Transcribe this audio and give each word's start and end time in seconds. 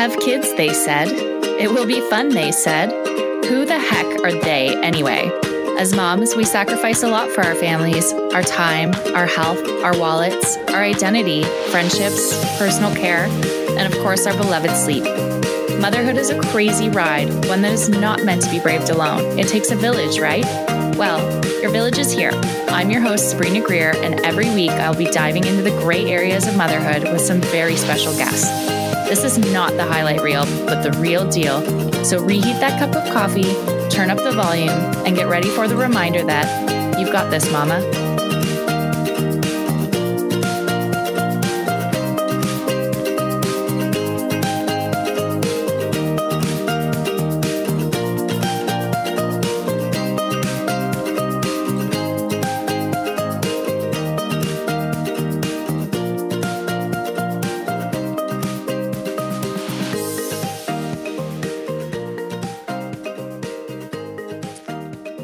Have 0.00 0.18
kids, 0.18 0.54
they 0.54 0.72
said. 0.72 1.08
It 1.60 1.70
will 1.70 1.84
be 1.84 2.00
fun, 2.08 2.30
they 2.30 2.52
said. 2.52 2.88
Who 3.44 3.66
the 3.66 3.78
heck 3.78 4.06
are 4.24 4.32
they 4.32 4.74
anyway? 4.82 5.30
As 5.78 5.94
moms, 5.94 6.34
we 6.34 6.42
sacrifice 6.42 7.02
a 7.02 7.08
lot 7.08 7.30
for 7.32 7.42
our 7.42 7.54
families 7.54 8.10
our 8.32 8.42
time, 8.42 8.94
our 9.14 9.26
health, 9.26 9.62
our 9.84 9.94
wallets, 9.98 10.56
our 10.68 10.82
identity, 10.82 11.42
friendships, 11.70 12.32
personal 12.56 12.94
care, 12.94 13.26
and 13.76 13.92
of 13.92 14.00
course, 14.00 14.26
our 14.26 14.34
beloved 14.34 14.70
sleep. 14.70 15.04
Motherhood 15.78 16.16
is 16.16 16.30
a 16.30 16.40
crazy 16.44 16.88
ride, 16.88 17.28
one 17.44 17.60
that 17.60 17.72
is 17.74 17.90
not 17.90 18.24
meant 18.24 18.40
to 18.40 18.50
be 18.50 18.58
braved 18.58 18.88
alone. 18.88 19.38
It 19.38 19.48
takes 19.48 19.70
a 19.70 19.76
village, 19.76 20.18
right? 20.18 20.46
Well, 20.96 21.20
your 21.60 21.70
village 21.70 21.98
is 21.98 22.10
here. 22.10 22.30
I'm 22.70 22.90
your 22.90 23.02
host, 23.02 23.32
Sabrina 23.32 23.60
Greer, 23.60 23.94
and 23.96 24.18
every 24.20 24.48
week 24.48 24.70
I'll 24.70 24.96
be 24.96 25.10
diving 25.10 25.44
into 25.44 25.60
the 25.60 25.78
gray 25.82 26.06
areas 26.10 26.46
of 26.46 26.56
motherhood 26.56 27.02
with 27.02 27.20
some 27.20 27.42
very 27.42 27.76
special 27.76 28.16
guests. 28.16 28.79
This 29.10 29.24
is 29.24 29.38
not 29.38 29.72
the 29.72 29.82
highlight 29.82 30.22
reel, 30.22 30.44
but 30.66 30.82
the 30.84 30.92
real 31.00 31.28
deal. 31.28 31.60
So 32.04 32.22
reheat 32.22 32.60
that 32.60 32.78
cup 32.78 32.94
of 32.94 33.12
coffee, 33.12 33.52
turn 33.90 34.08
up 34.08 34.18
the 34.18 34.30
volume, 34.30 34.70
and 35.04 35.16
get 35.16 35.26
ready 35.26 35.48
for 35.48 35.66
the 35.66 35.76
reminder 35.76 36.22
that 36.22 36.96
you've 36.96 37.10
got 37.10 37.28
this, 37.28 37.50
mama. 37.50 37.80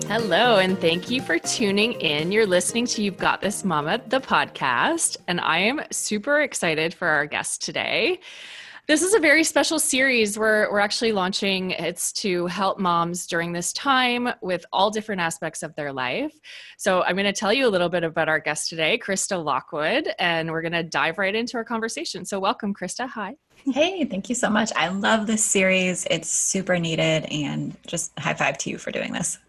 Hello, 0.08 0.58
and 0.58 0.78
thank 0.78 1.10
you 1.10 1.20
for 1.20 1.36
tuning 1.36 1.94
in. 1.94 2.30
You're 2.30 2.46
listening 2.46 2.86
to 2.86 3.02
You've 3.02 3.18
Got 3.18 3.40
This 3.40 3.64
Mama, 3.64 4.00
the 4.06 4.20
podcast, 4.20 5.16
and 5.26 5.40
I 5.40 5.58
am 5.58 5.80
super 5.90 6.42
excited 6.42 6.94
for 6.94 7.08
our 7.08 7.26
guest 7.26 7.64
today. 7.64 8.20
This 8.86 9.02
is 9.02 9.14
a 9.14 9.18
very 9.18 9.42
special 9.42 9.80
series 9.80 10.38
where 10.38 10.70
we're 10.70 10.78
actually 10.78 11.10
launching. 11.10 11.72
It's 11.72 12.12
to 12.14 12.46
help 12.46 12.78
moms 12.78 13.26
during 13.26 13.52
this 13.52 13.72
time 13.72 14.28
with 14.42 14.64
all 14.72 14.92
different 14.92 15.22
aspects 15.22 15.64
of 15.64 15.74
their 15.74 15.92
life. 15.92 16.32
So, 16.78 17.02
I'm 17.02 17.16
going 17.16 17.26
to 17.26 17.32
tell 17.32 17.52
you 17.52 17.66
a 17.66 17.68
little 17.68 17.88
bit 17.88 18.04
about 18.04 18.28
our 18.28 18.38
guest 18.38 18.68
today, 18.70 18.98
Krista 18.98 19.44
Lockwood, 19.44 20.08
and 20.20 20.52
we're 20.52 20.62
going 20.62 20.70
to 20.70 20.84
dive 20.84 21.18
right 21.18 21.34
into 21.34 21.56
our 21.56 21.64
conversation. 21.64 22.24
So, 22.24 22.38
welcome, 22.38 22.72
Krista. 22.72 23.08
Hi. 23.08 23.34
Hey, 23.64 24.04
thank 24.04 24.28
you 24.28 24.36
so 24.36 24.50
much. 24.50 24.70
I 24.76 24.86
love 24.86 25.26
this 25.26 25.44
series. 25.44 26.06
It's 26.08 26.30
super 26.30 26.78
needed, 26.78 27.24
and 27.24 27.76
just 27.88 28.16
high 28.20 28.34
five 28.34 28.56
to 28.58 28.70
you 28.70 28.78
for 28.78 28.92
doing 28.92 29.12
this. 29.12 29.40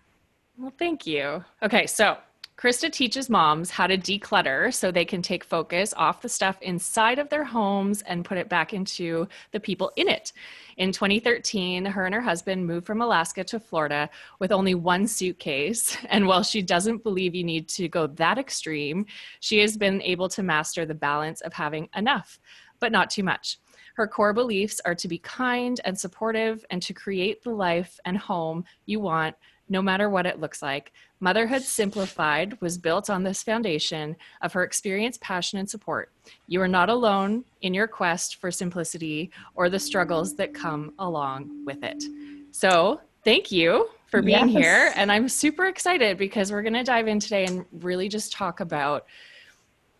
Well, 0.57 0.73
thank 0.79 1.05
you. 1.05 1.43
Okay, 1.61 1.85
so 1.85 2.17
Krista 2.57 2.91
teaches 2.91 3.29
moms 3.29 3.69
how 3.69 3.85
to 3.85 3.95
declutter 3.95 4.73
so 4.73 4.89
they 4.89 5.05
can 5.05 5.21
take 5.21 5.43
focus 5.43 5.93
off 5.95 6.23
the 6.23 6.29
stuff 6.29 6.59
inside 6.63 7.19
of 7.19 7.29
their 7.29 7.43
homes 7.43 8.01
and 8.01 8.25
put 8.25 8.39
it 8.39 8.49
back 8.49 8.73
into 8.73 9.27
the 9.51 9.59
people 9.59 9.91
in 9.97 10.07
it. 10.07 10.33
In 10.77 10.91
2013, 10.91 11.85
her 11.85 12.07
and 12.07 12.15
her 12.15 12.21
husband 12.21 12.65
moved 12.65 12.87
from 12.87 13.03
Alaska 13.03 13.43
to 13.43 13.59
Florida 13.59 14.09
with 14.39 14.51
only 14.51 14.73
one 14.73 15.05
suitcase. 15.05 15.95
And 16.09 16.25
while 16.25 16.41
she 16.41 16.63
doesn't 16.63 17.03
believe 17.03 17.35
you 17.35 17.43
need 17.43 17.67
to 17.69 17.87
go 17.87 18.07
that 18.07 18.39
extreme, 18.39 19.05
she 19.39 19.59
has 19.59 19.77
been 19.77 20.01
able 20.01 20.29
to 20.29 20.41
master 20.41 20.87
the 20.87 20.95
balance 20.95 21.41
of 21.41 21.53
having 21.53 21.89
enough, 21.95 22.39
but 22.79 22.91
not 22.91 23.11
too 23.11 23.23
much. 23.23 23.59
Her 23.95 24.07
core 24.07 24.33
beliefs 24.33 24.81
are 24.85 24.95
to 24.95 25.07
be 25.07 25.19
kind 25.19 25.79
and 25.85 25.99
supportive 25.99 26.65
and 26.71 26.81
to 26.81 26.93
create 26.93 27.43
the 27.43 27.51
life 27.51 27.99
and 28.05 28.17
home 28.17 28.63
you 28.87 28.99
want 28.99 29.35
no 29.69 29.81
matter 29.81 30.09
what 30.09 30.25
it 30.25 30.39
looks 30.39 30.61
like. 30.61 30.91
Motherhood 31.19 31.61
Simplified 31.61 32.59
was 32.61 32.77
built 32.77 33.09
on 33.09 33.23
this 33.23 33.43
foundation 33.43 34.15
of 34.41 34.53
her 34.53 34.63
experience, 34.63 35.17
passion, 35.19 35.59
and 35.59 35.69
support. 35.69 36.11
You 36.47 36.61
are 36.61 36.67
not 36.67 36.89
alone 36.89 37.43
in 37.61 37.73
your 37.73 37.87
quest 37.87 38.37
for 38.37 38.51
simplicity 38.51 39.31
or 39.55 39.69
the 39.69 39.79
struggles 39.79 40.35
that 40.35 40.53
come 40.53 40.93
along 40.99 41.65
with 41.65 41.83
it. 41.83 42.03
So, 42.51 43.01
thank 43.23 43.51
you 43.51 43.89
for 44.07 44.21
being 44.21 44.49
yes. 44.49 44.63
here. 44.63 44.93
And 44.95 45.11
I'm 45.11 45.27
super 45.27 45.65
excited 45.65 46.17
because 46.17 46.51
we're 46.51 46.61
going 46.61 46.73
to 46.73 46.83
dive 46.83 47.07
in 47.07 47.19
today 47.19 47.45
and 47.45 47.65
really 47.71 48.07
just 48.07 48.31
talk 48.31 48.59
about 48.59 49.05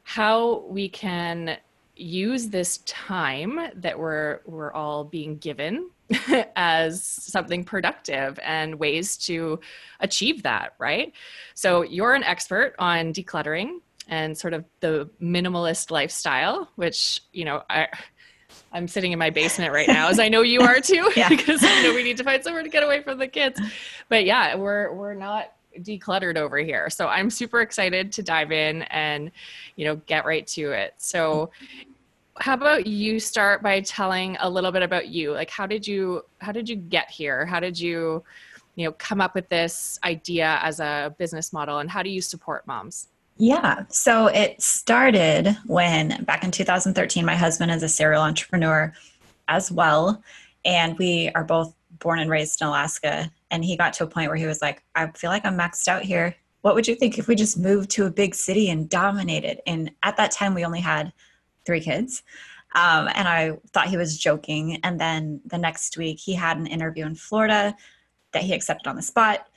how 0.04 0.64
we 0.70 0.88
can 0.88 1.58
use 1.98 2.48
this 2.48 2.78
time 2.86 3.60
that 3.76 3.98
we're 3.98 4.40
we're 4.46 4.72
all 4.72 5.04
being 5.04 5.38
given 5.38 5.90
as 6.56 7.04
something 7.04 7.64
productive 7.64 8.40
and 8.44 8.76
ways 8.76 9.18
to 9.18 9.60
achieve 10.00 10.44
that, 10.44 10.74
right? 10.80 11.14
So 11.54 11.82
you're 11.82 12.14
an 12.14 12.24
expert 12.24 12.76
on 12.80 13.14
decluttering 13.14 13.80
and 14.08 14.38
sort 14.38 14.54
of 14.54 14.66
the 14.80 15.10
minimalist 15.22 15.92
lifestyle, 15.92 16.70
which, 16.76 17.22
you 17.34 17.46
know, 17.46 17.64
I 17.70 17.88
I'm 18.72 18.88
sitting 18.88 19.12
in 19.12 19.20
my 19.20 19.30
basement 19.30 19.74
right 19.74 19.88
now, 19.88 20.10
as 20.10 20.20
I 20.20 20.30
know 20.30 20.42
you 20.42 20.62
are 20.62 20.80
too, 20.80 21.10
because 21.30 21.62
you 21.62 21.84
know 21.84 21.94
we 21.94 22.04
need 22.04 22.18
to 22.18 22.24
find 22.24 22.44
somewhere 22.44 22.64
to 22.64 22.70
get 22.70 22.84
away 22.84 23.02
from 23.02 23.18
the 23.18 23.28
kids. 23.28 23.60
But 24.10 24.26
yeah, 24.26 24.56
we're 24.56 24.94
we're 24.94 25.14
not 25.14 25.54
decluttered 25.80 26.38
over 26.38 26.58
here. 26.58 26.90
So 26.90 27.08
I'm 27.08 27.30
super 27.30 27.62
excited 27.62 28.12
to 28.14 28.24
dive 28.24 28.52
in 28.52 28.84
and 28.84 29.32
you 29.76 29.86
know 29.86 29.98
get 30.08 30.26
right 30.26 30.46
to 30.48 30.72
it. 30.72 30.96
So 30.98 31.52
how 32.40 32.54
about 32.54 32.88
you 32.88 33.20
start 33.20 33.62
by 33.62 33.82
telling 33.82 34.38
a 34.40 34.50
little 34.50 34.72
bit 34.72 34.84
about 34.84 35.08
you? 35.08 35.32
Like 35.32 35.50
how 35.50 35.66
did 35.66 35.88
you 35.88 36.24
how 36.40 36.52
did 36.52 36.70
you 36.70 36.76
get 36.76 37.10
here? 37.10 37.46
How 37.46 37.60
did 37.60 37.80
you 37.80 38.24
you 38.76 38.86
know 38.86 38.92
come 38.94 39.20
up 39.22 39.36
with 39.36 39.50
this 39.50 40.00
idea 40.04 40.60
as 40.62 40.80
a 40.80 41.14
business 41.18 41.52
model 41.52 41.80
and 41.80 41.90
how 41.90 42.04
do 42.04 42.10
you 42.10 42.22
support 42.22 42.66
moms? 42.68 43.08
Yeah 43.38 43.84
so 43.90 44.28
it 44.28 44.62
started 44.62 45.58
when 45.66 46.24
back 46.24 46.44
in 46.44 46.52
2013 46.52 47.24
my 47.26 47.36
husband 47.36 47.72
is 47.72 47.84
a 47.84 47.90
serial 47.90 48.24
entrepreneur 48.24 48.94
as 49.48 49.72
well 49.72 50.24
and 50.66 50.98
we 50.98 51.30
are 51.36 51.44
both 51.44 51.74
born 52.00 52.18
and 52.18 52.32
raised 52.32 52.62
in 52.62 52.68
alaska 52.68 53.32
and 53.52 53.64
he 53.64 53.78
got 53.78 53.94
to 53.94 54.04
a 54.04 54.08
point 54.08 54.30
where 54.30 54.38
he 54.38 54.48
was 54.48 54.60
like 54.60 54.82
i 54.96 55.06
feel 55.12 55.30
like 55.30 55.46
i'm 55.46 55.56
maxed 55.56 55.88
out 55.88 56.02
here. 56.02 56.36
What 56.62 56.76
would 56.76 56.88
you 56.88 56.96
think 56.96 57.18
if 57.18 57.28
we 57.28 57.36
just 57.36 57.58
moved 57.58 57.90
to 57.92 58.06
a 58.06 58.12
big 58.12 58.36
city 58.36 58.70
and 58.70 58.90
dominated? 58.90 59.62
And 59.66 59.92
at 60.04 60.18
that 60.18 60.32
time 60.32 60.54
we 60.54 60.66
only 60.66 60.82
had 60.82 61.14
three 61.68 61.82
kids. 61.82 62.24
Um, 62.76 63.08
and 63.14 63.28
I 63.28 63.52
thought 63.72 63.88
he 63.88 63.98
was 63.98 64.18
joking. 64.18 64.80
And 64.84 65.00
then 65.00 65.42
the 65.46 65.58
next 65.58 65.98
week, 65.98 66.20
he 66.20 66.34
had 66.34 66.58
an 66.58 66.68
interview 66.68 67.06
in 67.06 67.16
Florida 67.16 67.76
that 68.34 68.44
he 68.44 68.54
accepted 68.54 68.88
on 68.90 68.96
the 68.96 69.02
spot. 69.02 69.48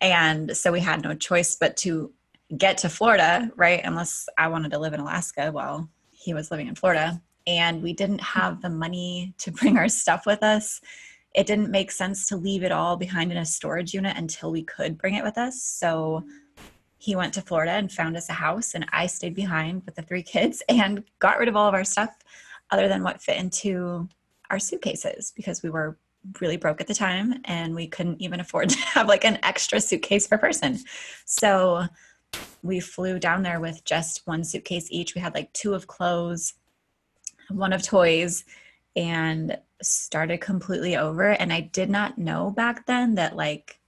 And 0.00 0.56
so 0.56 0.72
we 0.72 0.80
had 0.80 1.02
no 1.02 1.14
choice 1.14 1.56
but 1.56 1.76
to 1.78 2.12
get 2.56 2.78
to 2.78 2.88
Florida, 2.88 3.50
right? 3.56 3.80
Unless 3.84 4.28
I 4.36 4.48
wanted 4.48 4.70
to 4.72 4.78
live 4.78 4.94
in 4.94 5.00
Alaska 5.00 5.50
while 5.50 5.88
he 6.10 6.34
was 6.34 6.50
living 6.50 6.68
in 6.68 6.74
Florida. 6.74 7.20
And 7.46 7.82
we 7.82 7.92
didn't 7.92 8.20
have 8.20 8.60
the 8.60 8.70
money 8.70 9.34
to 9.38 9.52
bring 9.52 9.76
our 9.76 9.88
stuff 9.88 10.26
with 10.26 10.42
us. 10.42 10.80
It 11.34 11.46
didn't 11.46 11.70
make 11.70 11.90
sense 11.90 12.26
to 12.26 12.36
leave 12.36 12.62
it 12.62 12.72
all 12.72 12.96
behind 12.96 13.30
in 13.30 13.38
a 13.38 13.44
storage 13.44 13.92
unit 13.92 14.16
until 14.16 14.50
we 14.50 14.62
could 14.62 14.98
bring 14.98 15.14
it 15.14 15.24
with 15.24 15.38
us. 15.38 15.62
So 15.62 16.24
he 16.98 17.14
went 17.16 17.32
to 17.34 17.42
Florida 17.42 17.72
and 17.72 17.90
found 17.90 18.16
us 18.16 18.28
a 18.28 18.34
house, 18.34 18.74
and 18.74 18.84
I 18.92 19.06
stayed 19.06 19.34
behind 19.34 19.82
with 19.86 19.94
the 19.94 20.02
three 20.02 20.22
kids 20.22 20.62
and 20.68 21.04
got 21.18 21.38
rid 21.38 21.48
of 21.48 21.56
all 21.56 21.68
of 21.68 21.74
our 21.74 21.84
stuff 21.84 22.10
other 22.70 22.88
than 22.88 23.02
what 23.02 23.22
fit 23.22 23.38
into 23.38 24.08
our 24.50 24.58
suitcases 24.58 25.32
because 25.36 25.62
we 25.62 25.70
were 25.70 25.96
really 26.40 26.56
broke 26.56 26.80
at 26.80 26.86
the 26.86 26.94
time 26.94 27.34
and 27.44 27.74
we 27.74 27.86
couldn't 27.86 28.20
even 28.20 28.40
afford 28.40 28.68
to 28.70 28.78
have 28.78 29.08
like 29.08 29.24
an 29.24 29.38
extra 29.42 29.80
suitcase 29.80 30.26
per 30.26 30.36
person. 30.36 30.78
So 31.24 31.86
we 32.62 32.80
flew 32.80 33.18
down 33.18 33.42
there 33.42 33.60
with 33.60 33.84
just 33.84 34.26
one 34.26 34.44
suitcase 34.44 34.88
each. 34.90 35.14
We 35.14 35.20
had 35.20 35.34
like 35.34 35.52
two 35.52 35.74
of 35.74 35.86
clothes, 35.86 36.54
one 37.48 37.72
of 37.72 37.82
toys, 37.82 38.44
and 38.96 39.56
started 39.80 40.40
completely 40.40 40.96
over. 40.96 41.30
And 41.30 41.52
I 41.52 41.60
did 41.60 41.88
not 41.88 42.18
know 42.18 42.50
back 42.50 42.86
then 42.86 43.14
that 43.14 43.36
like 43.36 43.78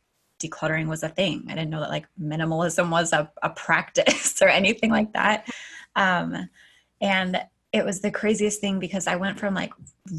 decluttering 0.40 0.88
was 0.88 1.02
a 1.02 1.08
thing. 1.08 1.44
I 1.48 1.54
didn't 1.54 1.70
know 1.70 1.80
that 1.80 1.90
like 1.90 2.06
minimalism 2.20 2.90
was 2.90 3.12
a, 3.12 3.30
a 3.42 3.50
practice 3.50 4.40
or 4.42 4.48
anything 4.48 4.90
like 4.90 5.12
that. 5.12 5.48
Um, 5.96 6.48
and 7.00 7.40
it 7.72 7.84
was 7.84 8.00
the 8.00 8.10
craziest 8.10 8.60
thing 8.60 8.80
because 8.80 9.06
I 9.06 9.16
went 9.16 9.38
from 9.38 9.54
like 9.54 9.72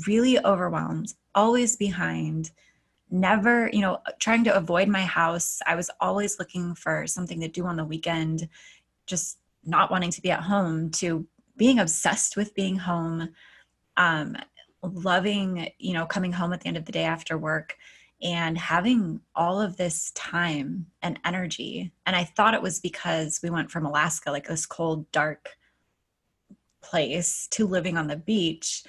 really 0.08 0.40
overwhelmed, 0.46 1.14
always 1.36 1.76
behind, 1.76 2.52
never, 3.10 3.70
you 3.74 3.82
know, 3.82 4.00
trying 4.20 4.44
to 4.46 4.56
avoid 4.56 4.88
my 4.88 5.02
house. 5.02 5.60
I 5.68 5.76
was 5.76 5.90
always 6.00 6.40
looking 6.40 6.76
for 6.76 7.06
something 7.08 7.42
to 7.42 7.48
do 7.48 7.66
on 7.66 7.76
the 7.76 7.86
weekend, 7.86 8.48
just 9.06 9.38
not 9.66 9.92
wanting 9.92 10.12
to 10.12 10.22
be 10.22 10.32
at 10.32 10.44
home, 10.44 10.92
to 10.92 11.28
being 11.58 11.80
obsessed 11.80 12.38
with 12.38 12.56
being 12.56 12.78
home, 12.78 13.30
um, 13.98 14.38
loving, 14.82 15.70
you 15.78 15.94
know, 15.94 16.06
coming 16.06 16.32
home 16.32 16.54
at 16.54 16.62
the 16.62 16.68
end 16.68 16.78
of 16.78 16.86
the 16.86 16.92
day 16.92 17.04
after 17.04 17.38
work 17.38 17.76
and 18.22 18.58
having 18.58 19.22
all 19.36 19.60
of 19.60 19.78
this 19.78 20.12
time 20.12 20.86
and 21.02 21.20
energy. 21.26 21.92
And 22.06 22.16
I 22.16 22.24
thought 22.24 22.54
it 22.54 22.62
was 22.62 22.80
because 22.80 23.40
we 23.42 23.50
went 23.50 23.72
from 23.72 23.86
Alaska, 23.86 24.32
like 24.32 24.48
this 24.48 24.66
cold, 24.66 25.12
dark 25.12 25.50
place, 26.82 27.48
to 27.52 27.66
living 27.68 27.98
on 27.98 28.08
the 28.08 28.18
beach. 28.18 28.84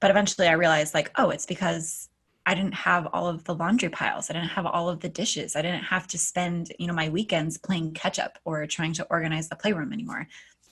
but 0.00 0.10
eventually 0.10 0.46
I 0.46 0.52
realized 0.52 0.94
like, 0.94 1.10
oh, 1.16 1.30
it's 1.30 1.46
because 1.46 2.08
I 2.44 2.54
didn't 2.54 2.74
have 2.74 3.08
all 3.12 3.26
of 3.26 3.44
the 3.44 3.54
laundry 3.54 3.88
piles. 3.88 4.30
I 4.30 4.34
didn't 4.34 4.50
have 4.50 4.66
all 4.66 4.88
of 4.88 5.00
the 5.00 5.08
dishes. 5.08 5.56
I 5.56 5.62
didn't 5.62 5.82
have 5.82 6.06
to 6.08 6.18
spend, 6.18 6.72
you 6.78 6.86
know, 6.86 6.92
my 6.92 7.08
weekends 7.08 7.58
playing 7.58 7.94
catch 7.94 8.18
up 8.18 8.38
or 8.44 8.66
trying 8.66 8.92
to 8.94 9.06
organize 9.10 9.48
the 9.48 9.56
playroom 9.56 9.92
anymore. 9.92 10.28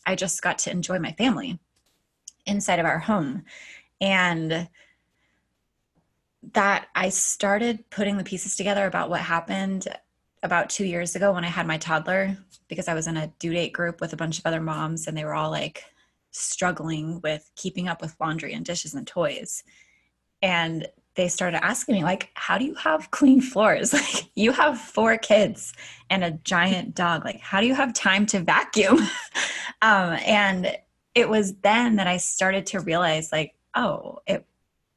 I 0.06 0.14
just 0.14 0.40
got 0.42 0.58
to 0.58 0.70
enjoy 0.70 0.98
my 0.98 1.12
family 1.12 1.58
inside 2.46 2.78
of 2.78 2.86
our 2.86 2.98
home. 2.98 3.44
And 4.00 4.68
that 6.52 6.88
I 6.94 7.08
started 7.08 7.88
putting 7.90 8.16
the 8.16 8.24
pieces 8.24 8.56
together 8.56 8.86
about 8.86 9.10
what 9.10 9.20
happened 9.20 9.88
about 10.42 10.70
two 10.70 10.84
years 10.84 11.16
ago 11.16 11.32
when 11.32 11.44
I 11.44 11.48
had 11.48 11.66
my 11.66 11.78
toddler 11.78 12.36
because 12.68 12.88
I 12.88 12.94
was 12.94 13.06
in 13.06 13.16
a 13.16 13.32
due 13.38 13.52
date 13.52 13.72
group 13.72 14.00
with 14.00 14.12
a 14.12 14.16
bunch 14.16 14.38
of 14.38 14.46
other 14.46 14.60
moms 14.60 15.06
and 15.06 15.16
they 15.16 15.24
were 15.24 15.34
all 15.34 15.50
like 15.50 15.84
struggling 16.30 17.20
with 17.22 17.50
keeping 17.56 17.88
up 17.88 18.02
with 18.02 18.16
laundry 18.20 18.52
and 18.52 18.64
dishes 18.64 18.94
and 18.94 19.06
toys. 19.06 19.64
And 20.42 20.86
they 21.14 21.28
started 21.28 21.64
asking 21.64 21.94
me 21.94 22.04
like 22.04 22.30
how 22.34 22.58
do 22.58 22.64
you 22.64 22.74
have 22.74 23.10
clean 23.10 23.40
floors? 23.40 23.92
Like 23.94 24.30
you 24.34 24.52
have 24.52 24.78
four 24.78 25.16
kids 25.16 25.72
and 26.10 26.22
a 26.22 26.32
giant 26.32 26.94
dog. 26.94 27.24
Like 27.24 27.40
how 27.40 27.60
do 27.60 27.66
you 27.66 27.74
have 27.74 27.94
time 27.94 28.26
to 28.26 28.40
vacuum? 28.40 28.98
Um, 29.82 30.18
and 30.24 30.78
it 31.14 31.28
was 31.28 31.54
then 31.56 31.96
that 31.96 32.06
i 32.06 32.16
started 32.16 32.66
to 32.66 32.80
realize 32.80 33.32
like 33.32 33.54
oh 33.74 34.18
it 34.26 34.46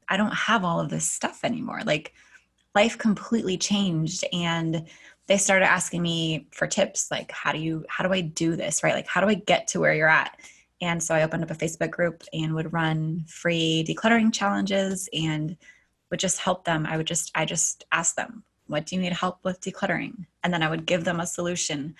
i 0.10 0.18
don't 0.18 0.34
have 0.34 0.64
all 0.64 0.80
of 0.80 0.90
this 0.90 1.10
stuff 1.10 1.42
anymore. 1.44 1.82
Like 1.86 2.14
life 2.76 2.98
completely 2.98 3.58
changed 3.58 4.24
and 4.32 4.86
they 5.28 5.38
started 5.38 5.66
asking 5.66 6.02
me 6.02 6.48
for 6.52 6.68
tips 6.68 7.10
like 7.10 7.32
how 7.32 7.52
do 7.52 7.60
you 7.60 7.84
how 7.90 8.06
do 8.06 8.14
i 8.14 8.22
do 8.22 8.56
this? 8.56 8.84
Right? 8.84 8.94
Like 8.94 9.08
how 9.08 9.22
do 9.22 9.28
i 9.28 9.34
get 9.34 9.68
to 9.70 9.80
where 9.80 9.94
you're 9.94 10.08
at? 10.08 10.40
And 10.82 11.02
so 11.02 11.16
i 11.16 11.24
opened 11.24 11.44
up 11.44 11.52
a 11.52 11.56
facebook 11.56 11.92
group 11.92 12.24
and 12.34 12.54
would 12.54 12.74
run 12.74 13.26
free 13.28 13.84
decluttering 13.88 14.32
challenges 14.34 15.10
and 15.12 15.58
would 16.12 16.20
just 16.20 16.40
help 16.40 16.64
them. 16.66 16.86
I 16.86 16.98
would 16.98 17.08
just 17.08 17.32
i 17.36 17.46
just 17.46 17.86
ask 17.92 18.16
them 18.16 18.44
what 18.68 18.86
do 18.86 18.96
you 18.96 19.02
need 19.02 19.14
help 19.14 19.40
with 19.44 19.62
decluttering? 19.62 20.26
And 20.44 20.54
then 20.54 20.64
i 20.64 20.70
would 20.70 20.86
give 20.86 21.04
them 21.04 21.20
a 21.20 21.28
solution. 21.28 21.96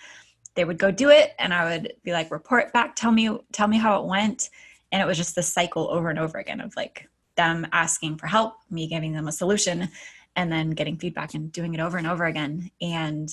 They 0.54 0.64
would 0.64 0.78
go 0.78 0.90
do 0.90 1.10
it 1.10 1.34
and 1.38 1.52
i 1.52 1.64
would 1.70 1.92
be 2.04 2.12
like 2.12 2.30
report 2.30 2.72
back. 2.72 2.94
Tell 2.96 3.12
me 3.12 3.36
tell 3.52 3.68
me 3.68 3.78
how 3.78 4.00
it 4.00 4.06
went. 4.06 4.50
And 4.92 5.02
it 5.02 5.06
was 5.06 5.18
just 5.18 5.34
the 5.34 5.42
cycle 5.42 5.88
over 5.90 6.08
and 6.08 6.18
over 6.18 6.38
again 6.38 6.60
of 6.60 6.74
like 6.76 7.08
them 7.38 7.66
asking 7.72 8.18
for 8.18 8.26
help 8.26 8.56
me 8.70 8.86
giving 8.86 9.12
them 9.14 9.28
a 9.28 9.32
solution 9.32 9.88
and 10.36 10.52
then 10.52 10.70
getting 10.70 10.98
feedback 10.98 11.32
and 11.32 11.50
doing 11.50 11.72
it 11.72 11.80
over 11.80 11.96
and 11.96 12.06
over 12.06 12.26
again 12.26 12.70
and 12.82 13.30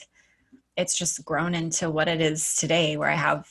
it's 0.77 0.97
just 0.97 1.25
grown 1.25 1.53
into 1.53 1.89
what 1.89 2.07
it 2.07 2.21
is 2.21 2.55
today 2.55 2.95
where 2.95 3.09
i 3.09 3.15
have 3.15 3.49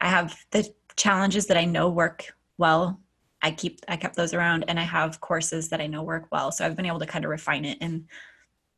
i 0.00 0.08
have 0.08 0.36
the 0.52 0.64
challenges 0.96 1.46
that 1.46 1.56
i 1.56 1.64
know 1.64 1.88
work 1.88 2.32
well 2.58 3.00
I 3.42 3.50
keep 3.50 3.80
I 3.88 3.96
kept 3.96 4.16
those 4.16 4.34
around 4.34 4.64
and 4.68 4.78
I 4.78 4.82
have 4.82 5.20
courses 5.20 5.68
that 5.70 5.80
I 5.80 5.86
know 5.86 6.02
work 6.02 6.26
well. 6.30 6.52
So 6.52 6.64
I've 6.64 6.76
been 6.76 6.86
able 6.86 6.98
to 6.98 7.06
kind 7.06 7.24
of 7.24 7.30
refine 7.30 7.64
it 7.64 7.78
and 7.80 8.06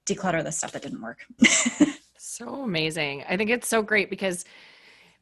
declutter 0.07 0.43
the 0.43 0.53
stuff 0.53 0.73
that 0.73 0.83
didn't 0.83 1.03
work. 1.03 1.27
so 2.17 2.63
amazing. 2.63 3.25
I 3.29 3.37
think 3.37 3.51
it's 3.51 3.69
so 3.69 3.83
great 3.83 4.11
because 4.11 4.45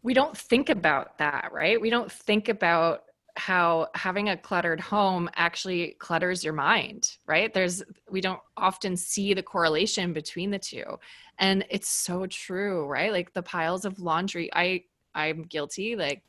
we 0.02 0.14
don't 0.14 0.36
think 0.36 0.68
about 0.68 1.18
that, 1.18 1.50
right? 1.52 1.80
We 1.80 1.90
don't 1.90 2.10
think 2.10 2.48
about 2.48 3.04
how 3.36 3.88
having 3.94 4.28
a 4.28 4.36
cluttered 4.36 4.80
home 4.80 5.28
actually 5.36 5.96
clutters 5.98 6.44
your 6.44 6.52
mind, 6.52 7.16
right? 7.26 7.52
There's 7.52 7.82
we 8.10 8.20
don't 8.20 8.40
often 8.56 8.96
see 8.96 9.34
the 9.34 9.42
correlation 9.42 10.12
between 10.12 10.50
the 10.50 10.58
two. 10.58 10.98
And 11.38 11.64
it's 11.70 11.88
so 11.88 12.26
true, 12.26 12.86
right? 12.86 13.12
Like 13.12 13.32
the 13.32 13.42
piles 13.42 13.84
of 13.84 13.98
laundry. 14.00 14.50
I 14.52 14.84
I'm 15.14 15.42
guilty 15.42 15.96
like 15.96 16.22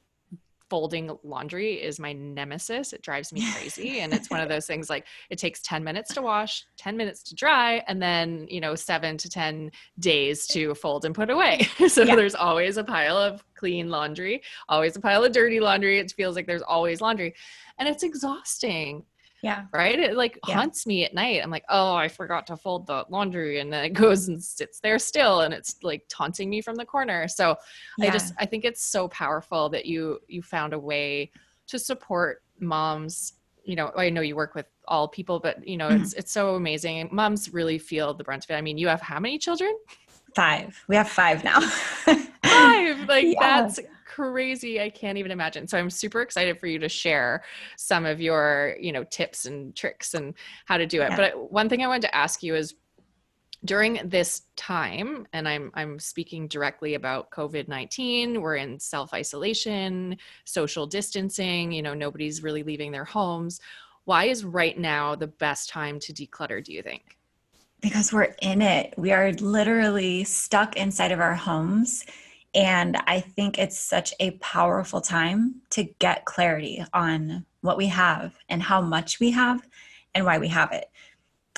folding 0.71 1.11
laundry 1.25 1.73
is 1.73 1.99
my 1.99 2.13
nemesis. 2.13 2.93
It 2.93 3.01
drives 3.01 3.33
me 3.33 3.45
crazy. 3.51 3.99
and 4.03 4.13
it's 4.13 4.29
one 4.29 4.39
of 4.39 4.47
those 4.47 4.65
things 4.65 4.89
like 4.89 5.05
it 5.29 5.37
takes 5.37 5.59
10 5.63 5.83
minutes 5.83 6.13
to 6.13 6.21
wash, 6.21 6.63
10 6.77 6.95
minutes 6.95 7.23
to 7.23 7.35
dry, 7.35 7.83
and 7.89 8.01
then, 8.01 8.47
you 8.49 8.61
know, 8.61 8.73
seven 8.73 9.17
to 9.17 9.29
10 9.29 9.69
days 9.99 10.47
to 10.47 10.73
fold 10.75 11.03
and 11.03 11.13
put 11.13 11.29
away. 11.29 11.67
so 11.89 12.03
yeah. 12.03 12.15
there's 12.15 12.35
always 12.35 12.77
a 12.77 12.85
pile 12.85 13.17
of 13.17 13.43
clean 13.53 13.89
laundry, 13.89 14.41
always 14.69 14.95
a 14.95 15.01
pile 15.01 15.25
of 15.25 15.33
dirty 15.33 15.59
laundry. 15.59 15.99
It 15.99 16.13
feels 16.13 16.37
like 16.37 16.47
there's 16.47 16.61
always 16.61 17.01
laundry. 17.01 17.35
And 17.77 17.89
it's 17.89 18.03
exhausting. 18.03 19.03
Yeah. 19.41 19.65
Right. 19.73 19.99
It 19.99 20.15
like 20.15 20.37
yeah. 20.47 20.55
haunts 20.55 20.85
me 20.85 21.03
at 21.03 21.13
night. 21.13 21.41
I'm 21.43 21.49
like, 21.49 21.65
oh, 21.69 21.95
I 21.95 22.07
forgot 22.07 22.45
to 22.47 22.57
fold 22.57 22.85
the 22.87 23.05
laundry. 23.09 23.59
And 23.59 23.73
then 23.73 23.85
it 23.85 23.89
goes 23.93 24.27
and 24.27 24.41
sits 24.41 24.79
there 24.79 24.99
still. 24.99 25.41
And 25.41 25.53
it's 25.53 25.77
like 25.83 26.03
taunting 26.09 26.49
me 26.49 26.61
from 26.61 26.75
the 26.75 26.85
corner. 26.85 27.27
So 27.27 27.55
yeah. 27.97 28.07
I 28.07 28.09
just, 28.11 28.33
I 28.37 28.45
think 28.45 28.65
it's 28.65 28.83
so 28.83 29.07
powerful 29.07 29.69
that 29.69 29.85
you, 29.85 30.19
you 30.27 30.41
found 30.41 30.73
a 30.73 30.79
way 30.79 31.31
to 31.67 31.79
support 31.79 32.43
moms. 32.59 33.33
You 33.63 33.75
know, 33.75 33.91
I 33.95 34.09
know 34.09 34.21
you 34.21 34.35
work 34.35 34.55
with 34.55 34.67
all 34.87 35.07
people, 35.07 35.39
but 35.39 35.67
you 35.67 35.77
know, 35.77 35.89
mm-hmm. 35.89 36.03
it's, 36.03 36.13
it's 36.13 36.31
so 36.31 36.55
amazing. 36.55 37.09
Moms 37.11 37.51
really 37.53 37.77
feel 37.77 38.13
the 38.13 38.23
brunt 38.23 38.43
of 38.43 38.51
it. 38.51 38.55
I 38.55 38.61
mean, 38.61 38.77
you 38.77 38.87
have 38.87 39.01
how 39.01 39.19
many 39.19 39.37
children? 39.37 39.75
Five. 40.35 40.83
We 40.87 40.95
have 40.95 41.09
five 41.09 41.43
now. 41.43 41.59
five. 42.43 43.07
Like 43.07 43.25
yeah. 43.25 43.61
that's 43.61 43.79
crazy. 44.13 44.81
I 44.81 44.89
can't 44.89 45.17
even 45.17 45.31
imagine. 45.31 45.67
So 45.67 45.77
I'm 45.77 45.89
super 45.89 46.21
excited 46.21 46.59
for 46.59 46.67
you 46.67 46.79
to 46.79 46.89
share 46.89 47.43
some 47.77 48.05
of 48.05 48.19
your, 48.19 48.75
you 48.79 48.91
know, 48.91 49.03
tips 49.05 49.45
and 49.45 49.75
tricks 49.75 50.13
and 50.13 50.33
how 50.65 50.77
to 50.77 50.85
do 50.85 51.01
it. 51.01 51.11
Yeah. 51.11 51.17
But 51.17 51.51
one 51.51 51.69
thing 51.69 51.83
I 51.83 51.87
wanted 51.87 52.03
to 52.03 52.15
ask 52.15 52.43
you 52.43 52.55
is 52.55 52.75
during 53.63 53.99
this 54.03 54.41
time 54.55 55.27
and 55.33 55.47
i'm 55.47 55.69
i'm 55.75 55.99
speaking 55.99 56.47
directly 56.47 56.95
about 56.95 57.29
covid-19 57.29 58.41
we're 58.41 58.55
in 58.55 58.79
self-isolation 58.79 60.17
social 60.45 60.87
distancing 60.87 61.71
you 61.71 61.83
know 61.83 61.93
nobody's 61.93 62.41
really 62.41 62.63
leaving 62.63 62.91
their 62.91 63.05
homes 63.05 63.61
why 64.05 64.25
is 64.25 64.43
right 64.43 64.79
now 64.79 65.13
the 65.13 65.27
best 65.27 65.69
time 65.69 65.99
to 65.99 66.11
declutter 66.11 66.63
do 66.63 66.73
you 66.73 66.81
think 66.81 67.19
because 67.81 68.11
we're 68.11 68.33
in 68.41 68.63
it 68.63 68.95
we 68.97 69.11
are 69.11 69.31
literally 69.33 70.23
stuck 70.23 70.75
inside 70.75 71.11
of 71.11 71.19
our 71.19 71.35
homes 71.35 72.03
and 72.53 72.97
I 73.07 73.21
think 73.21 73.57
it's 73.57 73.79
such 73.79 74.13
a 74.19 74.31
powerful 74.31 75.01
time 75.01 75.61
to 75.71 75.83
get 75.99 76.25
clarity 76.25 76.83
on 76.93 77.45
what 77.61 77.77
we 77.77 77.87
have 77.87 78.35
and 78.49 78.61
how 78.61 78.81
much 78.81 79.19
we 79.19 79.31
have 79.31 79.65
and 80.13 80.25
why 80.25 80.37
we 80.37 80.49
have 80.49 80.71
it. 80.71 80.85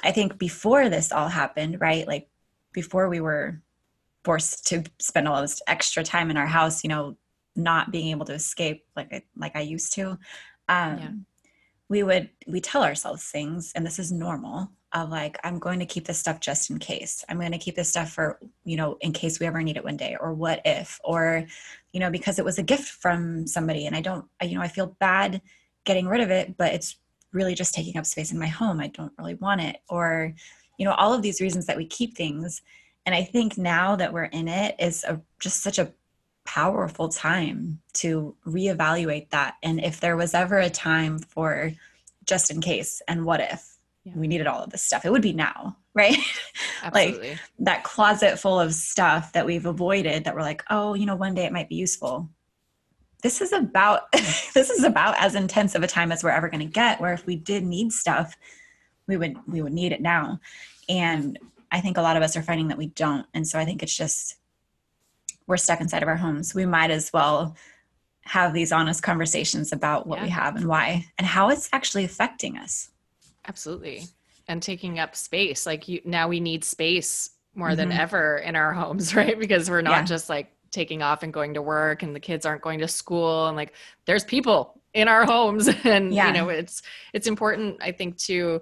I 0.04 0.12
think 0.12 0.38
before 0.38 0.90
this 0.90 1.12
all 1.12 1.30
happened, 1.30 1.82
right? 1.82 2.08
Like 2.08 2.30
before 2.74 3.10
we 3.10 3.22
were 3.22 3.62
forced 4.24 4.68
to 4.68 4.84
spend 5.00 5.28
all 5.28 5.42
this 5.42 5.62
extra 5.68 6.04
time 6.04 6.30
in 6.30 6.38
our 6.38 6.48
house, 6.48 6.84
you 6.84 6.90
know, 6.90 7.18
not 7.56 7.92
being 7.92 8.10
able 8.10 8.26
to 8.26 8.34
escape 8.34 8.86
like 8.96 9.12
I, 9.12 9.24
like 9.36 9.56
I 9.56 9.62
used 9.62 9.94
to. 9.94 10.12
Um, 10.70 10.98
yeah. 10.98 11.12
We 11.90 12.04
would 12.04 12.30
we 12.48 12.62
tell 12.62 12.84
ourselves 12.84 13.24
things, 13.26 13.72
and 13.76 13.86
this 13.86 14.00
is 14.00 14.12
normal 14.12 14.72
of 14.94 15.10
like 15.10 15.38
i'm 15.44 15.60
going 15.60 15.80
to 15.80 15.86
keep 15.86 16.06
this 16.06 16.20
stuff 16.20 16.40
just 16.40 16.70
in 16.70 16.78
case. 16.78 17.26
I'm 17.28 17.40
going 17.40 17.52
to 17.52 17.58
keep 17.58 17.76
this 17.76 17.90
stuff 17.90 18.12
for 18.12 18.40
you 18.64 18.78
know 18.78 18.98
in 19.02 19.12
case 19.12 19.40
we 19.40 19.46
ever 19.46 19.62
need 19.62 19.78
it 19.78 19.84
one 19.84 19.98
day 19.98 20.16
or 20.20 20.34
what 20.34 20.62
if 20.66 21.00
or 21.04 21.46
you 21.92 22.00
know 22.00 22.12
because 22.12 22.40
it 22.40 22.46
was 22.46 22.58
a 22.58 22.64
gift 22.64 22.90
from 22.90 23.48
somebody 23.48 23.86
and 23.86 23.96
i 23.96 24.02
don't 24.02 24.26
you 24.42 24.56
know 24.56 24.62
i 24.62 24.68
feel 24.68 24.96
bad 25.00 25.42
getting 25.84 26.08
rid 26.08 26.22
of 26.22 26.30
it 26.30 26.58
but 26.58 26.74
it's 26.74 26.98
really 27.32 27.56
just 27.56 27.74
taking 27.74 27.98
up 27.98 28.06
space 28.06 28.32
in 28.32 28.38
my 28.38 28.48
home. 28.48 28.80
I 28.80 28.88
don't 28.88 29.12
really 29.18 29.36
want 29.36 29.62
it 29.62 29.78
or 29.90 30.34
you 30.78 30.86
know 30.86 30.94
all 30.94 31.14
of 31.14 31.22
these 31.22 31.42
reasons 31.42 31.66
that 31.66 31.78
we 31.78 31.86
keep 31.86 32.16
things. 32.16 32.62
And 33.06 33.14
i 33.14 33.24
think 33.24 33.58
now 33.58 33.96
that 33.98 34.14
we're 34.14 34.26
in 34.26 34.48
it 34.48 34.76
is 34.80 35.04
a, 35.04 35.20
just 35.40 35.62
such 35.62 35.80
a 35.80 35.92
powerful 36.46 37.10
time 37.10 37.80
to 37.94 38.36
reevaluate 38.46 39.30
that. 39.30 39.56
And 39.64 39.84
if 39.84 40.00
there 40.00 40.18
was 40.18 40.34
ever 40.34 40.58
a 40.58 40.70
time 40.70 41.20
for 41.20 41.72
just 42.26 42.52
in 42.52 42.62
case 42.62 43.02
and 43.08 43.26
what 43.26 43.42
if 43.42 43.73
yeah. 44.04 44.14
we 44.16 44.28
needed 44.28 44.48
all 44.48 44.64
of 44.64 44.70
this 44.70 44.84
stuff. 44.84 45.06
It 45.06 45.12
would 45.12 45.22
be 45.22 45.34
now 45.34 45.78
right? 45.94 46.18
Like 46.92 47.38
that 47.60 47.84
closet 47.84 48.40
full 48.40 48.60
of 48.60 48.74
stuff 48.74 49.32
that 49.34 49.46
we've 49.46 49.68
avoided 49.68 50.24
that 50.24 50.34
we're 50.34 50.42
like 50.42 50.64
oh 50.72 50.96
you 50.96 51.06
know 51.06 51.16
one 51.16 51.36
day 51.36 51.46
it 51.46 51.54
might 51.54 51.70
be 51.70 51.76
useful. 51.76 52.30
This 53.22 53.42
is 53.42 53.54
about 53.54 54.12
this 54.12 54.70
is 54.70 54.84
about 54.84 55.16
as 55.20 55.36
intense 55.36 55.76
of 55.76 55.84
a 55.84 55.88
time 55.88 56.12
as 56.12 56.24
we're 56.24 56.32
ever 56.32 56.50
going 56.50 56.66
to 56.66 56.74
get 56.74 57.00
where 57.00 57.14
if 57.14 57.26
we 57.26 57.36
did 57.36 57.64
need 57.64 57.92
stuff 57.92 58.36
we 59.08 59.18
would 59.18 59.38
we 59.48 59.62
would 59.62 59.74
need 59.74 59.92
it 59.92 60.02
now. 60.02 60.40
And 60.90 61.38
i 61.72 61.80
think 61.80 61.98
a 61.98 62.02
lot 62.02 62.18
of 62.18 62.24
us 62.24 62.36
are 62.36 62.44
finding 62.44 62.70
that 62.70 62.78
we 62.78 62.88
don't. 62.88 63.28
And 63.34 63.48
so 63.48 63.60
i 63.60 63.66
think 63.66 63.84
it's 63.84 63.96
just 63.96 64.38
we're 65.46 65.58
stuck 65.58 65.82
inside 65.82 66.02
of 66.02 66.10
our 66.10 66.16
homes. 66.16 66.56
We 66.56 66.66
might 66.66 66.90
as 66.90 67.12
well 67.14 67.56
have 68.22 68.54
these 68.54 68.72
honest 68.72 69.04
conversations 69.04 69.74
about 69.74 70.08
what 70.08 70.20
yeah. 70.20 70.24
we 70.24 70.30
have 70.30 70.56
and 70.56 70.66
why 70.66 71.06
and 71.18 71.28
how 71.28 71.50
it's 71.50 71.70
actually 71.74 72.06
affecting 72.06 72.58
us 72.58 72.90
Absolutely. 73.48 74.04
And 74.48 74.62
taking 74.62 75.00
up 75.00 75.16
space. 75.16 75.66
Like 75.66 75.88
you 75.88 76.02
now 76.06 76.28
we 76.28 76.40
need 76.40 76.64
space 76.64 77.30
more 77.56 77.70
mm-hmm. 77.70 77.78
than 77.78 77.92
ever 77.92 78.38
in 78.38 78.56
our 78.56 78.74
homes, 78.74 79.16
right? 79.16 79.40
Because 79.40 79.70
we're 79.70 79.82
not 79.82 79.92
yeah. 80.00 80.04
just 80.04 80.30
like 80.30 80.52
taking 80.72 81.02
off 81.02 81.24
and 81.24 81.32
going 81.32 81.54
to 81.54 81.62
work 81.62 82.02
and 82.02 82.16
the 82.16 82.20
kids 82.20 82.46
aren't 82.46 82.64
going 82.64 82.80
to 82.80 82.88
school 82.88 83.46
and 83.48 83.56
like 83.56 83.74
there's 84.06 84.24
people 84.24 84.82
in 84.96 85.08
our 85.08 85.24
homes 85.24 85.68
and 85.84 86.12
yeah. 86.12 86.28
you 86.28 86.34
know 86.34 86.50
it's 86.50 86.82
it's 87.14 87.28
important 87.28 87.78
I 87.80 87.92
think 87.92 88.18
to 88.18 88.60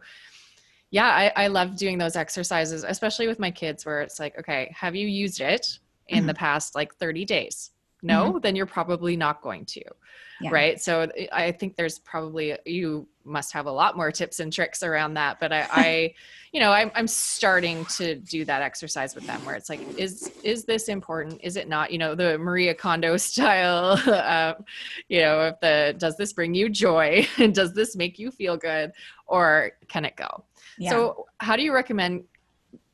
yeah, 0.91 1.07
I, 1.07 1.45
I 1.45 1.47
love 1.47 1.77
doing 1.77 1.97
those 1.97 2.17
exercises, 2.17 2.83
especially 2.83 3.27
with 3.27 3.39
my 3.39 3.49
kids 3.49 3.85
where 3.85 4.01
it's 4.01 4.19
like, 4.19 4.37
okay, 4.37 4.73
have 4.77 4.93
you 4.93 5.07
used 5.07 5.39
it 5.39 5.79
in 6.07 6.19
mm-hmm. 6.19 6.27
the 6.27 6.33
past 6.33 6.75
like 6.75 6.93
30 6.95 7.23
days? 7.23 7.71
No, 8.01 8.29
Mm-hmm. 8.29 8.39
then 8.39 8.55
you're 8.55 8.65
probably 8.65 9.15
not 9.15 9.41
going 9.41 9.65
to. 9.65 9.81
Yeah. 10.41 10.49
Right. 10.51 10.81
So 10.81 11.07
I 11.31 11.51
think 11.51 11.75
there's 11.75 11.99
probably, 11.99 12.57
you 12.65 13.07
must 13.23 13.53
have 13.53 13.67
a 13.67 13.71
lot 13.71 13.95
more 13.95 14.11
tips 14.11 14.39
and 14.39 14.51
tricks 14.51 14.81
around 14.81 15.13
that. 15.13 15.39
But 15.39 15.53
I, 15.53 15.67
I 15.71 16.13
you 16.51 16.59
know, 16.59 16.71
I'm, 16.71 16.91
I'm 16.95 17.07
starting 17.07 17.85
to 17.97 18.15
do 18.15 18.43
that 18.45 18.63
exercise 18.63 19.13
with 19.13 19.27
them 19.27 19.45
where 19.45 19.55
it's 19.55 19.69
like, 19.69 19.81
is, 19.99 20.31
is 20.43 20.65
this 20.65 20.89
important? 20.89 21.39
Is 21.43 21.57
it 21.57 21.69
not? 21.69 21.91
You 21.91 21.99
know, 21.99 22.15
the 22.15 22.39
Maria 22.39 22.73
Kondo 22.73 23.17
style, 23.29 23.99
uh, 24.07 24.55
you 25.07 25.21
know, 25.21 25.41
if 25.47 25.59
the, 25.59 25.95
does 25.97 26.17
this 26.17 26.33
bring 26.33 26.55
you 26.55 26.69
joy? 26.69 27.27
And 27.37 27.53
does 27.61 27.73
this 27.73 27.95
make 27.95 28.17
you 28.17 28.31
feel 28.31 28.57
good? 28.57 28.93
Or 29.27 29.73
can 29.87 30.05
it 30.05 30.15
go? 30.15 30.43
Yeah. 30.79 30.89
So 30.89 31.27
how 31.37 31.55
do 31.55 31.61
you 31.61 31.71
recommend 31.73 32.23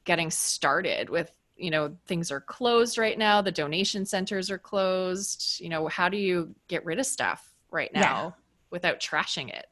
getting 0.04 0.32
started 0.32 1.10
with 1.10 1.32
you 1.58 1.72
know 1.72 1.96
things 2.06 2.32
are 2.32 2.42
closed 2.42 2.98
right 2.98 3.18
now 3.18 3.42
the 3.42 3.52
donation 3.52 4.06
centers 4.06 4.52
are 4.52 4.58
closed 4.60 5.60
you 5.60 5.70
know 5.70 5.88
how 5.88 6.08
do 6.08 6.18
you 6.18 6.54
get 6.68 6.86
rid 6.86 7.00
of 7.00 7.06
stuff 7.06 7.54
right 7.72 7.92
now 7.94 8.02
Yeah. 8.02 8.32
without 8.70 9.00
trashing 9.00 9.50
it 9.50 9.66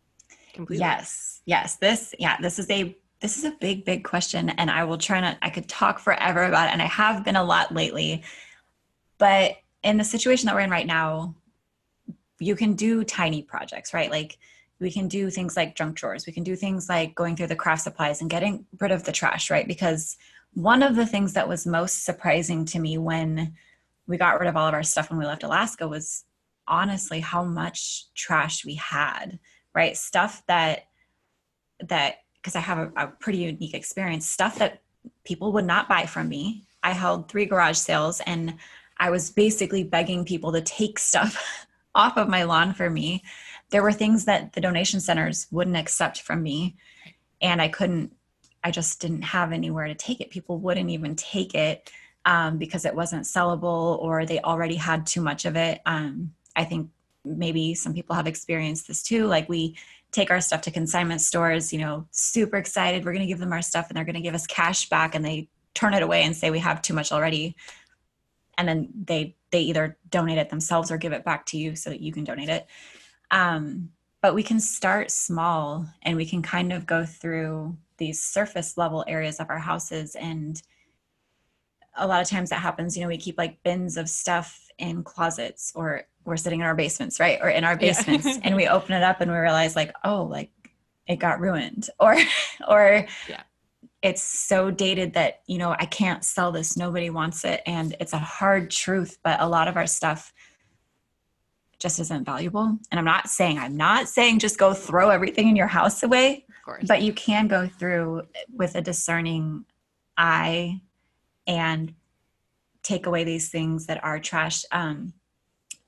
completely 0.53 0.85
Yes. 0.85 1.41
Yes. 1.45 1.75
This, 1.75 2.15
yeah, 2.17 2.37
this 2.41 2.57
is 2.57 2.69
a 2.71 2.97
this 3.21 3.37
is 3.37 3.43
a 3.45 3.51
big, 3.61 3.85
big 3.85 4.03
question. 4.03 4.49
And 4.49 4.69
I 4.69 4.83
will 4.83 4.97
try 4.97 5.19
not 5.21 5.37
I 5.41 5.49
could 5.49 5.69
talk 5.69 5.99
forever 5.99 6.43
about 6.43 6.69
it. 6.69 6.73
And 6.73 6.81
I 6.81 6.85
have 6.87 7.23
been 7.23 7.35
a 7.35 7.43
lot 7.43 7.73
lately. 7.73 8.23
But 9.17 9.57
in 9.83 9.97
the 9.97 10.03
situation 10.03 10.47
that 10.47 10.55
we're 10.55 10.61
in 10.61 10.69
right 10.71 10.87
now, 10.87 11.35
you 12.39 12.55
can 12.55 12.73
do 12.73 13.03
tiny 13.03 13.41
projects, 13.43 13.93
right? 13.93 14.09
Like 14.11 14.37
we 14.79 14.91
can 14.91 15.07
do 15.07 15.29
things 15.29 15.55
like 15.55 15.75
junk 15.75 15.95
drawers. 15.95 16.25
We 16.25 16.33
can 16.33 16.43
do 16.43 16.55
things 16.55 16.89
like 16.89 17.15
going 17.15 17.35
through 17.35 17.47
the 17.47 17.55
craft 17.55 17.83
supplies 17.83 18.21
and 18.21 18.29
getting 18.29 18.65
rid 18.79 18.91
of 18.91 19.03
the 19.03 19.11
trash, 19.11 19.49
right? 19.49 19.67
Because 19.67 20.17
one 20.55 20.81
of 20.81 20.95
the 20.95 21.05
things 21.05 21.33
that 21.33 21.47
was 21.47 21.67
most 21.67 22.03
surprising 22.03 22.65
to 22.65 22.79
me 22.79 22.97
when 22.97 23.53
we 24.07 24.17
got 24.17 24.39
rid 24.39 24.49
of 24.49 24.57
all 24.57 24.67
of 24.67 24.73
our 24.73 24.83
stuff 24.83 25.09
when 25.09 25.19
we 25.19 25.25
left 25.25 25.43
Alaska 25.43 25.87
was 25.87 26.25
honestly 26.67 27.19
how 27.19 27.43
much 27.43 28.05
trash 28.15 28.65
we 28.65 28.75
had 28.75 29.39
right? 29.75 29.95
Stuff 29.95 30.41
that 30.47 30.85
that 31.81 32.15
because 32.37 32.55
i 32.55 32.59
have 32.59 32.77
a, 32.77 32.91
a 32.95 33.07
pretty 33.07 33.39
unique 33.39 33.73
experience 33.73 34.25
stuff 34.25 34.57
that 34.59 34.81
people 35.25 35.51
would 35.51 35.65
not 35.65 35.89
buy 35.89 36.05
from 36.05 36.29
me. 36.29 36.63
I 36.81 36.91
held 36.91 37.29
three 37.29 37.45
garage 37.45 37.77
sales 37.77 38.21
and 38.25 38.55
i 38.97 39.09
was 39.09 39.29
basically 39.29 39.83
begging 39.83 40.23
people 40.23 40.53
to 40.53 40.61
take 40.61 40.97
stuff 40.97 41.67
off 41.95 42.17
of 42.17 42.29
my 42.29 42.43
lawn 42.43 42.73
for 42.73 42.89
me. 42.89 43.23
There 43.71 43.83
were 43.83 43.91
things 43.91 44.25
that 44.25 44.53
the 44.53 44.61
donation 44.61 45.01
centers 45.01 45.47
wouldn't 45.51 45.75
accept 45.75 46.21
from 46.21 46.41
me 46.41 46.77
and 47.41 47.61
i 47.61 47.67
couldn't 47.67 48.13
i 48.65 48.71
just 48.71 48.99
didn't 48.99 49.21
have 49.21 49.53
anywhere 49.53 49.87
to 49.87 49.95
take 49.95 50.19
it. 50.19 50.29
People 50.29 50.57
wouldn't 50.57 50.89
even 50.89 51.15
take 51.15 51.55
it 51.55 51.89
um, 52.25 52.57
because 52.57 52.83
it 52.83 52.95
wasn't 52.95 53.23
sellable 53.23 53.97
or 54.01 54.25
they 54.25 54.41
already 54.41 54.75
had 54.75 55.05
too 55.05 55.21
much 55.21 55.45
of 55.45 55.55
it. 55.55 55.81
Um, 55.85 56.33
i 56.55 56.63
think 56.63 56.89
maybe 57.23 57.73
some 57.73 57.93
people 57.93 58.15
have 58.15 58.27
experienced 58.27 58.87
this 58.87 59.01
too 59.01 59.25
like 59.25 59.49
we 59.49 59.75
take 60.11 60.29
our 60.29 60.39
stuff 60.39 60.61
to 60.61 60.71
consignment 60.71 61.19
stores 61.19 61.73
you 61.73 61.79
know 61.79 62.05
super 62.11 62.55
excited 62.55 63.03
we're 63.03 63.11
going 63.11 63.27
to 63.27 63.33
give 63.33 63.39
them 63.39 63.51
our 63.51 63.63
stuff 63.63 63.87
and 63.89 63.97
they're 63.97 64.05
going 64.05 64.13
to 64.15 64.21
give 64.21 64.35
us 64.35 64.45
cash 64.45 64.87
back 64.89 65.15
and 65.15 65.25
they 65.25 65.49
turn 65.75 65.93
it 65.93 66.01
away 66.01 66.23
and 66.23 66.35
say 66.35 66.49
we 66.49 66.59
have 66.59 66.81
too 66.81 66.95
much 66.95 67.11
already. 67.11 67.55
And 68.57 68.67
then 68.67 68.89
they 68.95 69.35
they 69.51 69.61
either 69.61 69.97
donate 70.09 70.39
it 70.39 70.49
themselves 70.49 70.89
or 70.89 70.97
give 70.97 71.13
it 71.13 71.23
back 71.23 71.45
to 71.47 71.57
you 71.57 71.75
so 71.75 71.91
that 71.91 72.01
you 72.01 72.11
can 72.11 72.23
donate 72.23 72.49
it. 72.49 72.65
Um, 73.29 73.89
but 74.21 74.33
we 74.33 74.41
can 74.41 74.59
start 74.59 75.11
small 75.11 75.85
and 76.01 76.17
we 76.17 76.25
can 76.25 76.41
kind 76.41 76.73
of 76.73 76.87
go 76.87 77.05
through 77.05 77.77
these 77.97 78.21
surface 78.23 78.77
level 78.77 79.03
areas 79.07 79.39
of 79.39 79.49
our 79.49 79.59
houses 79.59 80.15
and 80.15 80.61
a 81.97 82.05
lot 82.07 82.21
of 82.21 82.27
times 82.29 82.49
that 82.49 82.59
happens 82.59 82.95
you 82.95 83.01
know 83.01 83.07
we 83.07 83.17
keep 83.17 83.37
like 83.37 83.61
bins 83.63 83.97
of 83.97 84.09
stuff 84.09 84.67
in 84.77 85.03
closets 85.03 85.71
or 85.75 86.03
we're 86.25 86.35
sitting 86.37 86.59
in 86.59 86.65
our 86.65 86.75
basements 86.75 87.19
right 87.19 87.39
or 87.41 87.49
in 87.49 87.63
our 87.63 87.73
Yeah. 87.73 87.93
basements 87.93 88.39
and 88.43 88.55
we 88.55 88.67
open 88.77 88.93
it 88.93 89.03
up 89.03 89.21
and 89.21 89.31
we 89.31 89.37
realize 89.37 89.75
like 89.75 89.93
oh 90.03 90.23
like 90.23 90.51
it 91.07 91.17
got 91.17 91.39
ruined 91.39 91.89
or 91.99 92.17
or 92.67 93.05
Yeah. 93.29 93.43
it's 94.01 94.21
so 94.21 94.71
dated 94.71 95.13
that 95.13 95.41
you 95.47 95.57
know 95.57 95.71
i 95.79 95.85
can't 95.85 96.23
sell 96.25 96.51
this 96.51 96.75
nobody 96.75 97.09
wants 97.09 97.45
it 97.45 97.61
and 97.65 97.95
it's 97.99 98.13
a 98.13 98.17
hard 98.19 98.69
truth 98.71 99.17
but 99.23 99.39
a 99.39 99.47
lot 99.47 99.67
of 99.69 99.77
our 99.77 99.87
stuff 99.87 100.33
just 101.79 101.99
isn't 101.99 102.25
valuable 102.25 102.77
and 102.91 102.99
i'm 102.99 103.05
not 103.05 103.29
saying 103.29 103.57
i'm 103.59 103.77
not 103.77 104.07
saying 104.09 104.39
just 104.39 104.57
go 104.57 104.73
throw 104.73 105.09
everything 105.09 105.47
in 105.47 105.55
your 105.55 105.67
house 105.67 106.03
away 106.03 106.45
course. 106.65 106.85
But 106.87 107.01
you 107.01 107.13
can 107.13 107.47
go 107.47 107.67
through 107.67 108.23
with 108.53 108.75
a 108.75 108.81
discerning 108.81 109.65
eye 110.17 110.81
and 111.47 111.93
take 112.83 113.05
away 113.05 113.23
these 113.23 113.49
things 113.49 113.85
that 113.85 114.03
are 114.03 114.19
trash. 114.19 114.65
Um, 114.71 115.13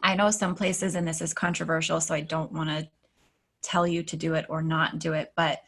i 0.01 0.15
know 0.15 0.29
some 0.29 0.55
places 0.55 0.95
and 0.95 1.07
this 1.07 1.21
is 1.21 1.33
controversial 1.33 1.99
so 1.99 2.13
i 2.13 2.21
don't 2.21 2.51
want 2.51 2.69
to 2.69 2.87
tell 3.61 3.87
you 3.87 4.03
to 4.03 4.15
do 4.15 4.35
it 4.35 4.45
or 4.49 4.61
not 4.61 4.99
do 4.99 5.13
it 5.13 5.33
but 5.35 5.61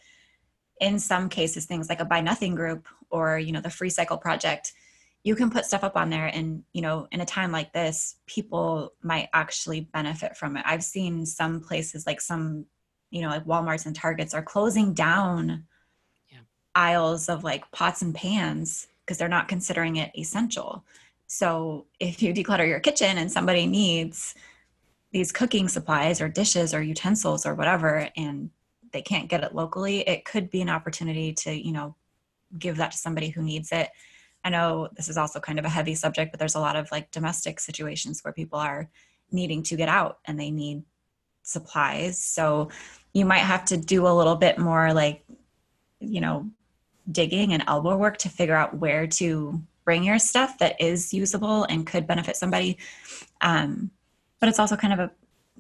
in 0.80 1.00
some 1.00 1.30
cases 1.30 1.66
things 1.66 1.90
like 1.90 2.00
a 2.00 2.06
buy 2.06 2.22
nothing 2.22 2.56
group 2.56 2.88
or 3.10 3.38
you 3.38 3.52
know 3.52 3.62
the 3.62 3.70
free 3.70 3.90
cycle 3.90 4.18
project 4.18 4.74
you 5.24 5.36
can 5.36 5.50
put 5.50 5.66
stuff 5.66 5.84
up 5.84 5.98
on 5.98 6.10
there 6.10 6.28
and 6.28 6.64
you 6.74 6.82
know 6.82 7.08
in 7.12 7.22
a 7.22 7.26
time 7.26 7.52
like 7.52 7.74
this 7.74 8.16
people 8.26 8.94
might 9.02 9.28
actually 9.34 9.82
benefit 9.82 10.38
from 10.38 10.56
it. 10.56 10.64
I've 10.66 10.84
seen 10.84 11.26
some 11.26 11.60
places 11.60 12.06
like 12.08 12.22
some 12.22 12.66
you 13.10 13.22
know 13.22 13.30
like 13.30 13.46
walmarts 13.46 13.86
and 13.86 13.96
targets 13.96 14.34
are 14.34 14.42
closing 14.42 14.94
down 14.94 15.66
Yeah. 16.30 16.40
aisles 16.76 17.30
of 17.30 17.44
like 17.44 17.70
pots 17.72 18.02
and 18.02 18.14
pans 18.14 18.88
because 19.06 19.18
they're 19.18 19.28
not 19.28 19.48
considering 19.48 19.98
it 19.98 20.12
essential 20.18 20.84
so 21.28 21.86
if 22.00 22.22
you 22.22 22.34
declutter 22.40 22.68
your 22.68 22.80
kitchen 22.80 23.18
and 23.18 23.32
somebody 23.32 23.66
needs 23.66 24.36
these 25.12 25.32
cooking 25.32 25.68
supplies 25.68 26.22
or 26.22 26.30
dishes 26.30 26.74
or 26.74 26.82
utensils 26.82 27.46
or 27.46 27.56
whatever 27.56 28.10
and 28.16 28.50
they 28.92 29.02
can't 29.02 29.30
get 29.30 29.44
it 29.44 29.56
locally 29.56 30.00
it 30.02 30.26
could 30.26 30.50
be 30.50 30.62
an 30.62 30.70
opportunity 30.70 31.34
to 31.34 31.54
you 31.54 31.72
know 31.72 31.96
give 32.58 32.78
that 32.78 32.92
to 32.92 32.98
somebody 32.98 33.30
who 33.30 33.42
needs 33.42 33.72
it 33.72 33.90
i 34.44 34.50
know 34.50 34.88
this 34.96 35.10
is 35.10 35.18
also 35.18 35.40
kind 35.40 35.60
of 35.60 35.66
a 35.66 35.70
heavy 35.70 35.96
subject 35.96 36.32
but 36.32 36.40
there's 36.40 36.56
a 36.56 36.60
lot 36.60 36.76
of 36.76 36.92
like 36.92 37.12
domestic 37.12 37.60
situations 37.60 38.24
where 38.24 38.34
people 38.34 38.58
are 38.58 38.90
needing 39.32 39.62
to 39.62 39.76
get 39.76 39.90
out 39.90 40.20
and 40.26 40.40
they 40.40 40.50
need 40.50 40.84
supplies. 41.44 42.24
So 42.24 42.70
you 43.14 43.26
might 43.26 43.40
have 43.40 43.66
to 43.66 43.78
do 43.78 44.08
a 44.08 44.14
little 44.16 44.36
bit 44.36 44.58
more 44.58 44.94
like 44.94 45.24
you 46.00 46.22
know 46.22 46.50
digging 47.12 47.54
and 47.54 47.64
elbow 47.68 47.98
work 47.98 48.18
to 48.18 48.30
figure 48.30 48.56
out 48.56 48.78
where 48.78 49.08
to 49.08 49.62
bring 49.84 50.04
your 50.04 50.20
stuff 50.20 50.60
that 50.60 50.80
is 50.80 51.14
usable 51.14 51.64
and 51.64 51.88
could 51.88 52.06
benefit 52.06 52.38
somebody. 52.38 52.78
Um, 53.42 53.90
but 54.40 54.48
it's 54.48 54.60
also 54.60 54.76
kind 54.76 54.94
of 54.94 55.00
a 55.00 55.12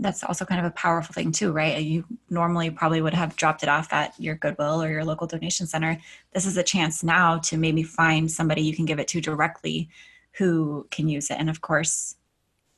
that's 0.02 0.24
also 0.24 0.46
kind 0.46 0.66
of 0.66 0.66
a 0.66 0.76
powerful 0.76 1.14
thing 1.14 1.32
too 1.32 1.52
right? 1.52 1.84
You 1.84 2.06
normally 2.30 2.70
probably 2.70 3.02
would 3.02 3.14
have 3.14 3.36
dropped 3.36 3.64
it 3.64 3.70
off 3.70 3.92
at 3.92 4.14
your 4.18 4.36
goodwill 4.36 4.82
or 4.82 4.90
your 4.90 5.04
local 5.04 5.28
donation 5.28 5.68
center. 5.68 6.00
This 6.34 6.46
is 6.46 6.58
a 6.58 6.64
chance 6.64 7.04
now 7.04 7.40
to 7.40 7.58
maybe 7.58 7.84
find 7.84 8.32
somebody 8.32 8.62
you 8.62 8.76
can 8.76 8.86
give 8.86 9.00
it 9.00 9.10
to 9.10 9.20
directly 9.20 9.90
who 10.34 10.88
can 10.90 11.10
use 11.10 11.30
it. 11.30 11.38
And 11.38 11.50
of 11.50 11.62
course 11.62 12.16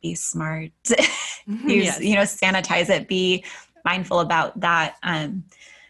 be 0.01 0.15
smart 0.15 0.71
use 1.47 1.85
Yes. 1.85 2.01
you 2.01 2.15
know 2.15 2.21
sanitize 2.21 2.89
it 2.89 3.07
be 3.07 3.43
mindful 3.85 4.19
about 4.19 4.59
that 4.59 4.95
um, 5.03 5.43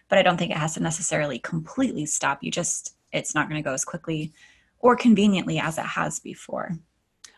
but 0.09 0.17
i 0.17 0.21
don't 0.23 0.37
think 0.37 0.51
it 0.51 0.57
has 0.57 0.73
to 0.75 0.79
necessarily 0.81 1.39
completely 1.39 2.05
stop 2.05 2.43
you 2.43 2.51
just 2.51 2.95
it's 3.11 3.35
not 3.35 3.49
going 3.49 3.61
to 3.61 3.67
go 3.67 3.73
as 3.73 3.83
quickly 3.85 4.31
or 4.79 4.95
conveniently 4.95 5.59
as 5.59 5.77
it 5.77 5.85
has 5.85 6.19
before 6.19 6.71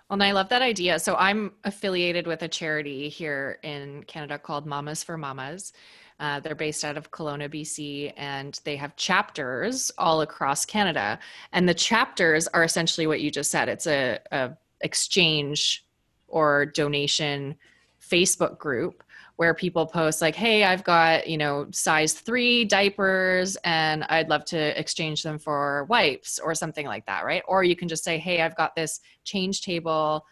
Well, 0.09 0.15
and 0.15 0.23
I 0.23 0.31
love 0.33 0.49
that 0.49 0.61
idea. 0.61 0.99
So 0.99 1.15
I'm 1.15 1.53
affiliated 1.63 2.27
with 2.27 2.43
a 2.43 2.47
charity 2.47 3.09
here 3.09 3.57
in 3.63 4.03
Canada 4.03 4.37
called 4.37 4.65
Mamas 4.67 5.01
for 5.03 5.17
Mamas. 5.17 5.73
Uh, 6.19 6.39
they're 6.41 6.55
based 6.55 6.85
out 6.85 6.97
of 6.97 7.09
Kelowna, 7.09 7.49
BC, 7.49 8.13
and 8.17 8.59
they 8.63 8.75
have 8.75 8.95
chapters 8.95 9.91
all 9.97 10.21
across 10.21 10.65
Canada. 10.65 11.17
And 11.53 11.67
the 11.67 11.73
chapters 11.73 12.47
are 12.49 12.63
essentially 12.63 13.07
what 13.07 13.21
you 13.21 13.31
just 13.31 13.49
said. 13.49 13.67
It's 13.69 13.87
a, 13.87 14.19
a 14.31 14.51
exchange 14.81 15.85
or 16.33 16.65
donation 16.65 17.55
Facebook 18.01 18.57
group 18.57 19.03
where 19.35 19.53
people 19.53 19.85
post 19.85 20.19
like, 20.21 20.35
"Hey, 20.35 20.63
I've 20.63 20.83
got 20.83 21.27
you 21.27 21.37
know 21.37 21.67
size 21.71 22.13
three 22.13 22.65
diapers, 22.65 23.55
and 23.63 24.03
I'd 24.05 24.29
love 24.29 24.43
to 24.45 24.79
exchange 24.79 25.23
them 25.23 25.37
for 25.39 25.85
wipes 25.85 26.39
or 26.39 26.55
something 26.55 26.85
like 26.87 27.05
that, 27.05 27.23
right?" 27.23 27.43
Or 27.47 27.63
you 27.63 27.75
can 27.75 27.87
just 27.87 28.03
say, 28.03 28.17
"Hey, 28.17 28.41
I've 28.41 28.55
got 28.55 28.75
this 28.75 28.99
change 29.23 29.61
table, 29.61 30.25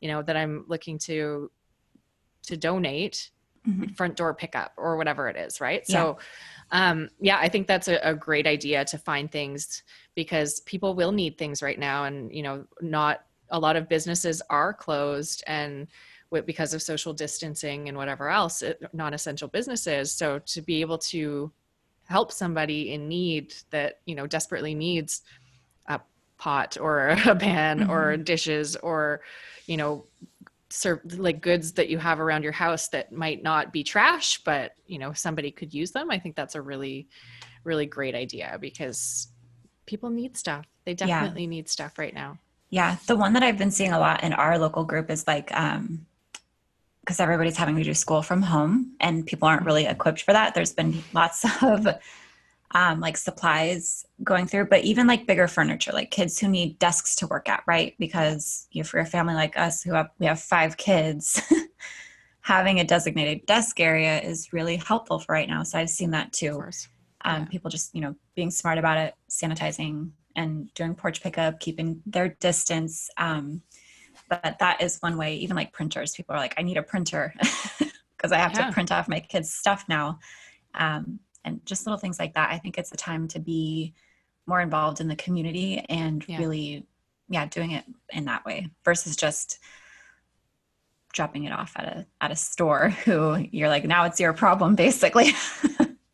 you 0.00 0.08
know, 0.08 0.22
that 0.22 0.36
I'm 0.36 0.64
looking 0.68 0.96
to 1.00 1.50
to 2.44 2.56
donate, 2.56 3.30
Mhm. 3.66 3.94
front 3.96 4.16
door 4.16 4.32
pickup 4.34 4.72
or 4.76 4.96
whatever 4.96 5.28
it 5.28 5.36
is, 5.36 5.60
right?" 5.60 5.86
So, 5.86 6.18
um, 6.70 7.10
yeah, 7.20 7.38
I 7.38 7.48
think 7.48 7.66
that's 7.66 7.88
a, 7.88 7.98
a 8.02 8.14
great 8.14 8.46
idea 8.46 8.84
to 8.86 8.98
find 8.98 9.30
things 9.30 9.82
because 10.14 10.60
people 10.60 10.94
will 10.94 11.12
need 11.12 11.36
things 11.36 11.62
right 11.62 11.78
now, 11.78 12.04
and 12.04 12.32
you 12.32 12.42
know, 12.42 12.64
not 12.80 13.24
a 13.50 13.58
lot 13.58 13.76
of 13.76 13.88
businesses 13.88 14.42
are 14.50 14.72
closed 14.72 15.42
and 15.46 15.88
because 16.44 16.74
of 16.74 16.82
social 16.82 17.14
distancing 17.14 17.88
and 17.88 17.96
whatever 17.96 18.28
else, 18.28 18.60
it, 18.60 18.82
non-essential 18.92 19.48
businesses. 19.48 20.12
So 20.12 20.38
to 20.40 20.60
be 20.60 20.82
able 20.82 20.98
to 20.98 21.50
help 22.08 22.32
somebody 22.32 22.92
in 22.92 23.06
need 23.06 23.54
that 23.70 24.00
you 24.06 24.14
know 24.14 24.26
desperately 24.26 24.74
needs 24.74 25.22
a 25.86 26.00
pot 26.38 26.76
or 26.80 27.08
a 27.26 27.36
pan 27.36 27.80
mm-hmm. 27.80 27.90
or 27.90 28.16
dishes 28.16 28.76
or 28.76 29.20
you 29.66 29.76
know 29.76 30.04
serve 30.70 31.00
like 31.18 31.40
goods 31.40 31.72
that 31.72 31.88
you 31.88 31.98
have 31.98 32.20
around 32.20 32.42
your 32.42 32.52
house 32.52 32.88
that 32.88 33.12
might 33.12 33.42
not 33.42 33.72
be 33.72 33.82
trash 33.82 34.38
but 34.44 34.72
you 34.86 34.98
know 34.98 35.12
somebody 35.12 35.50
could 35.50 35.72
use 35.72 35.92
them 35.92 36.10
i 36.10 36.18
think 36.18 36.36
that's 36.36 36.54
a 36.54 36.60
really 36.60 37.08
really 37.64 37.86
great 37.86 38.14
idea 38.14 38.58
because 38.60 39.28
people 39.86 40.10
need 40.10 40.36
stuff 40.36 40.66
they 40.84 40.92
definitely 40.92 41.42
yeah. 41.42 41.48
need 41.48 41.68
stuff 41.68 41.98
right 41.98 42.14
now 42.14 42.38
yeah 42.70 42.96
the 43.06 43.16
one 43.16 43.32
that 43.32 43.42
i've 43.42 43.58
been 43.58 43.70
seeing 43.70 43.92
a 43.92 43.98
lot 43.98 44.22
in 44.22 44.32
our 44.32 44.58
local 44.58 44.84
group 44.84 45.10
is 45.10 45.26
like 45.26 45.54
um 45.54 46.04
because 47.00 47.20
everybody's 47.20 47.56
having 47.56 47.76
to 47.76 47.82
do 47.82 47.94
school 47.94 48.20
from 48.20 48.42
home 48.42 48.94
and 49.00 49.24
people 49.26 49.48
aren't 49.48 49.64
really 49.64 49.86
equipped 49.86 50.22
for 50.22 50.32
that 50.32 50.54
there's 50.54 50.72
been 50.72 51.02
lots 51.12 51.44
of 51.62 51.86
um, 52.72 53.00
like 53.00 53.16
supplies 53.16 54.04
going 54.22 54.46
through, 54.46 54.66
but 54.66 54.84
even 54.84 55.06
like 55.06 55.26
bigger 55.26 55.48
furniture, 55.48 55.92
like 55.92 56.10
kids 56.10 56.38
who 56.38 56.48
need 56.48 56.78
desks 56.78 57.16
to 57.16 57.26
work 57.26 57.48
at, 57.48 57.62
right? 57.66 57.94
Because 57.98 58.68
you 58.72 58.82
know, 58.82 58.86
for 58.86 59.00
a 59.00 59.06
family 59.06 59.34
like 59.34 59.56
us 59.56 59.82
who 59.82 59.92
have 59.92 60.10
we 60.18 60.26
have 60.26 60.40
five 60.40 60.76
kids, 60.76 61.40
having 62.40 62.80
a 62.80 62.84
designated 62.84 63.46
desk 63.46 63.80
area 63.80 64.20
is 64.20 64.52
really 64.52 64.76
helpful 64.76 65.18
for 65.18 65.32
right 65.32 65.48
now. 65.48 65.62
So 65.62 65.78
I've 65.78 65.90
seen 65.90 66.10
that 66.10 66.32
too. 66.32 66.60
Um, 67.22 67.42
yeah. 67.42 67.44
People 67.46 67.70
just 67.70 67.94
you 67.94 68.02
know 68.02 68.14
being 68.34 68.50
smart 68.50 68.78
about 68.78 68.98
it, 68.98 69.14
sanitizing 69.30 70.10
and 70.38 70.72
doing 70.74 70.94
porch 70.94 71.20
pickup, 71.20 71.58
keeping 71.58 72.00
their 72.06 72.28
distance. 72.28 73.10
Um, 73.16 73.60
but 74.28 74.56
that 74.60 74.80
is 74.80 74.98
one 75.00 75.18
way. 75.18 75.34
Even 75.36 75.56
like 75.56 75.72
printers, 75.72 76.14
people 76.14 76.34
are 76.36 76.38
like, 76.38 76.54
I 76.56 76.62
need 76.62 76.76
a 76.76 76.82
printer 76.82 77.34
because 78.16 78.30
I 78.30 78.36
have 78.36 78.52
yeah. 78.52 78.68
to 78.68 78.72
print 78.72 78.92
off 78.92 79.08
my 79.08 79.18
kids' 79.18 79.52
stuff 79.52 79.84
now. 79.88 80.20
Um, 80.74 81.18
and 81.44 81.64
just 81.66 81.86
little 81.86 81.98
things 81.98 82.20
like 82.20 82.34
that. 82.34 82.50
I 82.50 82.58
think 82.58 82.78
it's 82.78 82.92
a 82.92 82.96
time 82.96 83.26
to 83.28 83.40
be 83.40 83.94
more 84.46 84.60
involved 84.60 85.00
in 85.00 85.08
the 85.08 85.16
community 85.16 85.84
and 85.88 86.24
yeah. 86.28 86.38
really, 86.38 86.86
yeah, 87.28 87.46
doing 87.46 87.72
it 87.72 87.84
in 88.10 88.26
that 88.26 88.44
way 88.44 88.70
versus 88.84 89.16
just 89.16 89.58
dropping 91.12 91.44
it 91.44 91.52
off 91.52 91.72
at 91.74 91.84
a 91.84 92.06
at 92.20 92.30
a 92.30 92.36
store 92.36 92.90
who 93.04 93.44
you're 93.50 93.70
like 93.70 93.84
now 93.84 94.04
it's 94.04 94.20
your 94.20 94.32
problem 94.32 94.74
basically. 94.86 95.32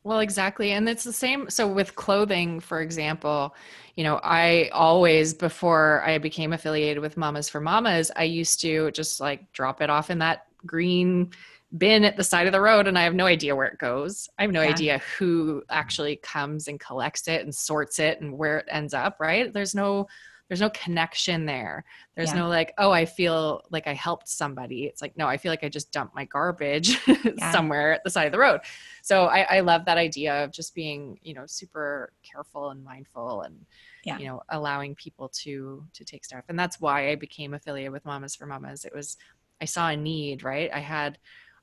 Well, 0.05 0.21
exactly. 0.21 0.73
And 0.73 0.87
it's 0.89 1.03
the 1.05 1.15
same. 1.15 1.49
So, 1.49 1.67
with 1.67 1.95
clothing, 1.97 2.61
for 2.61 2.81
example, 2.83 3.55
you 3.97 4.05
know, 4.05 4.21
I 4.23 4.69
always, 4.73 5.33
before 5.33 6.03
I 6.05 6.19
became 6.19 6.53
affiliated 6.53 7.01
with 7.01 7.17
Mamas 7.17 7.49
for 7.49 7.61
Mamas, 7.61 8.11
I 8.15 8.25
used 8.25 8.61
to 8.61 8.91
just 8.91 9.19
like 9.19 9.51
drop 9.53 9.81
it 9.81 9.89
off 9.89 10.11
in 10.11 10.19
that 10.19 10.47
green 10.67 11.31
bin 11.77 12.05
at 12.05 12.17
the 12.17 12.25
side 12.25 12.47
of 12.47 12.53
the 12.53 12.61
road 12.61 12.87
and 12.87 12.99
I 12.99 13.03
have 13.03 13.15
no 13.15 13.27
idea 13.27 13.57
where 13.57 13.67
it 13.67 13.79
goes. 13.79 14.29
I 14.39 14.43
have 14.43 14.53
no 14.53 14.63
yeah. 14.63 14.71
idea 14.71 15.03
who 15.19 15.63
actually 15.71 16.17
comes 16.17 16.69
and 16.69 16.79
collects 16.79 17.27
it 17.27 17.43
and 17.43 17.55
sorts 17.55 17.99
it 17.99 18.21
and 18.21 18.37
where 18.39 18.59
it 18.59 18.67
ends 18.71 18.95
up, 18.95 19.17
right? 19.19 19.53
There's 19.53 19.75
no 19.75 20.07
there's 20.49 20.61
no 20.61 20.71
connection 20.71 21.47
there. 21.47 21.85
There's 22.15 22.31
yeah. 22.31 22.41
no 22.41 22.49
like, 22.49 22.75
oh, 22.79 22.91
I 22.91 23.07
feel 23.07 23.63
like 23.71 23.87
I 23.87 23.95
helped 23.95 24.29
somebody. 24.29 24.85
It's 24.85 25.01
like, 25.01 25.17
no, 25.17 25.27
I 25.27 25.37
feel 25.37 25.51
like 25.51 25.65
I 25.65 25.69
just 25.69 25.91
dumped 25.91 26.15
my 26.15 26.27
garbage 26.27 26.99
yeah. 27.07 27.51
somewhere 27.51 27.95
at 27.95 28.05
the 28.05 28.11
side 28.11 28.27
of 28.27 28.33
the 28.33 28.39
road. 28.39 28.61
So 29.03 29.25
I, 29.25 29.57
I 29.57 29.61
love 29.61 29.87
that 29.87 29.97
idea 29.97 30.45
of 30.45 30.53
just 30.53 30.75
being, 30.75 31.19
you 31.23 31.35
know, 31.35 31.47
super 31.47 32.13
careful 32.23 32.71
and 32.71 32.85
mindful 32.85 33.43
and 33.43 33.65
yeah. 34.05 34.19
you 34.19 34.27
know, 34.27 34.43
allowing 34.51 34.95
people 34.95 35.29
to 35.31 35.85
to 35.95 36.05
take 36.05 36.25
stuff. 36.25 36.45
And 36.49 36.59
that's 36.59 36.81
why 36.81 37.11
I 37.11 37.15
became 37.15 37.55
affiliated 37.55 37.93
with 37.93 38.05
Mamas 38.05 38.35
for 38.35 38.47
Mamas. 38.47 38.85
It 38.85 38.95
was 38.95 39.17
I 39.61 39.65
saw 39.65 39.89
a 39.89 39.97
need, 39.97 40.43
right? 40.43 40.71
I 40.73 40.81
had 40.81 41.19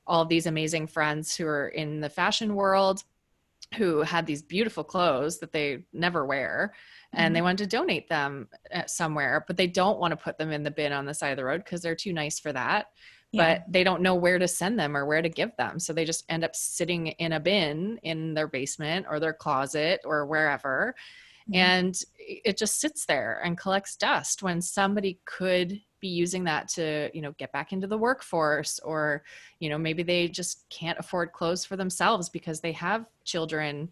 all 0.06 0.24
these 0.24 0.46
amazing 0.46 0.88
friends 0.88 1.36
who 1.36 1.46
are 1.46 1.68
in 1.68 2.00
the 2.00 2.08
fashion 2.08 2.54
world 2.56 3.04
who 3.74 4.02
had 4.02 4.26
these 4.26 4.42
beautiful 4.42 4.84
clothes 4.84 5.38
that 5.38 5.52
they 5.52 5.84
never 5.92 6.24
wear 6.24 6.74
and 7.12 7.26
mm-hmm. 7.26 7.34
they 7.34 7.42
wanted 7.42 7.58
to 7.58 7.76
donate 7.76 8.08
them 8.08 8.48
uh, 8.74 8.86
somewhere 8.86 9.44
but 9.46 9.56
they 9.56 9.66
don't 9.66 9.98
want 9.98 10.12
to 10.12 10.16
put 10.16 10.38
them 10.38 10.50
in 10.50 10.62
the 10.62 10.70
bin 10.70 10.92
on 10.92 11.06
the 11.06 11.14
side 11.14 11.30
of 11.30 11.36
the 11.36 11.44
road 11.44 11.64
because 11.64 11.82
they're 11.82 11.94
too 11.94 12.12
nice 12.12 12.38
for 12.38 12.52
that 12.52 12.86
yeah. 13.32 13.54
but 13.54 13.72
they 13.72 13.84
don't 13.84 14.02
know 14.02 14.14
where 14.14 14.38
to 14.38 14.48
send 14.48 14.78
them 14.78 14.96
or 14.96 15.06
where 15.06 15.22
to 15.22 15.28
give 15.28 15.54
them 15.56 15.78
so 15.78 15.92
they 15.92 16.04
just 16.04 16.24
end 16.28 16.44
up 16.44 16.54
sitting 16.54 17.08
in 17.08 17.32
a 17.32 17.40
bin 17.40 17.98
in 18.02 18.34
their 18.34 18.48
basement 18.48 19.06
or 19.08 19.20
their 19.20 19.32
closet 19.32 20.00
or 20.04 20.26
wherever 20.26 20.94
mm-hmm. 21.48 21.54
and 21.54 22.02
it 22.18 22.56
just 22.56 22.80
sits 22.80 23.06
there 23.06 23.40
and 23.44 23.58
collects 23.58 23.96
dust 23.96 24.42
when 24.42 24.60
somebody 24.60 25.20
could 25.24 25.80
be 26.02 26.08
using 26.08 26.44
that 26.44 26.68
to 26.68 27.08
you 27.14 27.22
know 27.22 27.32
get 27.38 27.50
back 27.52 27.72
into 27.72 27.86
the 27.86 27.96
workforce 27.96 28.78
or 28.80 29.22
you 29.60 29.70
know 29.70 29.78
maybe 29.78 30.02
they 30.02 30.28
just 30.28 30.68
can't 30.68 30.98
afford 30.98 31.32
clothes 31.32 31.64
for 31.64 31.76
themselves 31.76 32.28
because 32.28 32.60
they 32.60 32.72
have 32.72 33.06
children 33.24 33.86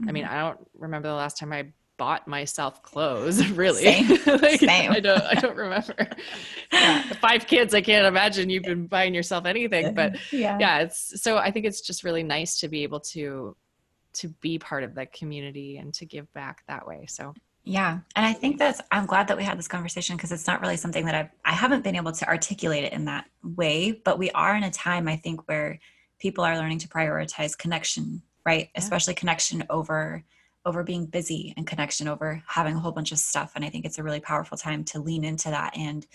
mm-hmm. 0.00 0.08
i 0.08 0.12
mean 0.12 0.24
mm-hmm. 0.24 0.34
i 0.34 0.38
don't 0.38 0.58
remember 0.78 1.08
the 1.08 1.14
last 1.14 1.36
time 1.36 1.52
i 1.52 1.66
bought 1.98 2.28
myself 2.28 2.80
clothes 2.84 3.44
really 3.50 3.82
Same. 3.82 4.08
like, 4.40 4.60
Same. 4.60 4.92
i 4.92 5.00
don't 5.00 5.20
i 5.22 5.34
don't 5.34 5.56
remember 5.56 6.08
yeah. 6.72 7.02
five 7.14 7.46
kids 7.46 7.74
i 7.74 7.80
can't 7.80 8.06
imagine 8.06 8.48
you've 8.48 8.62
been 8.62 8.86
buying 8.86 9.12
yourself 9.12 9.44
anything 9.44 9.92
but 9.94 10.16
yeah. 10.32 10.56
yeah 10.60 10.78
it's 10.78 11.20
so 11.20 11.36
i 11.36 11.50
think 11.50 11.66
it's 11.66 11.80
just 11.80 12.04
really 12.04 12.22
nice 12.22 12.60
to 12.60 12.68
be 12.68 12.84
able 12.84 13.00
to 13.00 13.54
to 14.12 14.28
be 14.40 14.58
part 14.60 14.84
of 14.84 14.94
the 14.94 15.06
community 15.06 15.76
and 15.76 15.92
to 15.92 16.06
give 16.06 16.32
back 16.32 16.62
that 16.68 16.86
way 16.86 17.04
so 17.08 17.34
yeah. 17.68 17.98
And 18.16 18.24
I 18.24 18.32
think 18.32 18.58
that's, 18.58 18.80
I'm 18.90 19.04
glad 19.04 19.28
that 19.28 19.36
we 19.36 19.44
had 19.44 19.58
this 19.58 19.68
conversation 19.68 20.16
because 20.16 20.32
it's 20.32 20.46
not 20.46 20.62
really 20.62 20.78
something 20.78 21.04
that 21.04 21.14
I've, 21.14 21.28
I 21.44 21.52
haven't 21.52 21.84
been 21.84 21.96
able 21.96 22.12
to 22.12 22.26
articulate 22.26 22.84
it 22.84 22.94
in 22.94 23.04
that 23.04 23.26
way, 23.42 23.92
but 23.92 24.18
we 24.18 24.30
are 24.30 24.56
in 24.56 24.62
a 24.62 24.70
time, 24.70 25.06
I 25.06 25.16
think, 25.16 25.46
where 25.46 25.78
people 26.18 26.44
are 26.44 26.56
learning 26.56 26.78
to 26.78 26.88
prioritize 26.88 27.56
connection, 27.58 28.22
right? 28.46 28.70
Yeah. 28.74 28.80
Especially 28.80 29.12
connection 29.12 29.64
over, 29.68 30.24
over 30.64 30.82
being 30.82 31.04
busy 31.04 31.52
and 31.58 31.66
connection 31.66 32.08
over 32.08 32.42
having 32.46 32.74
a 32.74 32.80
whole 32.80 32.92
bunch 32.92 33.12
of 33.12 33.18
stuff. 33.18 33.52
And 33.54 33.62
I 33.62 33.68
think 33.68 33.84
it's 33.84 33.98
a 33.98 34.02
really 34.02 34.20
powerful 34.20 34.56
time 34.56 34.82
to 34.84 34.98
lean 34.98 35.22
into 35.22 35.50
that 35.50 35.76
and 35.76 36.06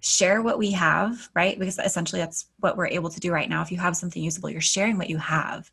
share 0.00 0.42
what 0.42 0.58
we 0.58 0.72
have, 0.72 1.30
right? 1.34 1.58
Because 1.58 1.78
essentially 1.78 2.20
that's 2.20 2.50
what 2.58 2.76
we're 2.76 2.88
able 2.88 3.08
to 3.08 3.20
do 3.20 3.32
right 3.32 3.48
now. 3.48 3.62
If 3.62 3.72
you 3.72 3.78
have 3.78 3.96
something 3.96 4.22
usable, 4.22 4.50
you're 4.50 4.60
sharing 4.60 4.98
what 4.98 5.08
you 5.08 5.16
have. 5.16 5.70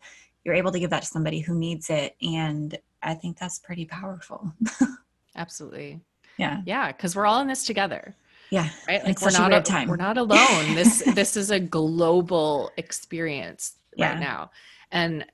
You're 0.48 0.56
able 0.56 0.72
to 0.72 0.80
give 0.80 0.92
that 0.92 1.02
to 1.02 1.08
somebody 1.08 1.42
who 1.42 1.54
needs 1.54 1.90
it. 1.90 2.16
And 2.22 2.80
I 3.04 3.16
think 3.16 3.38
that's 3.38 3.60
pretty 3.60 3.84
powerful. 3.84 4.54
Absolutely. 5.36 6.00
Yeah. 6.38 6.62
Yeah. 6.66 6.90
Cause 6.94 7.18
we're 7.18 7.26
all 7.26 7.42
in 7.42 7.50
this 7.50 7.66
together. 7.66 8.16
Yeah. 8.50 8.70
Right. 8.88 9.04
Like 9.04 9.22
we're 9.22 9.32
not, 9.32 9.54
a, 9.54 9.62
time. 9.62 9.90
we're 9.90 9.98
not 9.98 10.18
alone. 10.18 10.74
this, 10.74 11.04
this 11.16 11.36
is 11.36 11.52
a 11.52 11.60
global 11.60 12.72
experience 12.78 13.76
right 14.00 14.18
now. 14.18 14.52
And 14.94 15.26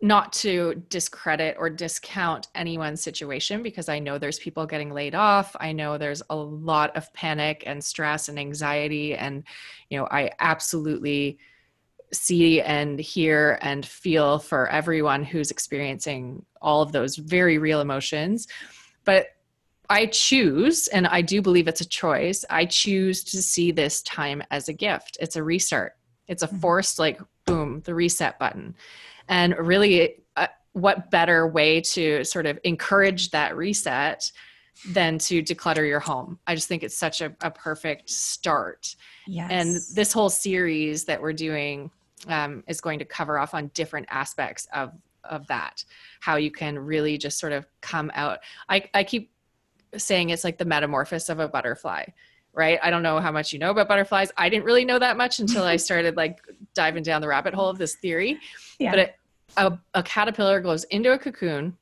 not 0.00 0.32
to 0.34 0.84
discredit 0.88 1.56
or 1.58 1.68
discount 1.68 2.46
anyone's 2.54 3.02
situation 3.02 3.60
because 3.60 3.88
I 3.88 3.98
know 3.98 4.18
there's 4.18 4.38
people 4.38 4.66
getting 4.66 4.92
laid 4.92 5.16
off. 5.16 5.56
I 5.58 5.72
know 5.72 5.98
there's 5.98 6.22
a 6.30 6.36
lot 6.36 6.96
of 6.96 7.12
panic 7.12 7.64
and 7.66 7.82
stress 7.82 8.28
and 8.28 8.38
anxiety. 8.38 9.16
And, 9.16 9.42
you 9.90 9.98
know, 9.98 10.06
I 10.12 10.30
absolutely 10.38 11.38
see 12.12 12.60
and 12.60 12.98
hear 12.98 13.58
and 13.62 13.84
feel 13.86 14.38
for 14.38 14.68
everyone 14.68 15.24
who's 15.24 15.50
experiencing 15.50 16.44
all 16.60 16.82
of 16.82 16.92
those 16.92 17.16
very 17.16 17.58
real 17.58 17.80
emotions. 17.80 18.48
But 19.04 19.28
I 19.90 20.06
choose, 20.06 20.88
and 20.88 21.06
I 21.06 21.22
do 21.22 21.42
believe 21.42 21.68
it's 21.68 21.80
a 21.80 21.88
choice, 21.88 22.44
I 22.48 22.64
choose 22.64 23.24
to 23.24 23.42
see 23.42 23.72
this 23.72 24.02
time 24.02 24.42
as 24.50 24.68
a 24.68 24.72
gift. 24.72 25.18
It's 25.20 25.36
a 25.36 25.42
restart, 25.42 25.96
it's 26.28 26.42
a 26.42 26.48
mm-hmm. 26.48 26.58
forced, 26.58 26.98
like, 26.98 27.20
boom, 27.44 27.82
the 27.84 27.94
reset 27.94 28.38
button. 28.38 28.74
And 29.28 29.56
really, 29.58 30.22
uh, 30.36 30.46
what 30.72 31.10
better 31.10 31.46
way 31.46 31.80
to 31.80 32.24
sort 32.24 32.46
of 32.46 32.58
encourage 32.64 33.30
that 33.30 33.56
reset 33.56 34.30
than 34.88 35.18
to 35.18 35.42
declutter 35.42 35.86
your 35.86 36.00
home? 36.00 36.38
I 36.46 36.54
just 36.54 36.68
think 36.68 36.82
it's 36.82 36.96
such 36.96 37.20
a, 37.20 37.34
a 37.42 37.50
perfect 37.50 38.08
start. 38.08 38.96
Yes. 39.26 39.50
And 39.50 39.76
this 39.94 40.12
whole 40.12 40.30
series 40.30 41.04
that 41.04 41.20
we're 41.20 41.34
doing 41.34 41.90
um, 42.28 42.64
is 42.66 42.80
going 42.80 42.98
to 42.98 43.04
cover 43.04 43.38
off 43.38 43.54
on 43.54 43.68
different 43.74 44.06
aspects 44.10 44.66
of 44.72 44.92
of 45.24 45.46
that. 45.46 45.84
How 46.20 46.36
you 46.36 46.50
can 46.50 46.78
really 46.78 47.16
just 47.16 47.38
sort 47.38 47.52
of 47.52 47.66
come 47.80 48.10
out. 48.14 48.40
I 48.68 48.88
i 48.94 49.04
keep 49.04 49.30
saying 49.96 50.30
it's 50.30 50.44
like 50.44 50.58
the 50.58 50.64
metamorphosis 50.64 51.28
of 51.28 51.38
a 51.38 51.48
butterfly 51.48 52.04
right? 52.54 52.78
I 52.82 52.90
don't 52.90 53.02
know 53.02 53.18
how 53.18 53.32
much 53.32 53.54
you 53.54 53.58
know 53.58 53.70
about 53.70 53.88
butterflies. 53.88 54.30
I 54.36 54.50
didn't 54.50 54.64
really 54.64 54.84
know 54.84 54.98
that 54.98 55.16
much 55.16 55.38
until 55.38 55.64
i 55.64 55.76
started 55.88 56.16
like 56.16 56.40
diving 56.74 57.02
down 57.02 57.22
the 57.22 57.28
rabbit 57.28 57.54
hole 57.54 57.70
of 57.70 57.78
this 57.78 57.94
theory. 57.94 58.38
Yeah. 58.78 58.90
but 58.90 58.98
it, 58.98 59.14
a, 59.56 59.78
a 59.94 60.02
caterpillar 60.02 60.60
goes 60.60 60.84
into 60.84 61.12
a 61.12 61.18
cocoon 61.18 61.76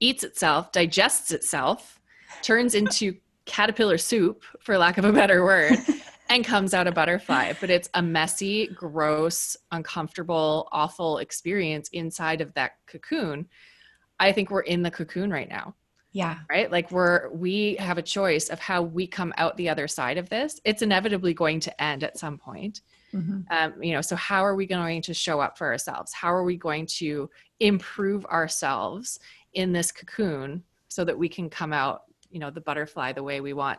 eats 0.00 0.22
itself 0.22 0.70
digests 0.72 1.30
itself 1.30 2.00
turns 2.42 2.74
into 2.74 3.16
caterpillar 3.46 3.98
soup 3.98 4.42
for 4.60 4.76
lack 4.76 4.98
of 4.98 5.04
a 5.04 5.12
better 5.12 5.42
word 5.44 5.72
and 6.28 6.44
comes 6.44 6.74
out 6.74 6.86
a 6.86 6.92
butterfly. 6.92 7.54
But 7.60 7.70
it's 7.70 7.88
a 7.94 8.02
messy, 8.02 8.66
gross, 8.68 9.56
uncomfortable, 9.70 10.68
awful 10.72 11.18
experience 11.18 11.88
inside 11.90 12.40
of 12.40 12.52
that 12.54 12.72
cocoon. 12.86 13.48
I 14.20 14.32
think 14.32 14.50
we're 14.50 14.60
in 14.60 14.82
the 14.82 14.90
cocoon 14.90 15.30
right 15.30 15.48
now. 15.48 15.74
Yeah. 16.12 16.38
Right? 16.50 16.70
Like 16.70 16.90
we're 16.90 17.28
we 17.30 17.76
have 17.76 17.98
a 17.98 18.02
choice 18.02 18.48
of 18.48 18.58
how 18.58 18.82
we 18.82 19.06
come 19.06 19.32
out 19.36 19.56
the 19.56 19.68
other 19.68 19.86
side 19.86 20.18
of 20.18 20.28
this. 20.28 20.60
It's 20.64 20.82
inevitably 20.82 21.34
going 21.34 21.60
to 21.60 21.82
end 21.82 22.02
at 22.02 22.18
some 22.18 22.38
point. 22.38 22.80
Mm-hmm. 23.14 23.40
Um, 23.50 23.82
you 23.82 23.92
know, 23.92 24.00
so 24.00 24.16
how 24.16 24.44
are 24.44 24.54
we 24.54 24.66
going 24.66 25.02
to 25.02 25.14
show 25.14 25.40
up 25.40 25.56
for 25.56 25.66
ourselves? 25.66 26.12
How 26.12 26.32
are 26.32 26.44
we 26.44 26.56
going 26.56 26.86
to 26.98 27.30
improve 27.60 28.24
ourselves 28.26 29.18
in 29.54 29.72
this 29.72 29.92
cocoon 29.92 30.62
so 30.88 31.04
that 31.04 31.18
we 31.18 31.28
can 31.28 31.48
come 31.48 31.72
out, 31.72 32.02
you 32.30 32.38
know, 32.38 32.50
the 32.50 32.60
butterfly 32.60 33.12
the 33.12 33.22
way 33.22 33.40
we 33.40 33.52
want 33.52 33.78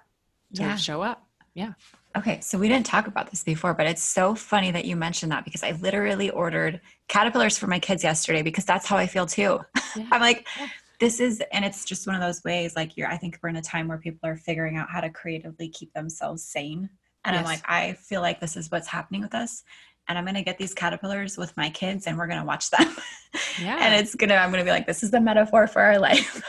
to 0.56 0.64
yeah. 0.64 0.76
show 0.76 1.02
up? 1.02 1.28
Yeah. 1.54 1.74
Okay, 2.18 2.40
so 2.42 2.58
we 2.58 2.68
didn't 2.68 2.88
talk 2.88 3.06
about 3.06 3.30
this 3.30 3.44
before, 3.44 3.76
but 3.76 3.86
it's 3.86 4.02
so 4.02 4.34
funny 4.34 4.72
that 4.72 4.86
you 4.86 4.96
mentioned 4.96 5.32
that 5.32 5.46
because 5.46 5.64
I 5.64 5.72
literally 5.74 6.32
ordered 6.32 6.82
caterpillars 7.08 7.58
for 7.58 7.68
my 7.68 7.78
kids 7.78 8.04
yesterday 8.04 8.42
because 8.42 8.66
that's 8.66 8.88
how 8.88 8.98
I 8.98 9.08
feel 9.08 9.26
too. 9.26 9.60
Yeah. 9.96 10.06
I'm 10.12 10.22
like, 10.22 10.48
this 11.00 11.20
is, 11.20 11.42
and 11.52 11.66
it's 11.66 11.84
just 11.84 12.06
one 12.06 12.16
of 12.16 12.22
those 12.22 12.44
ways 12.44 12.76
like 12.76 12.96
you're, 12.96 13.08
I 13.08 13.18
think 13.18 13.40
we're 13.42 13.50
in 13.50 13.56
a 13.56 13.62
time 13.62 13.88
where 13.88 13.98
people 13.98 14.30
are 14.30 14.36
figuring 14.36 14.78
out 14.78 14.88
how 14.88 15.02
to 15.02 15.10
creatively 15.10 15.68
keep 15.68 15.92
themselves 15.94 16.44
sane. 16.44 16.88
And 17.26 17.34
yes. 17.34 17.40
I'm 17.40 17.46
like, 17.46 17.62
I 17.66 17.94
feel 17.94 18.22
like 18.22 18.40
this 18.40 18.56
is 18.56 18.70
what's 18.70 18.88
happening 18.88 19.22
with 19.22 19.34
us. 19.34 19.64
And 20.08 20.16
I'm 20.16 20.26
going 20.26 20.36
to 20.36 20.44
get 20.44 20.60
these 20.60 20.76
caterpillars 20.76 21.40
with 21.40 21.58
my 21.58 21.72
kids 21.72 22.06
and 22.06 22.20
we're 22.20 22.28
going 22.28 22.40
to 22.40 22.46
watch 22.46 22.70
them. 22.70 22.96
Yeah. 23.60 23.78
and 23.82 23.94
it's 23.96 24.16
going 24.16 24.30
to, 24.30 24.36
I'm 24.36 24.52
going 24.52 24.60
to 24.60 24.66
be 24.66 24.72
like, 24.72 24.88
this 24.88 25.04
is 25.04 25.12
the 25.12 25.20
metaphor 25.20 25.68
for 25.68 25.82
our 25.82 26.00
life. 26.10 26.42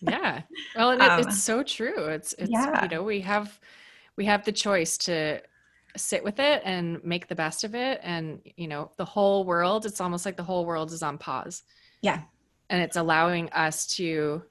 yeah. 0.00 0.42
Well, 0.74 0.90
it, 0.90 1.00
um, 1.00 1.20
it's 1.20 1.42
so 1.42 1.62
true. 1.62 2.06
It's, 2.06 2.34
it's, 2.38 2.50
yeah. 2.50 2.82
you 2.82 2.88
know, 2.88 3.02
we 3.02 3.20
have, 3.20 3.60
we 4.16 4.24
have 4.24 4.44
the 4.44 4.52
choice 4.52 4.96
to 4.98 5.40
sit 5.96 6.22
with 6.24 6.38
it 6.38 6.62
and 6.64 7.02
make 7.04 7.28
the 7.28 7.34
best 7.34 7.64
of 7.64 7.74
it. 7.74 8.00
And 8.02 8.40
you 8.56 8.68
know 8.68 8.90
the 8.96 9.04
whole 9.04 9.44
world 9.44 9.86
it's 9.86 10.00
almost 10.00 10.26
like 10.26 10.36
the 10.36 10.42
whole 10.42 10.66
world 10.66 10.92
is 10.92 11.02
on 11.02 11.18
pause. 11.18 11.62
Yeah. 12.02 12.22
And 12.68 12.82
it's 12.82 12.96
allowing 12.96 13.50
us 13.50 13.86
to 13.96 14.42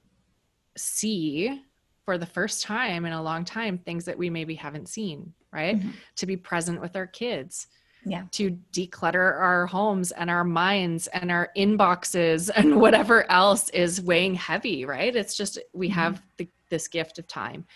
see 0.76 1.62
for 2.04 2.18
the 2.18 2.26
first 2.26 2.62
time 2.62 3.04
in 3.04 3.12
a 3.12 3.22
long 3.22 3.44
time 3.44 3.78
things 3.78 4.04
that 4.04 4.16
we 4.16 4.30
maybe 4.30 4.54
haven't 4.54 4.88
seen 4.88 5.32
right? 5.52 5.78
Mm-hmm. 5.78 5.90
to 6.16 6.26
be 6.26 6.36
present 6.36 6.80
with 6.80 6.96
our 6.96 7.06
kids. 7.06 7.68
Yeah. 8.04 8.24
To 8.32 8.56
declutter 8.72 9.40
our 9.40 9.66
homes 9.66 10.12
and 10.12 10.30
our 10.30 10.44
minds 10.44 11.08
and 11.08 11.32
our 11.32 11.50
inboxes 11.56 12.50
and 12.56 12.80
whatever 12.80 13.28
else 13.30 13.68
is 13.70 14.00
weighing 14.00 14.34
heavy 14.34 14.84
right? 14.84 15.14
It's 15.14 15.36
just 15.36 15.58
we 15.72 15.88
mm-hmm. 15.88 15.94
have 15.94 16.22
the, 16.36 16.48
this 16.68 16.88
gift 16.88 17.18
of 17.18 17.26
time 17.26 17.66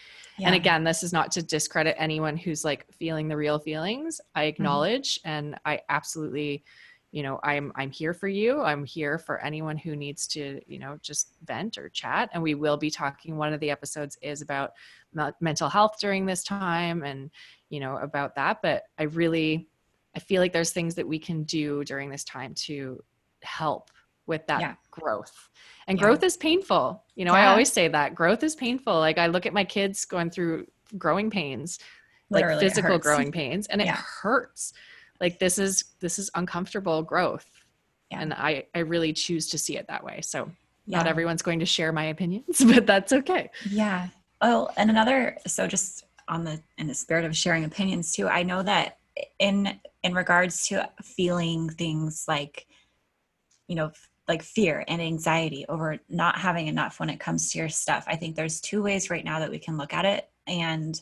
yeah. 0.41 0.47
And 0.47 0.57
again, 0.57 0.85
this 0.85 1.03
is 1.03 1.13
not 1.13 1.31
to 1.33 1.43
discredit 1.43 1.97
anyone 1.99 2.37
who's 2.37 2.65
like 2.65 2.87
feeling 2.93 3.29
the 3.29 3.37
real 3.37 3.59
feelings. 3.59 4.21
I 4.35 4.41
mm-hmm. 4.41 4.49
acknowledge 4.49 5.19
mm-hmm. 5.19 5.29
and 5.29 5.61
I 5.65 5.81
absolutely, 5.89 6.65
you 7.13 7.23
know, 7.23 7.41
I'm 7.43 7.73
I'm 7.75 7.91
here 7.91 8.15
for 8.15 8.29
you. 8.29 8.63
I'm 8.63 8.85
here 8.85 9.19
for 9.19 9.39
anyone 9.41 9.77
who 9.77 9.97
needs 9.97 10.27
to, 10.29 10.61
you 10.67 10.79
know, 10.79 10.99
just 11.03 11.35
vent 11.45 11.77
or 11.77 11.89
chat. 11.89 12.31
And 12.33 12.43
we 12.43 12.55
will 12.55 12.77
be 12.77 12.91
talking. 12.91 13.37
One 13.37 13.53
of 13.53 13.61
the 13.61 13.71
episodes 13.71 14.17
is 14.23 14.43
about 14.43 14.73
mental 15.41 15.69
health 15.69 15.97
during 16.01 16.25
this 16.25 16.43
time, 16.43 17.03
and 17.03 17.31
you 17.69 17.81
know 17.81 17.97
about 17.97 18.35
that. 18.37 18.63
But 18.63 18.85
I 18.99 19.05
really, 19.05 19.69
I 20.17 20.21
feel 20.21 20.41
like 20.41 20.53
there's 20.53 20.71
things 20.71 20.95
that 20.95 21.09
we 21.09 21.19
can 21.19 21.43
do 21.43 21.85
during 21.85 22.11
this 22.11 22.25
time 22.25 22.55
to 22.55 23.03
help 23.43 23.91
with 24.27 24.47
that 24.47 24.61
yeah. 24.61 24.75
growth. 24.91 25.49
And 25.87 25.99
yeah. 25.99 26.05
growth 26.05 26.23
is 26.23 26.37
painful. 26.37 27.03
You 27.15 27.25
know, 27.25 27.35
yeah. 27.35 27.49
I 27.49 27.51
always 27.51 27.73
say 27.73 27.89
that 27.89 28.15
growth 28.15 28.43
is 28.43 28.55
painful. 28.55 28.95
Like 28.99 29.19
I 29.19 29.27
look 29.27 29.47
at 29.47 29.53
my 29.53 29.65
kids 29.65 30.05
going 30.05 30.31
through 30.31 30.67
growing 30.97 31.31
pains, 31.31 31.79
Literally, 32.31 32.55
like 32.55 32.63
physical 32.63 32.99
growing 32.99 33.33
pains, 33.33 33.67
and 33.67 33.81
it 33.81 33.89
hurts. 33.89 34.73
Like 35.21 35.39
this 35.39 35.59
is 35.59 35.85
this 36.01 36.19
is 36.19 36.31
uncomfortable 36.35 37.03
growth. 37.03 37.49
And 38.11 38.33
I 38.33 38.65
I 38.75 38.81
really 38.81 39.13
choose 39.13 39.49
to 39.51 39.59
see 39.59 39.77
it 39.77 39.87
that 39.89 40.05
way. 40.05 40.21
So 40.23 40.51
not 40.87 41.07
everyone's 41.07 41.43
going 41.43 41.61
to 41.61 41.67
share 41.67 41.93
my 41.93 42.07
opinions, 42.07 42.65
but 42.67 42.87
that's 42.87 43.13
okay. 43.13 43.51
Yeah. 43.69 44.09
Oh, 44.41 44.69
and 44.77 44.91
another 44.91 45.37
so 45.47 45.67
just 45.67 46.05
on 46.29 46.45
the 46.45 46.61
in 46.79 46.87
the 46.87 46.95
spirit 46.95 47.25
of 47.25 47.37
sharing 47.37 47.65
opinions 47.65 48.13
too, 48.13 48.29
I 48.29 48.43
know 48.43 48.63
that 48.63 48.99
in 49.39 49.79
in 50.03 50.15
regards 50.15 50.67
to 50.69 50.89
feeling 51.03 51.69
things 51.69 52.25
like 52.27 52.67
you 53.69 53.77
know 53.77 53.91
like 54.31 54.43
fear 54.45 54.85
and 54.87 55.03
anxiety 55.03 55.67
over 55.69 55.99
not 56.09 56.39
having 56.39 56.69
enough 56.69 57.01
when 57.01 57.11
it 57.11 57.19
comes 57.19 57.51
to 57.51 57.59
your 57.59 57.69
stuff. 57.69 58.05
I 58.07 58.15
think 58.15 58.37
there's 58.37 58.61
two 58.61 58.81
ways 58.81 59.11
right 59.11 59.25
now 59.25 59.41
that 59.41 59.51
we 59.51 59.59
can 59.59 59.77
look 59.77 59.93
at 59.93 60.05
it 60.05 60.31
and 60.47 61.01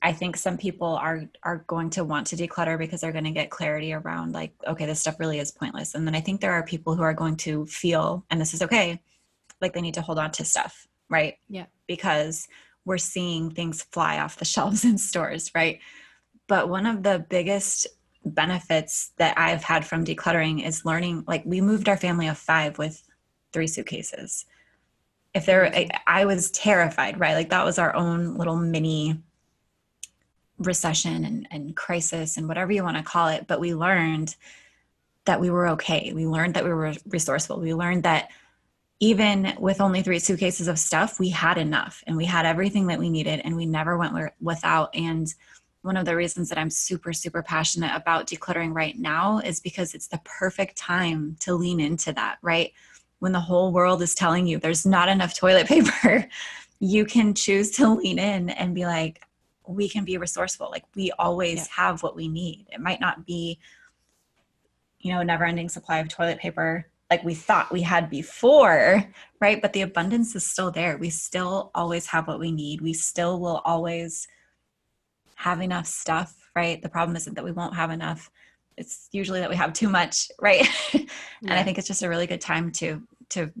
I 0.00 0.12
think 0.12 0.38
some 0.38 0.56
people 0.56 0.88
are 0.88 1.24
are 1.42 1.64
going 1.66 1.90
to 1.90 2.04
want 2.04 2.28
to 2.28 2.36
declutter 2.36 2.78
because 2.78 3.02
they're 3.02 3.12
going 3.12 3.24
to 3.24 3.32
get 3.32 3.50
clarity 3.50 3.92
around 3.92 4.32
like 4.32 4.54
okay 4.66 4.86
this 4.86 5.00
stuff 5.00 5.20
really 5.20 5.40
is 5.40 5.52
pointless. 5.52 5.94
And 5.94 6.06
then 6.06 6.14
I 6.14 6.20
think 6.20 6.40
there 6.40 6.54
are 6.54 6.62
people 6.62 6.94
who 6.94 7.02
are 7.02 7.12
going 7.12 7.36
to 7.38 7.66
feel 7.66 8.24
and 8.30 8.40
this 8.40 8.54
is 8.54 8.62
okay 8.62 8.98
like 9.60 9.74
they 9.74 9.82
need 9.82 9.94
to 9.94 10.02
hold 10.02 10.18
on 10.18 10.30
to 10.32 10.44
stuff, 10.44 10.86
right? 11.10 11.34
Yeah. 11.50 11.66
Because 11.86 12.48
we're 12.86 12.96
seeing 12.96 13.50
things 13.50 13.82
fly 13.82 14.20
off 14.20 14.38
the 14.38 14.44
shelves 14.54 14.86
in 14.86 14.96
stores, 14.96 15.50
right? 15.54 15.80
But 16.46 16.70
one 16.70 16.86
of 16.86 17.02
the 17.02 17.26
biggest 17.28 17.86
benefits 18.26 19.12
that 19.16 19.38
I've 19.38 19.62
had 19.62 19.86
from 19.86 20.04
decluttering 20.04 20.66
is 20.66 20.84
learning 20.84 21.24
like 21.26 21.44
we 21.44 21.60
moved 21.60 21.88
our 21.88 21.96
family 21.96 22.28
of 22.28 22.38
5 22.38 22.78
with 22.78 23.02
three 23.52 23.66
suitcases. 23.66 24.46
If 25.34 25.46
there 25.46 25.66
I, 25.74 25.88
I 26.06 26.24
was 26.24 26.50
terrified, 26.50 27.20
right? 27.20 27.34
Like 27.34 27.50
that 27.50 27.64
was 27.64 27.78
our 27.78 27.94
own 27.94 28.34
little 28.36 28.56
mini 28.56 29.18
recession 30.58 31.24
and, 31.24 31.48
and 31.50 31.76
crisis 31.76 32.36
and 32.36 32.48
whatever 32.48 32.72
you 32.72 32.82
want 32.82 32.96
to 32.96 33.02
call 33.02 33.28
it, 33.28 33.46
but 33.46 33.60
we 33.60 33.74
learned 33.74 34.34
that 35.26 35.40
we 35.40 35.50
were 35.50 35.68
okay. 35.68 36.12
We 36.14 36.26
learned 36.26 36.54
that 36.54 36.64
we 36.64 36.70
were 36.70 36.94
resourceful. 37.08 37.60
We 37.60 37.74
learned 37.74 38.04
that 38.04 38.30
even 39.00 39.54
with 39.58 39.80
only 39.80 40.02
three 40.02 40.18
suitcases 40.18 40.68
of 40.68 40.78
stuff, 40.78 41.20
we 41.20 41.28
had 41.28 41.58
enough 41.58 42.02
and 42.06 42.16
we 42.16 42.24
had 42.24 42.46
everything 42.46 42.86
that 42.86 42.98
we 42.98 43.10
needed 43.10 43.40
and 43.44 43.54
we 43.54 43.66
never 43.66 43.98
went 43.98 44.32
without. 44.40 44.94
And 44.94 45.32
one 45.86 45.96
of 45.96 46.04
the 46.04 46.16
reasons 46.16 46.48
that 46.48 46.58
I'm 46.58 46.68
super, 46.68 47.12
super 47.12 47.42
passionate 47.42 47.92
about 47.94 48.26
decluttering 48.26 48.74
right 48.74 48.98
now 48.98 49.38
is 49.38 49.60
because 49.60 49.94
it's 49.94 50.08
the 50.08 50.20
perfect 50.24 50.76
time 50.76 51.36
to 51.40 51.54
lean 51.54 51.78
into 51.80 52.12
that, 52.12 52.38
right? 52.42 52.72
When 53.20 53.32
the 53.32 53.40
whole 53.40 53.72
world 53.72 54.02
is 54.02 54.14
telling 54.14 54.46
you 54.46 54.58
there's 54.58 54.84
not 54.84 55.08
enough 55.08 55.34
toilet 55.34 55.66
paper, 55.68 56.28
you 56.80 57.06
can 57.06 57.34
choose 57.34 57.70
to 57.72 57.88
lean 57.94 58.18
in 58.18 58.50
and 58.50 58.74
be 58.74 58.84
like, 58.84 59.22
we 59.66 59.88
can 59.88 60.04
be 60.04 60.18
resourceful. 60.18 60.68
Like 60.70 60.84
we 60.94 61.12
always 61.18 61.58
yeah. 61.58 61.84
have 61.84 62.02
what 62.02 62.16
we 62.16 62.28
need. 62.28 62.66
It 62.72 62.80
might 62.80 63.00
not 63.00 63.24
be, 63.24 63.58
you 64.98 65.12
know, 65.12 65.20
a 65.20 65.24
never 65.24 65.44
ending 65.44 65.68
supply 65.68 65.98
of 65.98 66.08
toilet 66.08 66.38
paper 66.38 66.86
like 67.10 67.22
we 67.22 67.34
thought 67.34 67.72
we 67.72 67.82
had 67.82 68.10
before, 68.10 69.08
right? 69.40 69.62
But 69.62 69.72
the 69.72 69.82
abundance 69.82 70.34
is 70.34 70.44
still 70.44 70.72
there. 70.72 70.98
We 70.98 71.10
still 71.10 71.70
always 71.74 72.06
have 72.08 72.26
what 72.26 72.40
we 72.40 72.50
need. 72.50 72.80
We 72.80 72.92
still 72.92 73.38
will 73.38 73.62
always 73.64 74.26
have 75.36 75.60
enough 75.60 75.86
stuff, 75.86 76.34
right? 76.56 76.82
The 76.82 76.88
problem 76.88 77.16
isn't 77.16 77.34
that 77.34 77.44
we 77.44 77.52
won't 77.52 77.76
have 77.76 77.90
enough. 77.90 78.30
It's 78.76 79.08
usually 79.12 79.40
that 79.40 79.50
we 79.50 79.56
have 79.56 79.72
too 79.72 79.88
much, 79.88 80.30
right? 80.40 80.66
and. 80.92 81.52
I 81.52 81.62
think 81.62 81.78
it's 81.78 81.86
just 81.86 82.02
a 82.02 82.08
really 82.08 82.26
good 82.26 82.40
time 82.40 82.72
to 82.72 83.02
to 83.30 83.52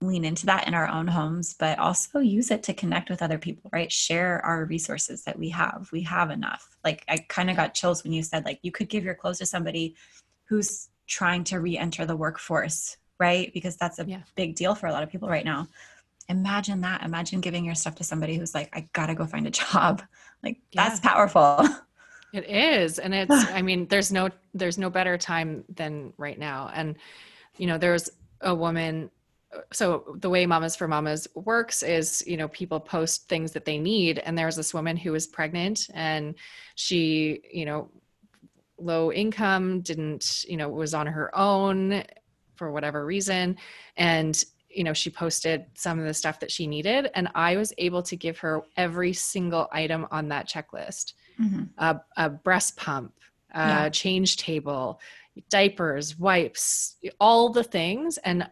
lean 0.00 0.24
into 0.24 0.46
that 0.46 0.66
in 0.66 0.74
our 0.74 0.86
own 0.88 1.06
homes, 1.06 1.54
but 1.58 1.78
also 1.78 2.18
use 2.18 2.50
it 2.50 2.62
to 2.62 2.74
connect 2.74 3.08
with 3.08 3.22
other 3.22 3.38
people, 3.38 3.70
right? 3.72 3.90
Share 3.90 4.44
our 4.44 4.64
resources 4.66 5.24
that 5.24 5.38
we 5.38 5.48
have. 5.50 5.88
We 5.92 6.02
have 6.02 6.30
enough. 6.30 6.76
Like 6.84 7.04
I 7.08 7.18
kind 7.28 7.48
of 7.48 7.56
got 7.56 7.74
chills 7.74 8.02
when 8.02 8.12
you 8.12 8.22
said 8.22 8.44
like 8.44 8.58
you 8.62 8.72
could 8.72 8.88
give 8.88 9.04
your 9.04 9.14
clothes 9.14 9.38
to 9.38 9.46
somebody 9.46 9.94
who's 10.44 10.88
trying 11.06 11.44
to 11.44 11.60
re-enter 11.60 12.04
the 12.04 12.16
workforce, 12.16 12.96
right? 13.18 13.52
Because 13.54 13.76
that's 13.76 13.98
a 13.98 14.04
yeah. 14.06 14.22
big 14.36 14.56
deal 14.56 14.74
for 14.74 14.86
a 14.86 14.92
lot 14.92 15.02
of 15.02 15.10
people 15.10 15.28
right 15.28 15.44
now 15.44 15.68
imagine 16.28 16.80
that 16.80 17.02
imagine 17.02 17.40
giving 17.40 17.64
your 17.64 17.74
stuff 17.74 17.94
to 17.94 18.04
somebody 18.04 18.36
who's 18.36 18.54
like 18.54 18.74
i 18.74 18.88
gotta 18.92 19.14
go 19.14 19.26
find 19.26 19.46
a 19.46 19.50
job 19.50 20.02
like 20.44 20.58
yeah. 20.72 20.88
that's 20.88 21.00
powerful 21.00 21.66
it 22.32 22.48
is 22.48 22.98
and 22.98 23.14
it's 23.14 23.50
i 23.50 23.62
mean 23.62 23.86
there's 23.88 24.12
no 24.12 24.28
there's 24.54 24.78
no 24.78 24.90
better 24.90 25.16
time 25.16 25.64
than 25.74 26.12
right 26.16 26.38
now 26.38 26.70
and 26.74 26.96
you 27.56 27.66
know 27.66 27.78
there's 27.78 28.10
a 28.40 28.54
woman 28.54 29.10
so 29.72 30.16
the 30.20 30.28
way 30.28 30.44
mamas 30.46 30.74
for 30.74 30.88
mamas 30.88 31.28
works 31.34 31.82
is 31.82 32.24
you 32.26 32.36
know 32.36 32.48
people 32.48 32.80
post 32.80 33.28
things 33.28 33.52
that 33.52 33.64
they 33.64 33.78
need 33.78 34.18
and 34.18 34.36
there's 34.36 34.56
this 34.56 34.74
woman 34.74 34.96
who 34.96 35.12
was 35.12 35.26
pregnant 35.26 35.88
and 35.94 36.34
she 36.74 37.40
you 37.52 37.64
know 37.64 37.88
low 38.78 39.12
income 39.12 39.80
didn't 39.80 40.44
you 40.48 40.56
know 40.56 40.68
was 40.68 40.94
on 40.94 41.06
her 41.06 41.36
own 41.36 42.02
for 42.56 42.70
whatever 42.70 43.06
reason 43.06 43.56
and 43.96 44.44
you 44.74 44.84
know 44.84 44.92
she 44.92 45.10
posted 45.10 45.66
some 45.74 45.98
of 45.98 46.04
the 46.04 46.14
stuff 46.14 46.40
that 46.40 46.50
she 46.50 46.66
needed 46.66 47.10
and 47.14 47.28
i 47.34 47.56
was 47.56 47.72
able 47.78 48.02
to 48.02 48.16
give 48.16 48.38
her 48.38 48.62
every 48.76 49.12
single 49.12 49.68
item 49.72 50.06
on 50.10 50.28
that 50.28 50.48
checklist 50.48 51.14
mm-hmm. 51.40 51.64
a, 51.78 52.00
a, 52.16 52.28
breast 52.28 52.76
pump 52.76 53.12
a 53.52 53.58
yeah. 53.58 53.88
change 53.88 54.36
table 54.36 55.00
diapers 55.50 56.18
wipes 56.18 56.96
all 57.20 57.48
the 57.48 57.64
things 57.64 58.18
and 58.18 58.48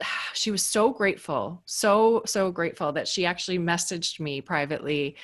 she 0.34 0.50
was 0.50 0.62
so 0.62 0.90
grateful 0.90 1.62
so 1.66 2.22
so 2.26 2.50
grateful 2.50 2.92
that 2.92 3.08
she 3.08 3.26
actually 3.26 3.58
messaged 3.58 4.20
me 4.20 4.40
privately 4.40 5.16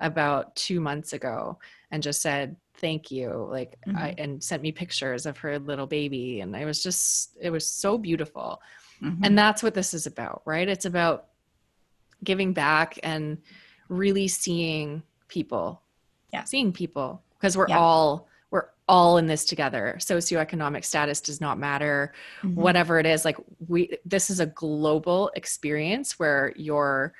about 0.00 0.54
two 0.56 0.80
months 0.80 1.12
ago 1.12 1.58
and 1.90 2.02
just 2.02 2.20
said 2.20 2.56
thank 2.76 3.10
you 3.10 3.46
like 3.50 3.76
mm-hmm. 3.86 3.96
I, 3.96 4.14
and 4.18 4.42
sent 4.42 4.62
me 4.62 4.72
pictures 4.72 5.26
of 5.26 5.38
her 5.38 5.58
little 5.58 5.86
baby 5.86 6.40
and 6.40 6.56
i 6.56 6.64
was 6.64 6.82
just 6.82 7.36
it 7.40 7.50
was 7.50 7.66
so 7.66 7.96
beautiful 7.96 8.60
Mm-hmm. 9.02 9.24
And 9.24 9.38
that's 9.38 9.62
what 9.62 9.74
this 9.74 9.94
is 9.94 10.06
about, 10.06 10.42
right? 10.44 10.68
It's 10.68 10.84
about 10.84 11.26
giving 12.22 12.52
back 12.52 12.98
and 13.02 13.38
really 13.88 14.28
seeing 14.28 15.02
people. 15.28 15.82
Yeah. 16.32 16.44
Seeing 16.44 16.72
people 16.72 17.22
because 17.38 17.56
we're 17.56 17.68
yeah. 17.68 17.78
all 17.78 18.28
we're 18.50 18.68
all 18.88 19.18
in 19.18 19.26
this 19.26 19.44
together. 19.44 19.96
Socioeconomic 19.98 20.84
status 20.84 21.20
does 21.20 21.40
not 21.40 21.58
matter. 21.58 22.12
Mm-hmm. 22.42 22.60
Whatever 22.60 22.98
it 22.98 23.06
is, 23.06 23.24
like 23.24 23.36
we 23.68 23.98
this 24.04 24.30
is 24.30 24.40
a 24.40 24.46
global 24.46 25.30
experience 25.36 26.18
where 26.18 26.52
your 26.56 27.14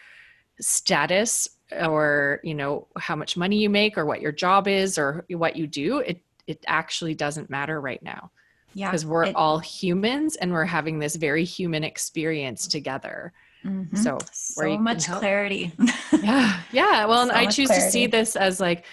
status 0.61 1.49
or 1.81 2.41
you 2.43 2.55
know 2.55 2.87
how 2.97 3.17
much 3.17 3.37
money 3.37 3.57
you 3.57 3.71
make 3.71 3.99
or 3.99 4.07
what 4.07 4.21
your 4.21 4.33
job 4.33 4.69
is 4.69 4.99
or 4.99 5.25
what 5.31 5.57
you 5.57 5.67
do 5.67 5.99
it 5.99 6.23
it 6.47 6.63
actually 6.67 7.15
doesn't 7.15 7.51
matter 7.51 7.81
right 7.81 8.03
now 8.03 8.31
yeah 8.75 8.89
because 8.91 9.07
we're 9.07 9.25
it- 9.25 9.37
all 9.37 9.59
humans 9.59 10.37
and 10.37 10.53
we're 10.53 10.65
having 10.65 10.99
this 10.99 11.17
very 11.17 11.45
human 11.45 11.85
experience 11.85 12.67
together 12.67 13.33
Mhm. 13.65 13.97
so 13.97 14.19
so 14.33 14.77
much 14.77 15.07
clarity 15.07 15.73
yeah 16.23 16.61
yeah 16.71 17.07
well 17.07 17.23
and 17.23 17.33
i 17.33 17.47
choose 17.47 17.71
to 17.71 17.81
see 17.81 18.07
this 18.07 18.37
as 18.37 18.61
like 18.61 18.85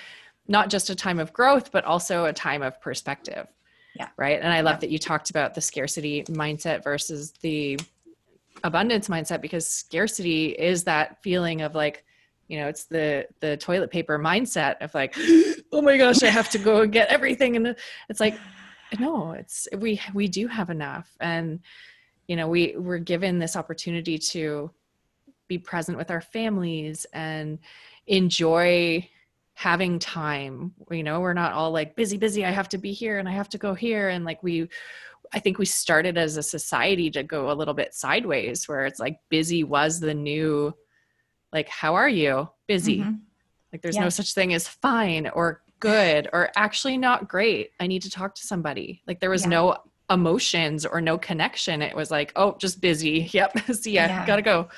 not 0.48 0.70
just 0.70 0.90
a 0.90 0.96
time 0.96 1.20
of 1.20 1.34
growth 1.34 1.74
but 1.74 1.84
also 1.84 2.24
a 2.26 2.32
time 2.32 2.62
of 2.62 2.80
perspective 2.80 3.48
Yeah. 3.96 4.08
right 4.16 4.40
and 4.42 4.54
i 4.54 4.62
love 4.62 4.76
Yeah. 4.76 4.80
that 4.82 4.90
you 4.92 4.98
talked 4.98 5.30
about 5.30 5.56
the 5.56 5.62
scarcity 5.62 6.24
mindset 6.30 6.84
versus 6.86 7.34
the 7.42 7.78
abundance 8.64 9.08
mindset 9.10 9.42
because 9.42 9.68
scarcity 9.68 10.48
is 10.52 10.84
that 10.86 11.22
feeling 11.22 11.62
of 11.62 11.76
like 11.76 12.06
you 12.48 12.58
know 12.60 12.68
it's 12.68 12.86
the 12.86 13.26
the 13.40 13.58
toilet 13.58 13.92
paper 13.92 14.20
mindset 14.20 14.76
of 14.82 14.94
like 14.94 15.16
oh 15.74 15.82
my 15.82 15.98
gosh 15.98 16.22
i 16.24 16.28
have 16.28 16.50
to 16.50 16.58
go 16.58 16.82
and 16.82 16.92
get 16.94 17.10
everything 17.10 17.56
and 17.56 17.76
it's 18.10 18.20
like 18.20 18.36
no 19.00 19.32
it's 19.32 19.68
we 19.78 20.00
we 20.14 20.28
do 20.28 20.48
have 20.48 20.70
enough 20.70 21.10
and 21.20 21.60
you 22.28 22.36
know 22.36 22.48
we 22.48 22.76
we're 22.78 22.98
given 22.98 23.40
this 23.40 23.56
opportunity 23.56 24.18
to 24.18 24.72
be 25.48 25.58
present 25.58 25.98
with 25.98 26.12
our 26.12 26.22
families 26.22 27.06
and 27.14 27.60
enjoy 28.08 29.08
having 29.54 30.00
time 30.00 30.74
you 30.90 31.04
know 31.04 31.20
we're 31.20 31.34
not 31.34 31.54
all 31.54 31.72
like 31.72 31.96
busy 31.96 32.18
busy 32.18 32.46
i 32.46 32.52
have 32.52 32.70
to 32.70 32.78
be 32.78 32.94
here 32.94 33.20
and 33.20 33.28
i 33.28 33.32
have 33.32 33.50
to 33.50 33.58
go 33.58 33.74
here 33.74 34.10
and 34.10 34.26
like 34.26 34.42
we 34.42 34.68
i 35.34 35.40
think 35.40 35.58
we 35.58 35.66
started 35.66 36.18
as 36.18 36.38
a 36.38 36.44
society 36.44 37.12
to 37.12 37.22
go 37.22 37.52
a 37.52 37.54
little 37.54 37.74
bit 37.74 37.94
sideways 37.94 38.68
where 38.68 38.86
it's 38.86 39.00
like 39.00 39.18
busy 39.30 39.64
was 39.64 40.00
the 40.00 40.14
new 40.14 40.74
like 41.54 41.68
how 41.68 41.96
are 41.96 42.10
you 42.10 42.48
busy 42.68 43.00
Mhm. 43.00 43.20
like 43.72 43.82
there's 43.82 43.96
Yeah. 43.98 44.04
no 44.04 44.10
such 44.10 44.34
thing 44.34 44.54
as 44.54 44.68
fine 44.68 45.28
or 45.28 45.62
good 45.82 46.30
or 46.32 46.50
actually 46.56 46.96
not 46.98 47.28
great. 47.28 47.72
I 47.82 47.88
need 47.88 48.02
to 48.04 48.10
talk 48.10 48.34
to 48.36 48.48
somebody. 48.48 49.02
Like 49.06 49.20
there 49.20 49.30
was 49.30 49.44
Yeah. 49.44 49.50
no 49.50 49.78
emotions 50.10 50.86
or 50.86 51.02
no 51.02 51.18
connection. 51.18 51.82
It 51.82 51.96
was 51.96 52.10
like, 52.12 52.32
oh, 52.38 52.56
just 52.60 52.80
busy. 52.80 53.30
Yep. 53.34 53.60
See 53.74 53.92
ya. 53.92 54.06
Yeah. 54.06 54.26
Gotta 54.26 54.42
go. 54.42 54.70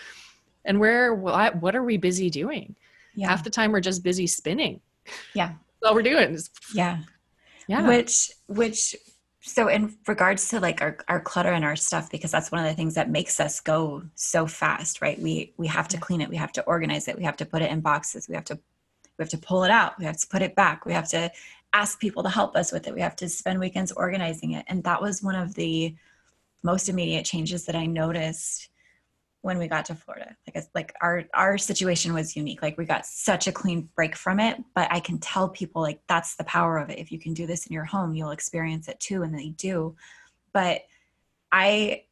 And 0.66 0.80
where 0.80 1.14
what 1.14 1.62
what 1.62 1.76
are 1.76 1.84
we 1.84 1.98
busy 1.98 2.30
doing? 2.32 2.76
yeah 3.16 3.28
Half 3.30 3.44
the 3.44 3.50
time 3.52 3.72
we're 3.72 3.80
just 3.82 4.04
busy 4.04 4.26
spinning. 4.26 4.82
Yeah. 5.36 5.50
That's 5.82 5.90
all 5.90 5.94
we're 5.96 6.02
doing. 6.02 6.34
is- 6.34 6.50
yeah 6.74 7.00
yeah. 7.68 7.88
which 7.88 8.32
which 8.48 8.96
so 9.42 9.68
in 9.68 9.94
regards 10.08 10.48
to 10.50 10.60
like 10.60 10.82
our, 10.82 10.98
our 11.08 11.20
clutter 11.20 11.52
and 11.52 11.64
our 11.66 11.76
stuff 11.76 12.10
because 12.10 12.32
that's 12.32 12.50
one 12.52 12.62
of 12.64 12.68
the 12.70 12.74
things 12.76 12.96
that 12.96 13.10
makes 13.10 13.40
us 13.42 13.60
go 13.60 14.02
so 14.16 14.46
fast 14.48 15.02
right 15.02 15.20
we 15.20 15.54
we 15.58 15.68
have 15.68 15.88
to 15.90 15.98
clean 15.98 16.22
it 16.22 16.30
we 16.30 16.36
have 16.38 16.52
to 16.54 16.62
organize 16.64 17.08
it 17.10 17.18
we 17.18 17.24
have 17.24 17.36
to 17.38 17.46
put 17.46 17.62
it 17.62 17.70
in 17.72 17.80
boxes 17.82 18.28
we 18.30 18.36
have 18.36 18.46
to 18.46 18.58
we 19.18 19.24
have 19.24 19.30
to 19.30 19.38
pull 19.38 19.64
it 19.64 19.72
out 19.72 19.98
we 20.00 20.06
have 20.06 20.18
to 20.18 20.28
put 20.28 20.42
it 20.42 20.56
back 20.56 20.86
we 20.86 20.94
have 20.94 21.08
to 21.10 21.32
ask 21.74 22.00
people 22.00 22.24
to 22.24 22.30
help 22.30 22.56
us 22.56 22.72
with 22.72 22.88
it 22.88 22.94
we 22.94 23.02
have 23.02 23.16
to 23.16 23.28
spend 23.28 23.60
weekends 23.60 23.92
organizing 23.92 24.52
it 24.52 24.66
and 24.68 24.84
that 24.84 25.02
was 25.02 25.24
one 25.24 25.36
of 25.36 25.54
the 25.56 25.96
most 26.64 26.90
immediate 26.90 27.26
changes 27.26 27.66
that 27.66 27.76
i 27.76 27.86
noticed 27.86 28.70
when 29.44 29.58
we 29.58 29.68
got 29.68 29.84
to 29.86 29.94
Florida. 29.94 30.36
Like 30.48 30.66
like 30.74 30.96
our 31.02 31.26
our 31.34 31.58
situation 31.58 32.14
was 32.14 32.36
unique. 32.36 32.62
Like 32.62 32.78
we 32.78 32.86
got 32.86 33.06
such 33.06 33.46
a 33.46 33.52
clean 33.52 33.90
break 33.94 34.16
from 34.16 34.40
it, 34.40 34.58
but 34.74 34.88
I 34.90 35.02
can 35.02 35.20
tell 35.20 35.50
people 35.50 35.82
like 35.82 36.00
that's 36.08 36.36
the 36.36 36.46
power 36.46 36.78
of 36.78 36.90
it. 36.90 36.98
If 36.98 37.12
you 37.12 37.20
can 37.20 37.34
do 37.34 37.46
this 37.46 37.68
in 37.68 37.74
your 37.74 37.84
home, 37.84 38.16
you'll 38.16 38.32
experience 38.32 38.88
it 38.88 39.02
too 39.02 39.22
and 39.22 39.38
they 39.38 39.50
do. 39.50 39.98
But 40.54 40.84
I 41.52 42.06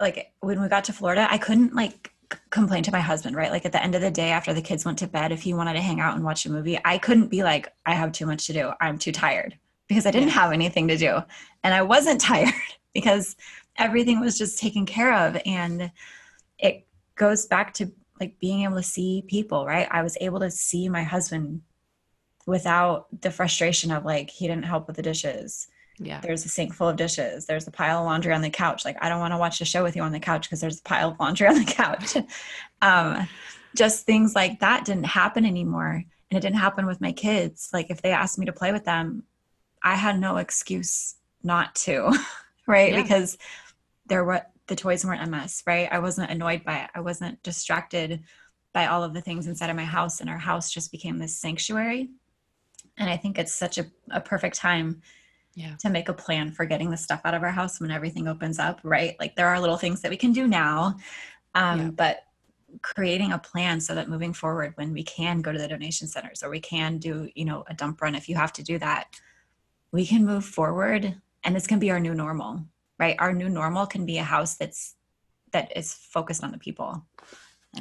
like 0.00 0.32
when 0.40 0.60
we 0.60 0.68
got 0.68 0.84
to 0.84 0.92
Florida, 0.92 1.28
I 1.30 1.38
couldn't 1.38 1.72
like 1.72 2.11
complain 2.50 2.82
to 2.84 2.92
my 2.92 3.00
husband, 3.00 3.36
right? 3.36 3.50
Like 3.50 3.64
at 3.64 3.72
the 3.72 3.82
end 3.82 3.94
of 3.94 4.00
the 4.02 4.10
day 4.10 4.30
after 4.30 4.52
the 4.54 4.62
kids 4.62 4.84
went 4.84 4.98
to 4.98 5.06
bed, 5.06 5.32
if 5.32 5.42
he 5.42 5.54
wanted 5.54 5.74
to 5.74 5.80
hang 5.80 6.00
out 6.00 6.14
and 6.14 6.24
watch 6.24 6.46
a 6.46 6.50
movie, 6.50 6.78
I 6.84 6.98
couldn't 6.98 7.28
be 7.28 7.42
like 7.42 7.72
I 7.86 7.94
have 7.94 8.12
too 8.12 8.26
much 8.26 8.46
to 8.46 8.52
do. 8.52 8.72
I'm 8.80 8.98
too 8.98 9.12
tired 9.12 9.58
because 9.88 10.06
I 10.06 10.10
didn't 10.10 10.28
Yeah. 10.28 10.34
have 10.34 10.52
anything 10.52 10.88
to 10.88 10.96
do. 10.96 11.20
And 11.64 11.74
I 11.74 11.82
wasn't 11.82 12.20
tired 12.32 12.54
because 12.94 13.36
everything 13.76 14.20
was 14.20 14.38
just 14.38 14.58
taken 14.58 14.86
care 14.86 15.12
of 15.14 15.40
and 15.46 15.90
it 16.58 16.86
goes 17.16 17.46
back 17.46 17.74
to 17.74 17.92
like 18.20 18.38
being 18.40 18.62
able 18.64 18.76
to 18.76 18.82
see 18.82 19.24
people, 19.26 19.66
right? 19.66 19.88
I 19.90 20.02
was 20.02 20.16
able 20.20 20.40
to 20.40 20.50
see 20.50 20.88
my 20.88 21.02
husband 21.02 21.62
without 22.46 23.06
the 23.20 23.30
frustration 23.30 23.90
of 23.90 24.04
like 24.04 24.30
he 24.30 24.46
didn't 24.48 24.64
help 24.64 24.86
with 24.86 24.96
the 24.96 25.02
dishes. 25.02 25.68
Yeah. 26.02 26.20
There's 26.20 26.44
a 26.44 26.48
sink 26.48 26.74
full 26.74 26.88
of 26.88 26.96
dishes. 26.96 27.46
There's 27.46 27.66
a 27.66 27.70
pile 27.70 28.00
of 28.00 28.06
laundry 28.06 28.32
on 28.32 28.42
the 28.42 28.50
couch. 28.50 28.84
Like 28.84 28.96
I 29.00 29.08
don't 29.08 29.20
want 29.20 29.32
to 29.32 29.38
watch 29.38 29.58
the 29.58 29.64
show 29.64 29.82
with 29.82 29.96
you 29.96 30.02
on 30.02 30.12
the 30.12 30.20
couch 30.20 30.42
because 30.48 30.60
there's 30.60 30.80
a 30.80 30.82
pile 30.82 31.10
of 31.10 31.20
laundry 31.20 31.46
on 31.46 31.54
the 31.54 31.64
couch. 31.64 32.16
um, 32.82 33.28
just 33.74 34.04
things 34.04 34.34
like 34.34 34.60
that 34.60 34.84
didn't 34.84 35.04
happen 35.04 35.44
anymore, 35.44 36.04
and 36.30 36.38
it 36.38 36.40
didn't 36.40 36.56
happen 36.56 36.86
with 36.86 37.00
my 37.00 37.12
kids. 37.12 37.70
Like 37.72 37.90
if 37.90 38.02
they 38.02 38.12
asked 38.12 38.38
me 38.38 38.46
to 38.46 38.52
play 38.52 38.72
with 38.72 38.84
them, 38.84 39.24
I 39.82 39.94
had 39.96 40.18
no 40.18 40.36
excuse 40.36 41.16
not 41.42 41.74
to, 41.76 42.12
right? 42.66 42.92
Yeah. 42.92 43.02
Because 43.02 43.38
there 44.06 44.24
were 44.24 44.42
the 44.66 44.76
toys 44.76 45.04
weren't 45.04 45.22
a 45.22 45.26
mess, 45.26 45.62
right? 45.66 45.88
I 45.90 45.98
wasn't 45.98 46.30
annoyed 46.30 46.64
by 46.64 46.84
it. 46.84 46.90
I 46.94 47.00
wasn't 47.00 47.42
distracted 47.42 48.22
by 48.72 48.86
all 48.86 49.02
of 49.02 49.12
the 49.12 49.20
things 49.20 49.46
inside 49.46 49.70
of 49.70 49.76
my 49.76 49.84
house, 49.84 50.20
and 50.20 50.30
our 50.30 50.38
house 50.38 50.70
just 50.70 50.92
became 50.92 51.18
this 51.18 51.36
sanctuary. 51.36 52.10
And 52.98 53.08
I 53.08 53.16
think 53.16 53.38
it's 53.38 53.54
such 53.54 53.78
a, 53.78 53.86
a 54.10 54.20
perfect 54.20 54.56
time 54.56 55.02
Yeah. 55.54 55.76
to 55.80 55.90
make 55.90 56.08
a 56.08 56.14
plan 56.14 56.50
for 56.50 56.64
getting 56.64 56.90
the 56.90 56.96
stuff 56.96 57.20
out 57.24 57.34
of 57.34 57.42
our 57.42 57.50
house 57.50 57.78
when 57.80 57.90
everything 57.90 58.26
opens 58.26 58.58
up, 58.58 58.80
right? 58.82 59.16
Like 59.20 59.36
there 59.36 59.48
are 59.48 59.60
little 59.60 59.76
things 59.76 60.00
that 60.00 60.10
we 60.10 60.16
can 60.16 60.32
do 60.32 60.48
now, 60.48 60.96
um, 61.54 61.78
Yeah. 61.78 61.90
but 61.90 62.26
creating 62.80 63.32
a 63.32 63.38
plan 63.38 63.78
so 63.80 63.94
that 63.94 64.08
moving 64.08 64.32
forward, 64.32 64.72
when 64.76 64.92
we 64.94 65.02
can 65.02 65.42
go 65.42 65.52
to 65.52 65.58
the 65.58 65.68
donation 65.68 66.08
centers 66.08 66.42
or 66.42 66.48
we 66.48 66.60
can 66.60 66.96
do, 66.98 67.28
you 67.34 67.44
know, 67.44 67.64
a 67.68 67.74
dump 67.74 68.00
run 68.00 68.14
if 68.14 68.28
you 68.30 68.34
have 68.36 68.52
to 68.54 68.62
do 68.62 68.78
that, 68.78 69.14
we 69.90 70.06
can 70.06 70.24
move 70.24 70.44
forward 70.44 71.20
and 71.44 71.54
this 71.54 71.66
can 71.66 71.78
be 71.78 71.90
our 71.90 72.00
new 72.00 72.14
normal, 72.14 72.64
right? 72.98 73.16
Our 73.18 73.34
new 73.34 73.50
normal 73.50 73.84
can 73.86 74.06
be 74.06 74.16
a 74.18 74.22
house 74.24 74.54
that's 74.56 74.94
that 75.52 75.76
is 75.76 75.92
focused 75.92 76.42
on 76.42 76.50
the 76.50 76.56
people. 76.58 77.04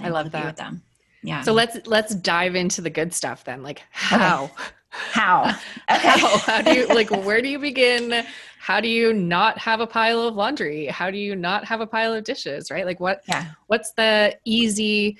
I 0.02 0.10
love 0.10 0.32
that. 0.32 0.46
with 0.46 0.56
them. 0.58 0.84
Yeah. 1.24 1.42
So 1.42 1.54
let's 1.54 1.78
let's 1.88 2.16
dive 2.16 2.56
into 2.56 2.82
the 2.82 2.90
good 2.90 3.14
stuff 3.14 3.44
then. 3.44 3.64
Like 3.64 3.82
how? 3.92 4.52
how? 4.90 5.56
Okay. 5.90 6.08
How? 6.08 6.38
How 6.40 6.62
do 6.62 6.74
you 6.74 6.86
like 6.88 7.10
where 7.26 7.42
do 7.42 7.48
you 7.48 7.60
begin? 7.60 8.26
How 8.60 8.82
do 8.82 8.90
you 8.90 9.14
not 9.14 9.58
have 9.58 9.80
a 9.80 9.88
pile 9.88 10.22
of 10.22 10.36
laundry? 10.36 10.88
How 10.88 11.10
do 11.10 11.18
you 11.18 11.34
not 11.34 11.64
have 11.64 11.80
a 11.80 11.88
pile 11.88 12.14
of 12.14 12.26
dishes, 12.26 12.70
right? 12.70 12.86
Like 12.86 13.00
what 13.00 13.24
Yeah. 13.28 13.46
what's 13.68 13.94
the 13.94 14.38
easy 14.44 15.18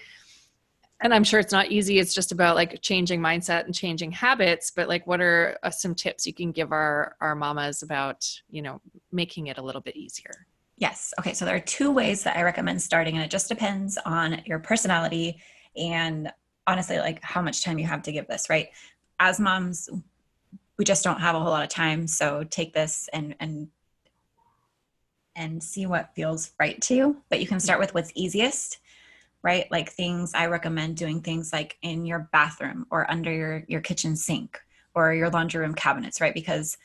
and 1.02 1.14
I'm 1.14 1.24
sure 1.24 1.40
it's 1.40 1.52
not 1.52 1.72
easy. 1.72 2.00
It's 2.00 2.14
just 2.14 2.32
about 2.32 2.56
like 2.56 2.82
changing 2.82 3.22
mindset 3.22 3.66
and 3.66 3.74
changing 3.74 4.12
habits, 4.12 4.72
but 4.72 4.88
like 4.88 5.08
what 5.08 5.20
are 5.20 5.58
uh, 5.64 5.70
some 5.72 5.96
tips 5.96 6.28
you 6.28 6.34
can 6.34 6.52
give 6.52 6.72
our 6.72 7.16
our 7.22 7.34
mamas 7.36 7.82
about, 7.82 8.30
you 8.50 8.62
know, 8.62 8.82
making 9.12 9.48
it 9.48 9.58
a 9.58 9.62
little 9.62 9.82
bit 9.82 9.96
easier? 9.96 10.46
Yes. 10.78 11.14
Okay. 11.20 11.34
So 11.34 11.46
there 11.46 11.56
are 11.56 11.60
two 11.60 11.92
ways 11.92 12.24
that 12.24 12.38
I 12.38 12.44
recommend 12.44 12.82
starting, 12.82 13.16
and 13.16 13.24
it 13.24 13.32
just 13.32 13.48
depends 13.50 13.98
on 14.06 14.42
your 14.46 14.60
personality 14.60 15.42
and 15.76 16.32
honestly, 16.68 16.98
like 17.00 17.22
how 17.24 17.42
much 17.42 17.64
time 17.64 17.80
you 17.80 17.86
have 17.86 18.04
to 18.04 18.12
give 18.12 18.28
this, 18.28 18.50
right? 18.50 18.70
As 19.20 19.40
moms, 19.40 19.90
we 20.78 20.86
just 20.86 21.04
don't 21.04 21.20
have 21.20 21.36
a 21.36 21.40
whole 21.40 21.52
lot 21.52 21.64
of 21.64 21.70
time. 21.70 22.08
So 22.08 22.44
take 22.50 22.74
this 22.74 23.10
and, 23.14 23.36
and, 23.40 23.68
and 25.36 25.64
see 25.64 25.86
what 25.86 26.16
feels 26.16 26.52
right 26.60 26.80
to 26.82 26.96
you. 26.96 27.22
But 27.30 27.40
you 27.40 27.48
can 27.48 27.60
start 27.60 27.80
with 27.80 27.94
what's 27.94 28.12
easiest, 28.16 28.80
right? 29.44 29.70
Like 29.72 29.92
things 29.92 30.34
I 30.34 30.48
recommend 30.48 30.98
doing 30.98 31.22
things 31.22 31.54
like 31.54 31.78
in 31.82 32.06
your 32.06 32.30
bathroom 32.32 32.86
or 32.90 33.10
under 33.10 33.32
your, 33.32 33.64
your 33.68 33.82
kitchen 33.82 34.16
sink 34.16 34.60
or 34.94 35.14
your 35.14 35.30
laundry 35.30 35.62
room 35.62 35.74
cabinets, 35.74 36.20
right? 36.20 36.34
Because 36.34 36.78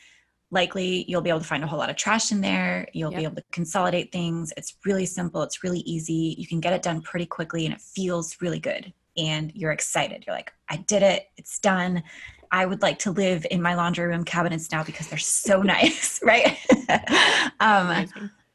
likely 0.51 1.05
you'll 1.09 1.23
be 1.23 1.31
able 1.31 1.41
to 1.41 1.47
find 1.47 1.65
a 1.65 1.67
whole 1.67 1.79
lot 1.79 1.91
of 1.91 1.97
trash 1.97 2.31
in 2.31 2.41
there. 2.41 2.89
You'll 2.93 3.11
Yep. 3.13 3.19
be 3.19 3.25
able 3.25 3.37
to 3.37 3.45
consolidate 3.53 4.13
things. 4.13 4.53
It's 4.57 4.77
really 4.85 5.07
simple. 5.07 5.43
It's 5.43 5.63
really 5.65 5.81
easy. 5.81 6.35
You 6.39 6.47
can 6.47 6.61
get 6.61 6.73
it 6.73 6.83
done 6.83 7.03
pretty 7.03 7.27
quickly 7.27 7.65
and 7.67 7.75
it 7.75 7.81
feels 7.81 8.41
really 8.41 8.61
good. 8.61 8.93
And 9.17 9.51
you're 9.55 9.73
excited. 9.73 10.25
You're 10.27 10.37
like, 10.37 10.53
I 10.69 10.77
did 10.77 11.03
it. 11.03 11.29
It's 11.37 11.59
done. 11.59 12.03
I 12.53 12.65
would 12.65 12.83
like 12.83 12.99
to 13.01 13.11
live 13.11 13.45
in 13.51 13.61
my 13.61 13.75
laundry 13.75 14.07
room 14.07 14.25
cabinets 14.25 14.71
now 14.71 14.85
because 14.85 15.09
they're 15.09 15.19
so 15.19 15.63
nice, 15.75 16.21
right? 16.23 16.57
um, 17.61 18.07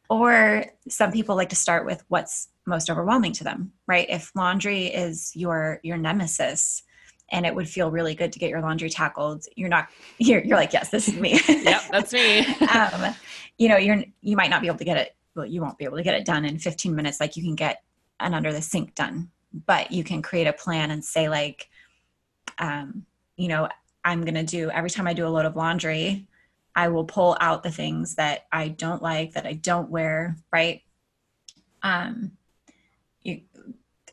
or 0.09 0.65
some 0.87 1.11
people 1.11 1.35
like 1.35 1.49
to 1.49 1.55
start 1.55 1.85
with 1.85 2.03
what's 2.07 2.49
most 2.65 2.89
overwhelming 2.89 3.33
to 3.33 3.43
them, 3.43 3.73
right? 3.87 4.07
If 4.09 4.31
laundry 4.35 4.85
is 4.85 5.31
your 5.35 5.79
your 5.83 5.97
nemesis 5.97 6.83
and 7.31 7.45
it 7.45 7.55
would 7.55 7.67
feel 7.67 7.89
really 7.89 8.13
good 8.13 8.31
to 8.33 8.39
get 8.39 8.49
your 8.49 8.61
laundry 8.61 8.89
tackled, 8.89 9.45
you're 9.55 9.69
not 9.69 9.87
you're, 10.17 10.43
you're 10.43 10.57
like, 10.57 10.73
yes, 10.73 10.89
this 10.89 11.07
is 11.07 11.15
me. 11.15 11.39
Yep, 11.47 11.81
that's 11.91 12.13
me. 12.13 12.45
um, 12.67 13.15
you 13.57 13.69
know, 13.69 13.77
you're 13.77 14.03
you 14.21 14.35
might 14.35 14.49
not 14.49 14.61
be 14.61 14.67
able 14.67 14.77
to 14.77 14.85
get 14.85 14.97
it. 14.97 15.15
Well, 15.35 15.45
you 15.45 15.61
won't 15.61 15.77
be 15.77 15.85
able 15.85 15.97
to 15.97 16.03
get 16.03 16.15
it 16.15 16.25
done 16.25 16.43
in 16.43 16.59
15 16.59 16.93
minutes, 16.93 17.19
like 17.19 17.37
you 17.37 17.43
can 17.43 17.55
get 17.55 17.83
an 18.19 18.33
under 18.33 18.51
the 18.51 18.61
sink 18.61 18.95
done. 18.95 19.29
But 19.65 19.91
you 19.91 20.03
can 20.03 20.21
create 20.21 20.47
a 20.47 20.53
plan 20.53 20.91
and 20.91 21.03
say 21.03 21.29
like, 21.29 21.69
um, 22.57 23.05
you 23.37 23.47
know, 23.47 23.69
I'm 24.03 24.25
gonna 24.25 24.43
do 24.43 24.69
every 24.71 24.89
time 24.89 25.07
I 25.07 25.13
do 25.13 25.27
a 25.27 25.29
load 25.29 25.45
of 25.45 25.55
laundry, 25.55 26.27
I 26.75 26.87
will 26.87 27.05
pull 27.05 27.37
out 27.39 27.63
the 27.63 27.71
things 27.71 28.15
that 28.15 28.45
I 28.51 28.69
don't 28.69 29.01
like, 29.01 29.33
that 29.33 29.45
I 29.45 29.53
don't 29.53 29.89
wear, 29.89 30.37
right? 30.51 30.81
Um, 31.83 32.31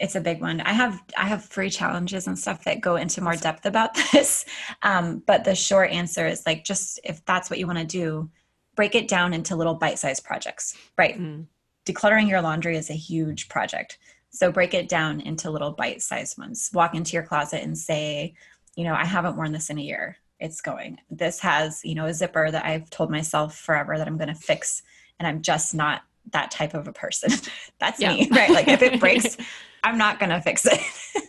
it's 0.01 0.15
a 0.15 0.21
big 0.21 0.41
one. 0.41 0.61
I 0.61 0.73
have 0.73 1.03
I 1.17 1.27
have 1.27 1.45
free 1.45 1.71
challenges 1.71 2.27
and 2.27 2.39
stuff 2.39 2.65
that 2.65 2.81
go 2.81 2.97
into 2.97 3.21
more 3.21 3.37
depth 3.37 3.67
about 3.67 3.95
this. 4.13 4.45
Um, 4.83 5.23
but 5.27 5.45
the 5.45 5.55
short 5.55 5.91
answer 5.91 6.27
is 6.27 6.45
like 6.47 6.65
just 6.65 7.01
if 7.05 7.25
that's 7.25 7.51
what 7.51 7.59
you 7.59 7.67
want 7.67 7.79
to 7.79 7.85
do, 7.85 8.31
break 8.77 8.95
it 8.95 9.09
down 9.09 9.35
into 9.35 9.57
little 9.57 9.75
bite-sized 9.75 10.25
projects. 10.25 10.77
Right. 10.97 11.19
Mm. 11.19 11.47
Decluttering 11.85 12.29
your 12.29 12.43
laundry 12.43 12.77
is 12.77 12.91
a 12.91 12.95
huge 12.95 13.49
project. 13.49 13.99
So 14.31 14.53
break 14.53 14.75
it 14.75 14.89
down 14.89 15.21
into 15.21 15.51
little 15.51 15.73
bite-sized 15.73 16.39
ones. 16.39 16.71
Walk 16.73 16.95
into 16.95 17.15
your 17.15 17.23
closet 17.23 17.63
and 17.63 17.77
say, 17.77 18.35
you 18.77 18.85
know, 18.85 18.95
I 18.95 19.05
haven't 19.05 19.37
worn 19.37 19.53
this 19.53 19.71
in 19.71 19.79
a 19.79 19.83
year. 19.83 20.19
It's 20.39 20.61
going. 20.61 20.99
This 21.11 21.41
has, 21.41 21.81
you 21.85 21.97
know, 21.97 22.07
a 22.07 22.15
zipper 22.15 22.51
that 22.51 22.65
I've 22.65 22.89
told 22.91 23.11
myself 23.11 23.57
forever 23.57 23.99
that 23.99 24.07
I'm 24.07 24.19
going 24.19 24.29
to 24.29 24.35
fix 24.35 24.83
and 25.19 25.27
I'm 25.27 25.43
just 25.43 25.75
not 25.75 26.03
that 26.33 26.51
type 26.51 26.75
of 26.75 26.89
a 26.89 26.93
person. 26.93 27.31
That's 27.81 28.01
yeah. 28.01 28.15
me, 28.15 28.29
right? 28.33 28.51
Like 28.51 28.69
if 28.69 28.83
it 28.83 29.01
breaks, 29.01 29.37
I'm 29.85 29.99
not 29.99 30.19
going 30.19 30.31
to 30.31 30.41
fix 30.41 30.67
it. 30.67 30.81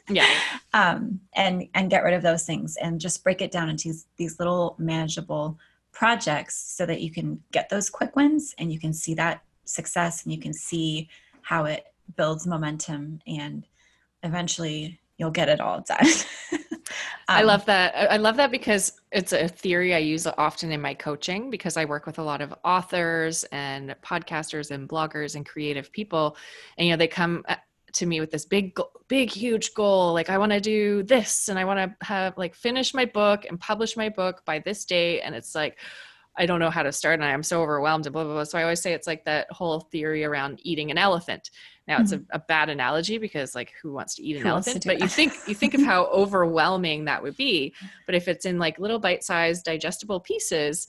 yeah. 0.09 0.27
Um, 0.73 1.19
and 1.33 1.67
and 1.73 1.89
get 1.89 2.03
rid 2.03 2.13
of 2.13 2.21
those 2.23 2.45
things 2.45 2.77
and 2.81 2.99
just 2.99 3.23
break 3.23 3.41
it 3.41 3.51
down 3.51 3.69
into 3.69 3.93
these 4.17 4.39
little 4.39 4.75
manageable 4.79 5.57
projects 5.91 6.55
so 6.75 6.85
that 6.85 7.01
you 7.01 7.12
can 7.12 7.41
get 7.51 7.69
those 7.69 7.89
quick 7.89 8.15
wins 8.15 8.53
and 8.57 8.71
you 8.71 8.79
can 8.79 8.93
see 8.93 9.13
that 9.15 9.43
success 9.65 10.23
and 10.23 10.33
you 10.33 10.39
can 10.39 10.53
see 10.53 11.09
how 11.41 11.65
it 11.65 11.85
builds 12.15 12.47
momentum 12.47 13.19
and 13.27 13.65
eventually 14.23 14.99
you'll 15.19 15.32
get 15.32 15.49
it 15.49 15.60
all 15.60 15.82
done. 15.82 16.08
Um, 17.27 17.38
I 17.38 17.41
love 17.43 17.65
that. 17.65 18.12
I 18.12 18.17
love 18.17 18.38
that 18.38 18.49
because 18.49 18.99
it's 19.12 19.32
a 19.32 19.47
theory 19.47 19.93
I 19.93 19.99
use 19.99 20.25
often 20.25 20.71
in 20.71 20.82
my 20.82 20.95
coaching 20.95 21.51
because 21.51 21.77
I 21.77 21.86
work 21.86 22.08
with 22.08 22.17
a 22.17 22.23
lot 22.23 22.41
of 22.41 22.55
authors 22.65 23.43
and 23.51 23.95
podcasters 24.01 24.71
and 24.71 24.89
bloggers 24.89 25.36
and 25.36 25.45
creative 25.45 25.91
people. 25.91 26.36
And, 26.79 26.88
you 26.88 26.93
know, 26.93 26.97
they 26.97 27.08
come 27.08 27.43
uh, 27.47 27.58
to 27.93 28.08
me 28.08 28.19
with 28.19 28.32
this 28.32 28.45
big, 28.45 28.75
big, 29.08 29.29
huge 29.29 29.75
goal. 29.75 30.13
Like, 30.13 30.32
I 30.32 30.39
want 30.39 30.53
to 30.53 30.60
do 30.60 31.03
this 31.03 31.49
and 31.49 31.60
I 31.60 31.65
want 31.65 31.77
to 31.77 32.05
have, 32.05 32.36
like, 32.36 32.55
finish 32.55 32.95
my 32.95 33.05
book 33.05 33.45
and 33.47 33.60
publish 33.60 33.95
my 33.95 34.10
book 34.10 34.43
by 34.43 34.58
this 34.58 34.84
date. 34.86 35.21
And 35.21 35.36
it's 35.36 35.53
like, 35.53 35.77
I 36.37 36.45
don't 36.45 36.59
know 36.59 36.69
how 36.69 36.83
to 36.83 36.91
start 36.91 37.15
and 37.15 37.25
I'm 37.25 37.43
so 37.43 37.61
overwhelmed 37.61 38.05
and 38.05 38.13
blah, 38.13 38.23
blah, 38.23 38.33
blah. 38.33 38.43
So 38.43 38.57
I 38.57 38.63
always 38.63 38.81
say 38.81 38.93
it's 38.93 39.07
like 39.07 39.25
that 39.25 39.51
whole 39.51 39.81
theory 39.81 40.23
around 40.23 40.59
eating 40.63 40.89
an 40.89 40.97
elephant. 40.97 41.49
Now 41.87 41.95
mm-hmm. 41.95 42.03
it's 42.03 42.11
a, 42.13 42.17
mm-hmm. 42.17 42.35
a, 42.35 42.39
bad 42.39 42.69
analogy 42.69 43.17
because 43.17 43.55
like 43.55 43.73
who 43.81 43.91
wants 43.91 44.15
to 44.15 44.23
eat 44.23 44.37
an 44.37 44.43
who 44.43 44.49
elephant? 44.49 44.85
But 44.85 44.99
that? 44.99 45.01
you 45.01 45.07
think 45.09 45.33
you 45.47 45.55
think 45.55 45.73
of 45.73 45.81
how 45.81 46.05
overwhelming 46.05 47.05
that 47.05 47.21
would 47.21 47.35
be. 47.35 47.73
But 48.05 48.15
if 48.15 48.27
it's 48.27 48.45
in 48.45 48.57
like 48.57 48.79
little 48.79 48.99
bite-sized 48.99 49.65
digestible 49.65 50.19
pieces, 50.19 50.87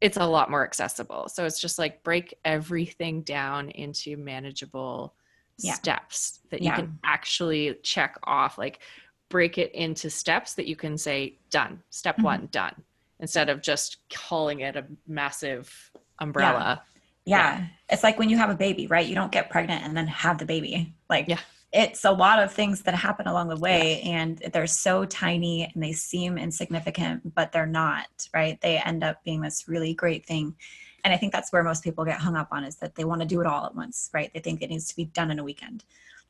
it's 0.00 0.16
a 0.16 0.26
lot 0.26 0.50
more 0.50 0.64
accessible. 0.64 1.28
So 1.28 1.44
it's 1.44 1.60
just 1.60 1.78
like 1.78 2.02
break 2.02 2.34
everything 2.44 3.22
down 3.22 3.70
into 3.70 4.16
manageable 4.16 5.14
yeah. 5.58 5.74
steps 5.74 6.40
that 6.50 6.62
yeah. 6.62 6.70
you 6.70 6.76
can 6.76 6.98
actually 7.04 7.74
check 7.82 8.18
off. 8.24 8.58
Like 8.58 8.80
break 9.28 9.58
it 9.58 9.72
into 9.72 10.10
steps 10.10 10.54
that 10.54 10.66
you 10.66 10.76
can 10.76 10.98
say 10.98 11.38
done. 11.50 11.82
Step 11.90 12.16
mm-hmm. 12.16 12.24
one, 12.24 12.48
done. 12.50 12.74
Instead 13.20 13.48
of 13.48 13.62
just 13.62 13.98
calling 14.12 14.60
it 14.60 14.76
a 14.76 14.86
massive 15.06 15.90
umbrella. 16.18 16.82
Yeah 16.84 16.90
yeah. 17.30 17.66
It's 17.88 18.02
like 18.02 18.18
when 18.18 18.28
you 18.28 18.36
have 18.36 18.50
a 18.50 18.54
baby, 18.54 18.86
right? 18.86 19.06
You 19.06 19.14
don't 19.14 19.32
get 19.32 19.50
pregnant 19.50 19.84
and 19.84 19.96
then 19.96 20.06
have 20.06 20.38
the 20.38 20.46
baby. 20.46 20.94
Like, 21.08 21.28
yeah. 21.28 21.38
It's 21.72 22.04
a 22.04 22.10
lot 22.10 22.42
of 22.42 22.52
things 22.52 22.82
that 22.82 22.96
happen 22.96 23.28
along 23.28 23.46
the 23.46 23.56
way, 23.56 24.02
yeah. 24.02 24.10
and 24.10 24.38
they're 24.52 24.66
so 24.66 25.04
tiny 25.04 25.70
and 25.72 25.80
they 25.80 25.92
seem 25.92 26.36
insignificant, 26.36 27.32
but 27.32 27.52
they're 27.52 27.64
not, 27.64 28.08
right? 28.34 28.60
They 28.60 28.78
end 28.78 29.04
up 29.04 29.22
being 29.22 29.40
this 29.40 29.68
really 29.68 29.94
great 29.94 30.26
thing. 30.26 30.56
And 31.04 31.14
I 31.14 31.16
think 31.16 31.32
that's 31.32 31.52
where 31.52 31.62
most 31.62 31.84
people 31.84 32.04
get 32.04 32.18
hung 32.18 32.34
up 32.34 32.48
on 32.50 32.64
is 32.64 32.74
that 32.78 32.96
they 32.96 33.04
want 33.04 33.20
to 33.20 33.26
do 33.26 33.40
it 33.40 33.46
all 33.46 33.66
at 33.66 33.76
once, 33.76 34.10
right? 34.12 34.32
They 34.34 34.40
think 34.40 34.62
it 34.62 34.70
needs 34.70 34.88
to 34.88 34.96
be 34.96 35.04
done 35.04 35.30
in 35.30 35.38
a 35.38 35.44
weekend. 35.44 35.84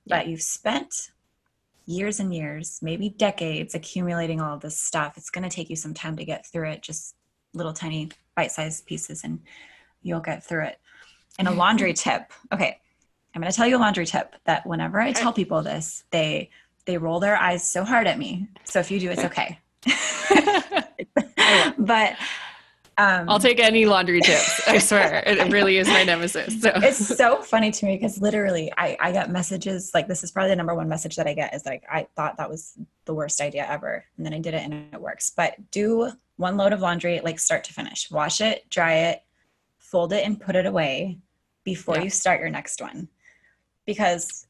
Yeah. 0.04 0.18
But 0.18 0.26
you've 0.28 0.42
spent 0.42 1.10
years 1.90 2.20
and 2.20 2.32
years, 2.32 2.78
maybe 2.82 3.08
decades 3.08 3.74
accumulating 3.74 4.40
all 4.40 4.54
of 4.54 4.60
this 4.60 4.78
stuff. 4.78 5.14
It's 5.16 5.30
going 5.30 5.48
to 5.48 5.54
take 5.54 5.68
you 5.68 5.76
some 5.76 5.92
time 5.92 6.16
to 6.16 6.24
get 6.24 6.46
through 6.46 6.70
it, 6.70 6.82
just 6.82 7.16
little 7.52 7.72
tiny 7.72 8.10
bite 8.36 8.52
sized 8.52 8.86
pieces, 8.86 9.24
and 9.24 9.40
you'll 10.02 10.20
get 10.20 10.44
through 10.44 10.66
it. 10.66 10.78
And 11.38 11.48
a 11.48 11.52
laundry 11.52 11.92
tip. 11.94 12.32
Okay. 12.52 12.78
I'm 13.34 13.40
going 13.40 13.50
to 13.50 13.56
tell 13.56 13.66
you 13.66 13.76
a 13.76 13.78
laundry 13.78 14.06
tip 14.06 14.34
that 14.44 14.66
whenever 14.66 15.00
I 15.00 15.12
tell 15.12 15.32
people 15.32 15.62
this, 15.62 16.04
they 16.10 16.50
they 16.86 16.98
roll 16.98 17.20
their 17.20 17.36
eyes 17.36 17.66
so 17.66 17.84
hard 17.84 18.06
at 18.06 18.18
me. 18.18 18.48
So 18.64 18.80
if 18.80 18.90
you 18.90 18.98
do, 18.98 19.10
it's 19.10 19.24
okay. 19.24 19.58
but 21.78 22.16
um, 23.00 23.30
I'll 23.30 23.38
take 23.38 23.60
any 23.60 23.86
laundry 23.86 24.20
tips. 24.20 24.68
I 24.68 24.78
swear, 24.78 25.22
it 25.26 25.50
really 25.50 25.78
is 25.78 25.88
my 25.88 26.04
nemesis. 26.04 26.60
So. 26.60 26.70
It's 26.76 27.16
so 27.16 27.40
funny 27.42 27.70
to 27.70 27.86
me 27.86 27.96
because 27.96 28.20
literally, 28.20 28.70
I 28.76 28.96
I 29.00 29.12
get 29.12 29.30
messages 29.30 29.92
like 29.94 30.06
this 30.06 30.22
is 30.22 30.30
probably 30.30 30.50
the 30.50 30.56
number 30.56 30.74
one 30.74 30.88
message 30.88 31.16
that 31.16 31.26
I 31.26 31.34
get 31.34 31.54
is 31.54 31.64
like 31.64 31.84
I 31.90 32.06
thought 32.14 32.36
that 32.36 32.50
was 32.50 32.74
the 33.06 33.14
worst 33.14 33.40
idea 33.40 33.66
ever, 33.68 34.04
and 34.16 34.26
then 34.26 34.34
I 34.34 34.38
did 34.38 34.54
it 34.54 34.62
and 34.62 34.92
it 34.92 35.00
works. 35.00 35.30
But 35.30 35.54
do 35.70 36.12
one 36.36 36.56
load 36.56 36.72
of 36.72 36.80
laundry 36.80 37.20
like 37.24 37.38
start 37.38 37.64
to 37.64 37.72
finish. 37.72 38.10
Wash 38.10 38.40
it, 38.40 38.68
dry 38.68 38.94
it, 38.94 39.22
fold 39.78 40.12
it 40.12 40.24
and 40.24 40.40
put 40.40 40.56
it 40.56 40.66
away 40.66 41.18
before 41.64 41.96
yeah. 41.96 42.02
you 42.02 42.10
start 42.10 42.40
your 42.40 42.50
next 42.50 42.80
one. 42.80 43.08
Because 43.86 44.46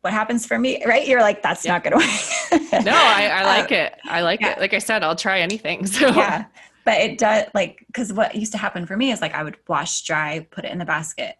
what 0.00 0.12
happens 0.12 0.46
for 0.46 0.58
me, 0.58 0.82
right? 0.86 1.06
You're 1.06 1.20
like, 1.20 1.42
that's 1.42 1.64
yeah. 1.64 1.72
not 1.72 1.84
to 1.84 1.90
work. 1.96 2.84
no, 2.84 2.92
I, 2.92 3.26
I 3.26 3.44
like 3.58 3.72
um, 3.72 3.78
it. 3.78 3.94
I 4.04 4.20
like 4.22 4.40
yeah. 4.40 4.52
it. 4.52 4.58
Like 4.58 4.74
I 4.74 4.78
said, 4.78 5.02
I'll 5.02 5.16
try 5.16 5.40
anything. 5.40 5.86
So 5.90 6.08
yeah, 6.08 6.46
but 6.84 6.98
it 6.98 7.18
does 7.18 7.46
like, 7.54 7.86
cause 7.92 8.12
what 8.12 8.34
used 8.34 8.52
to 8.52 8.58
happen 8.58 8.86
for 8.86 8.96
me 8.96 9.12
is 9.12 9.20
like, 9.20 9.34
I 9.34 9.42
would 9.42 9.56
wash 9.68 10.02
dry, 10.02 10.46
put 10.50 10.64
it 10.64 10.72
in 10.72 10.78
the 10.78 10.84
basket 10.84 11.36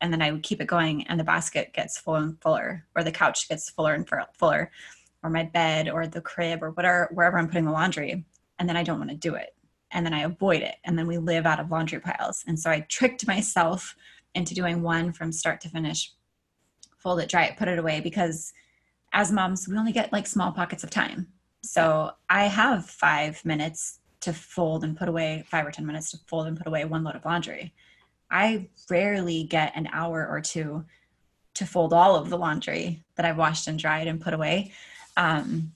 and 0.00 0.12
then 0.12 0.22
I 0.22 0.32
would 0.32 0.42
keep 0.42 0.60
it 0.60 0.66
going 0.66 1.06
and 1.06 1.18
the 1.18 1.24
basket 1.24 1.72
gets 1.72 1.98
full 1.98 2.16
and 2.16 2.40
fuller 2.40 2.86
or 2.96 3.04
the 3.04 3.12
couch 3.12 3.48
gets 3.48 3.70
fuller 3.70 3.94
and 3.94 4.08
fuller 4.34 4.70
or 5.22 5.30
my 5.30 5.44
bed 5.44 5.88
or 5.88 6.06
the 6.06 6.20
crib 6.20 6.62
or 6.62 6.70
whatever, 6.70 7.10
wherever 7.12 7.38
I'm 7.38 7.48
putting 7.48 7.66
the 7.66 7.72
laundry. 7.72 8.24
And 8.58 8.68
then 8.68 8.76
I 8.76 8.82
don't 8.82 8.98
want 8.98 9.10
to 9.10 9.16
do 9.16 9.34
it 9.34 9.54
and 9.90 10.04
then 10.04 10.14
I 10.14 10.20
avoid 10.20 10.62
it. 10.62 10.76
And 10.84 10.98
then 10.98 11.06
we 11.06 11.18
live 11.18 11.46
out 11.46 11.60
of 11.60 11.70
laundry 11.70 12.00
piles. 12.00 12.44
And 12.46 12.58
so 12.58 12.70
I 12.70 12.80
tricked 12.80 13.26
myself 13.26 13.96
into 14.34 14.54
doing 14.54 14.82
one 14.82 15.12
from 15.12 15.32
start 15.32 15.60
to 15.62 15.68
finish 15.68 16.12
fold 17.00 17.20
it, 17.20 17.28
dry 17.28 17.44
it, 17.44 17.56
put 17.56 17.68
it 17.68 17.78
away 17.78 18.00
because 18.00 18.52
as 19.12 19.32
moms, 19.32 19.66
we 19.66 19.76
only 19.76 19.92
get 19.92 20.12
like 20.12 20.26
small 20.26 20.52
pockets 20.52 20.84
of 20.84 20.90
time. 20.90 21.26
So 21.62 22.12
I 22.28 22.44
have 22.44 22.88
five 22.88 23.44
minutes 23.44 23.99
to 24.20 24.32
fold 24.32 24.84
and 24.84 24.96
put 24.96 25.08
away, 25.08 25.44
five 25.48 25.66
or 25.66 25.70
10 25.70 25.86
minutes 25.86 26.10
to 26.10 26.18
fold 26.26 26.46
and 26.46 26.56
put 26.56 26.66
away 26.66 26.84
one 26.84 27.04
load 27.04 27.16
of 27.16 27.24
laundry. 27.24 27.72
I 28.30 28.68
rarely 28.88 29.44
get 29.44 29.72
an 29.74 29.88
hour 29.92 30.26
or 30.28 30.40
two 30.40 30.84
to 31.54 31.66
fold 31.66 31.92
all 31.92 32.16
of 32.16 32.30
the 32.30 32.38
laundry 32.38 33.02
that 33.16 33.26
I've 33.26 33.36
washed 33.36 33.66
and 33.66 33.78
dried 33.78 34.06
and 34.06 34.20
put 34.20 34.34
away. 34.34 34.72
Um, 35.16 35.72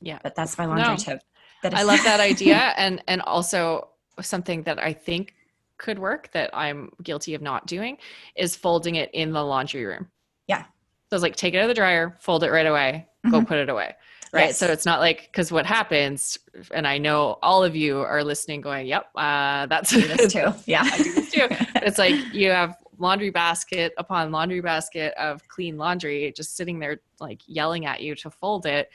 yeah, 0.00 0.18
but 0.22 0.34
that's 0.34 0.56
my 0.58 0.66
laundry 0.66 0.88
no. 0.88 0.96
tip. 0.96 1.20
I 1.64 1.82
love 1.82 2.02
that 2.04 2.20
idea, 2.32 2.74
and 2.76 3.02
and 3.08 3.20
also 3.22 3.88
something 4.20 4.62
that 4.62 4.78
I 4.78 4.92
think 4.92 5.34
could 5.78 5.98
work 5.98 6.30
that 6.32 6.50
I'm 6.54 6.90
guilty 7.02 7.34
of 7.34 7.42
not 7.42 7.66
doing 7.66 7.98
is 8.34 8.56
folding 8.56 8.94
it 8.94 9.10
in 9.12 9.32
the 9.32 9.42
laundry 9.42 9.84
room. 9.84 10.08
Yeah. 10.46 10.62
So 11.10 11.16
it's 11.16 11.22
like 11.22 11.36
take 11.36 11.54
it 11.54 11.58
out 11.58 11.64
of 11.64 11.68
the 11.68 11.74
dryer, 11.74 12.16
fold 12.20 12.44
it 12.44 12.50
right 12.50 12.66
away, 12.66 13.06
mm-hmm. 13.24 13.30
go 13.30 13.44
put 13.44 13.58
it 13.58 13.68
away. 13.68 13.94
Right. 14.36 14.46
Yes. 14.48 14.58
So 14.58 14.66
it's 14.66 14.86
not 14.86 15.00
like 15.00 15.28
because 15.30 15.50
what 15.50 15.66
happens, 15.66 16.38
and 16.72 16.86
I 16.86 16.98
know 16.98 17.38
all 17.42 17.64
of 17.64 17.74
you 17.74 17.98
are 18.00 18.22
listening, 18.22 18.60
going, 18.60 18.86
"Yep, 18.86 19.10
uh, 19.14 19.66
that's 19.66 19.90
this 19.90 20.32
too." 20.32 20.52
Yeah, 20.66 20.82
I 20.84 20.96
do 20.98 21.12
this 21.12 21.30
too. 21.30 21.46
it's 21.76 21.98
like 21.98 22.14
you 22.32 22.50
have 22.50 22.76
laundry 22.98 23.30
basket 23.30 23.92
upon 23.98 24.32
laundry 24.32 24.60
basket 24.60 25.14
of 25.18 25.46
clean 25.48 25.76
laundry 25.76 26.32
just 26.36 26.56
sitting 26.56 26.78
there, 26.78 27.00
like 27.20 27.40
yelling 27.46 27.86
at 27.86 28.00
you 28.00 28.14
to 28.16 28.30
fold 28.30 28.66
it 28.66 28.90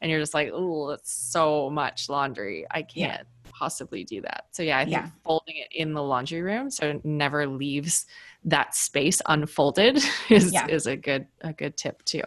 and 0.00 0.10
you're 0.10 0.20
just 0.20 0.34
like, 0.34 0.50
oh, 0.52 0.90
it's 0.90 1.12
so 1.12 1.70
much 1.70 2.08
laundry. 2.08 2.66
I 2.70 2.82
can't 2.82 3.22
yeah. 3.22 3.50
possibly 3.50 4.04
do 4.04 4.20
that. 4.22 4.46
So 4.50 4.62
yeah, 4.62 4.78
I 4.78 4.84
think 4.84 4.92
yeah. 4.92 5.10
folding 5.24 5.56
it 5.56 5.68
in 5.72 5.94
the 5.94 6.02
laundry 6.02 6.42
room 6.42 6.70
so 6.70 6.86
it 6.86 7.04
never 7.04 7.46
leaves 7.46 8.06
that 8.44 8.74
space 8.74 9.20
unfolded 9.26 9.96
is 10.30 10.52
yeah. 10.52 10.66
is 10.68 10.86
a 10.86 10.96
good 10.96 11.26
a 11.40 11.52
good 11.52 11.76
tip 11.76 12.04
too. 12.04 12.22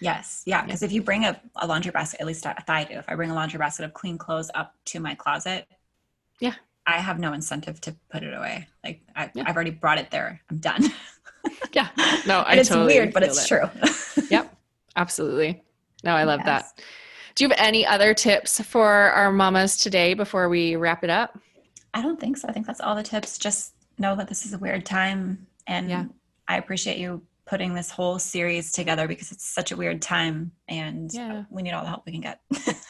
Yes, 0.00 0.42
yeah, 0.46 0.64
because 0.64 0.82
if 0.82 0.92
you 0.92 1.02
bring 1.02 1.24
a, 1.24 1.40
a 1.56 1.66
laundry 1.66 1.90
basket, 1.90 2.20
at 2.20 2.26
least 2.26 2.46
I 2.46 2.84
do. 2.84 2.94
If 2.94 3.08
I 3.08 3.14
bring 3.14 3.30
a 3.30 3.34
laundry 3.34 3.58
basket 3.58 3.84
of 3.84 3.94
clean 3.94 4.16
clothes 4.18 4.50
up 4.54 4.74
to 4.86 5.00
my 5.00 5.14
closet, 5.14 5.66
yeah, 6.40 6.54
I 6.86 6.98
have 6.98 7.18
no 7.18 7.32
incentive 7.32 7.80
to 7.82 7.96
put 8.10 8.22
it 8.22 8.32
away. 8.32 8.68
Like 8.84 9.02
I, 9.16 9.30
have 9.44 9.56
already 9.56 9.70
brought 9.70 9.98
it 9.98 10.10
there. 10.10 10.40
I'm 10.50 10.58
done. 10.58 10.84
yeah, 11.72 11.88
no, 12.26 12.40
I 12.46 12.56
it's 12.56 12.68
totally 12.68 12.94
weird, 12.94 13.12
but 13.12 13.22
it's 13.22 13.44
it. 13.44 13.48
true. 13.48 13.68
yep, 14.30 14.54
absolutely. 14.96 15.62
No, 16.04 16.14
I 16.14 16.24
love 16.24 16.40
yes. 16.44 16.72
that. 16.72 16.84
Do 17.34 17.44
you 17.44 17.50
have 17.50 17.58
any 17.58 17.86
other 17.86 18.14
tips 18.14 18.60
for 18.60 18.86
our 18.86 19.32
mamas 19.32 19.76
today 19.76 20.14
before 20.14 20.48
we 20.48 20.76
wrap 20.76 21.04
it 21.04 21.10
up? 21.10 21.38
I 21.94 22.02
don't 22.02 22.20
think 22.20 22.36
so. 22.36 22.48
I 22.48 22.52
think 22.52 22.66
that's 22.66 22.80
all 22.80 22.94
the 22.94 23.02
tips. 23.02 23.38
Just 23.38 23.74
know 23.98 24.16
that 24.16 24.28
this 24.28 24.44
is 24.44 24.54
a 24.54 24.58
weird 24.58 24.84
time. 24.84 25.46
And 25.66 25.90
yeah. 25.90 26.04
I 26.48 26.56
appreciate 26.56 26.98
you 26.98 27.22
putting 27.48 27.74
this 27.74 27.90
whole 27.90 28.18
series 28.18 28.72
together 28.72 29.08
because 29.08 29.32
it's 29.32 29.44
such 29.44 29.72
a 29.72 29.76
weird 29.76 30.02
time 30.02 30.52
and 30.68 31.10
uh, 31.14 31.18
yeah. 31.18 31.44
we 31.50 31.62
need 31.62 31.72
all 31.72 31.82
the 31.82 31.88
help 31.88 32.04
we 32.06 32.12
can 32.12 32.20
get. 32.20 32.40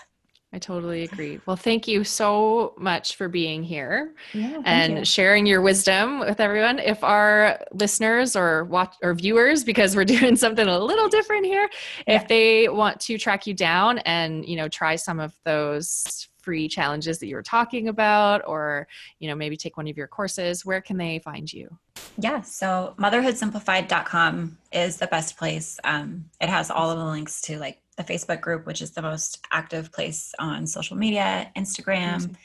I 0.53 0.59
totally 0.59 1.03
agree. 1.03 1.41
Well, 1.45 1.57
thank 1.57 1.87
you 1.87 2.05
so 2.05 2.73
much 2.79 3.17
for 3.17 3.29
being 3.29 3.63
here 3.63 4.15
Yeah. 4.33 4.63
and 4.65 4.99
you. 4.99 5.05
sharing 5.05 5.45
your 5.45 5.61
wisdom 5.61 6.21
with 6.21 6.41
everyone. 6.41 6.79
If 6.79 7.05
our 7.05 7.61
listeners 7.73 8.35
or 8.35 8.65
watch 8.65 8.97
or 9.03 9.13
viewers, 9.13 9.63
because 9.63 9.95
we're 9.95 10.05
doing 10.17 10.37
something 10.37 10.67
a 10.67 10.79
little 10.79 11.09
different 11.09 11.45
here, 11.45 11.69
Yeah. 12.07 12.17
if 12.17 12.29
they 12.29 12.69
want 12.69 12.99
to 13.01 13.19
track 13.19 13.47
you 13.47 13.53
down 13.53 13.99
and 14.01 14.45
you 14.47 14.57
know 14.57 14.69
try 14.69 14.97
some 14.97 15.21
of 15.21 15.35
those 15.45 16.29
free 16.49 16.67
challenges 16.67 17.19
that 17.19 17.27
you 17.27 17.35
were 17.37 17.43
talking 17.43 17.89
about, 17.89 18.41
or 18.47 18.89
you 19.19 19.29
know 19.29 19.35
maybe 19.35 19.55
take 19.55 19.77
one 19.77 19.87
of 19.87 19.99
your 19.99 20.07
courses, 20.07 20.65
where 20.65 20.81
can 20.81 20.97
they 20.97 21.19
find 21.19 21.53
you? 21.53 21.69
Yeah, 22.17 22.41
so 22.41 22.95
motherhoodsimplified.com 22.99 24.57
is 24.73 24.97
the 24.97 25.07
best 25.09 25.37
place. 25.37 25.79
Um, 25.85 26.25
it 26.41 26.49
has 26.49 26.71
all 26.71 26.91
of 26.91 26.97
the 26.99 27.05
links 27.05 27.43
to 27.43 27.59
like 27.59 27.83
the 27.99 28.03
Facebook 28.05 28.41
group, 28.41 28.65
which 28.67 28.81
is 28.81 28.93
the 28.93 29.03
most 29.03 29.45
active 29.51 29.93
place 29.93 30.35
on 30.39 30.67
social 30.67 30.97
media, 30.97 31.51
Instagram, 31.55 32.15
Awesome. 32.15 32.37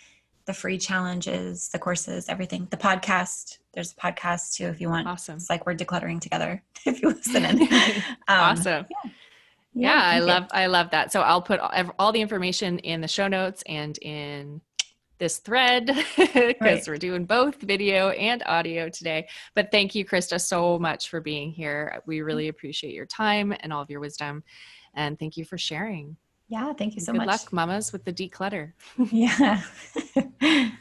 the 0.48 0.54
free 0.54 0.78
challenges, 0.78 1.70
the 1.70 1.80
courses, 1.80 2.28
everything. 2.28 2.68
The 2.72 2.78
podcast, 2.78 3.60
there's 3.74 3.94
a 3.94 3.96
podcast 3.96 4.54
too 4.56 4.66
if 4.68 4.82
you 4.82 4.90
want. 4.90 5.08
Awesome. 5.08 5.36
It's 5.38 5.50
like 5.50 5.66
we're 5.66 5.76
decluttering 5.76 6.20
together 6.20 6.62
if 6.86 7.02
you 7.02 7.10
listen 7.10 7.46
in. 7.46 7.68
Um, 8.28 8.40
awesome. 8.40 8.86
yeah, 8.90 9.12
I 9.98 10.12
thank 10.12 10.22
you. 10.22 10.28
love 10.28 10.48
I 10.52 10.66
love 10.68 10.90
that. 10.92 11.12
So 11.12 11.22
I'll 11.22 11.42
put 11.42 11.60
all, 11.60 11.72
all 12.00 12.12
the 12.12 12.22
information 12.22 12.80
in 12.80 13.02
the 13.02 13.08
show 13.08 13.28
notes 13.28 13.64
and 13.68 13.98
in 14.00 14.62
this 15.20 15.38
thread 15.38 15.86
because 16.18 16.56
Right. 16.60 16.84
we're 16.88 16.98
doing 16.98 17.26
both 17.26 17.62
video 17.62 18.10
and 18.10 18.44
audio 18.46 18.90
today. 18.90 19.28
But 19.56 19.72
thank 19.72 19.96
you, 19.96 20.06
Krista, 20.06 20.40
so 20.40 20.78
much 20.78 21.10
for 21.10 21.22
being 21.22 21.52
here. 21.52 22.02
We 22.06 22.20
mm. 22.20 22.26
really 22.26 22.48
appreciate 22.50 22.94
your 22.94 23.06
time 23.06 23.54
and 23.62 23.72
all 23.72 23.82
of 23.82 23.90
your 23.90 24.00
wisdom, 24.00 24.44
and 24.94 25.18
thank 25.18 25.38
you 25.38 25.46
for 25.46 25.58
sharing. 25.58 26.18
Yeah, 26.50 26.74
thank 26.74 26.96
you 26.96 27.02
so 27.02 27.14
much. 27.14 27.26
Good 27.26 27.32
luck, 27.32 27.54
mamas, 27.54 27.92
with 27.94 28.04
the 28.04 28.14
declutter. 28.14 28.74
Yeah. 29.12 29.62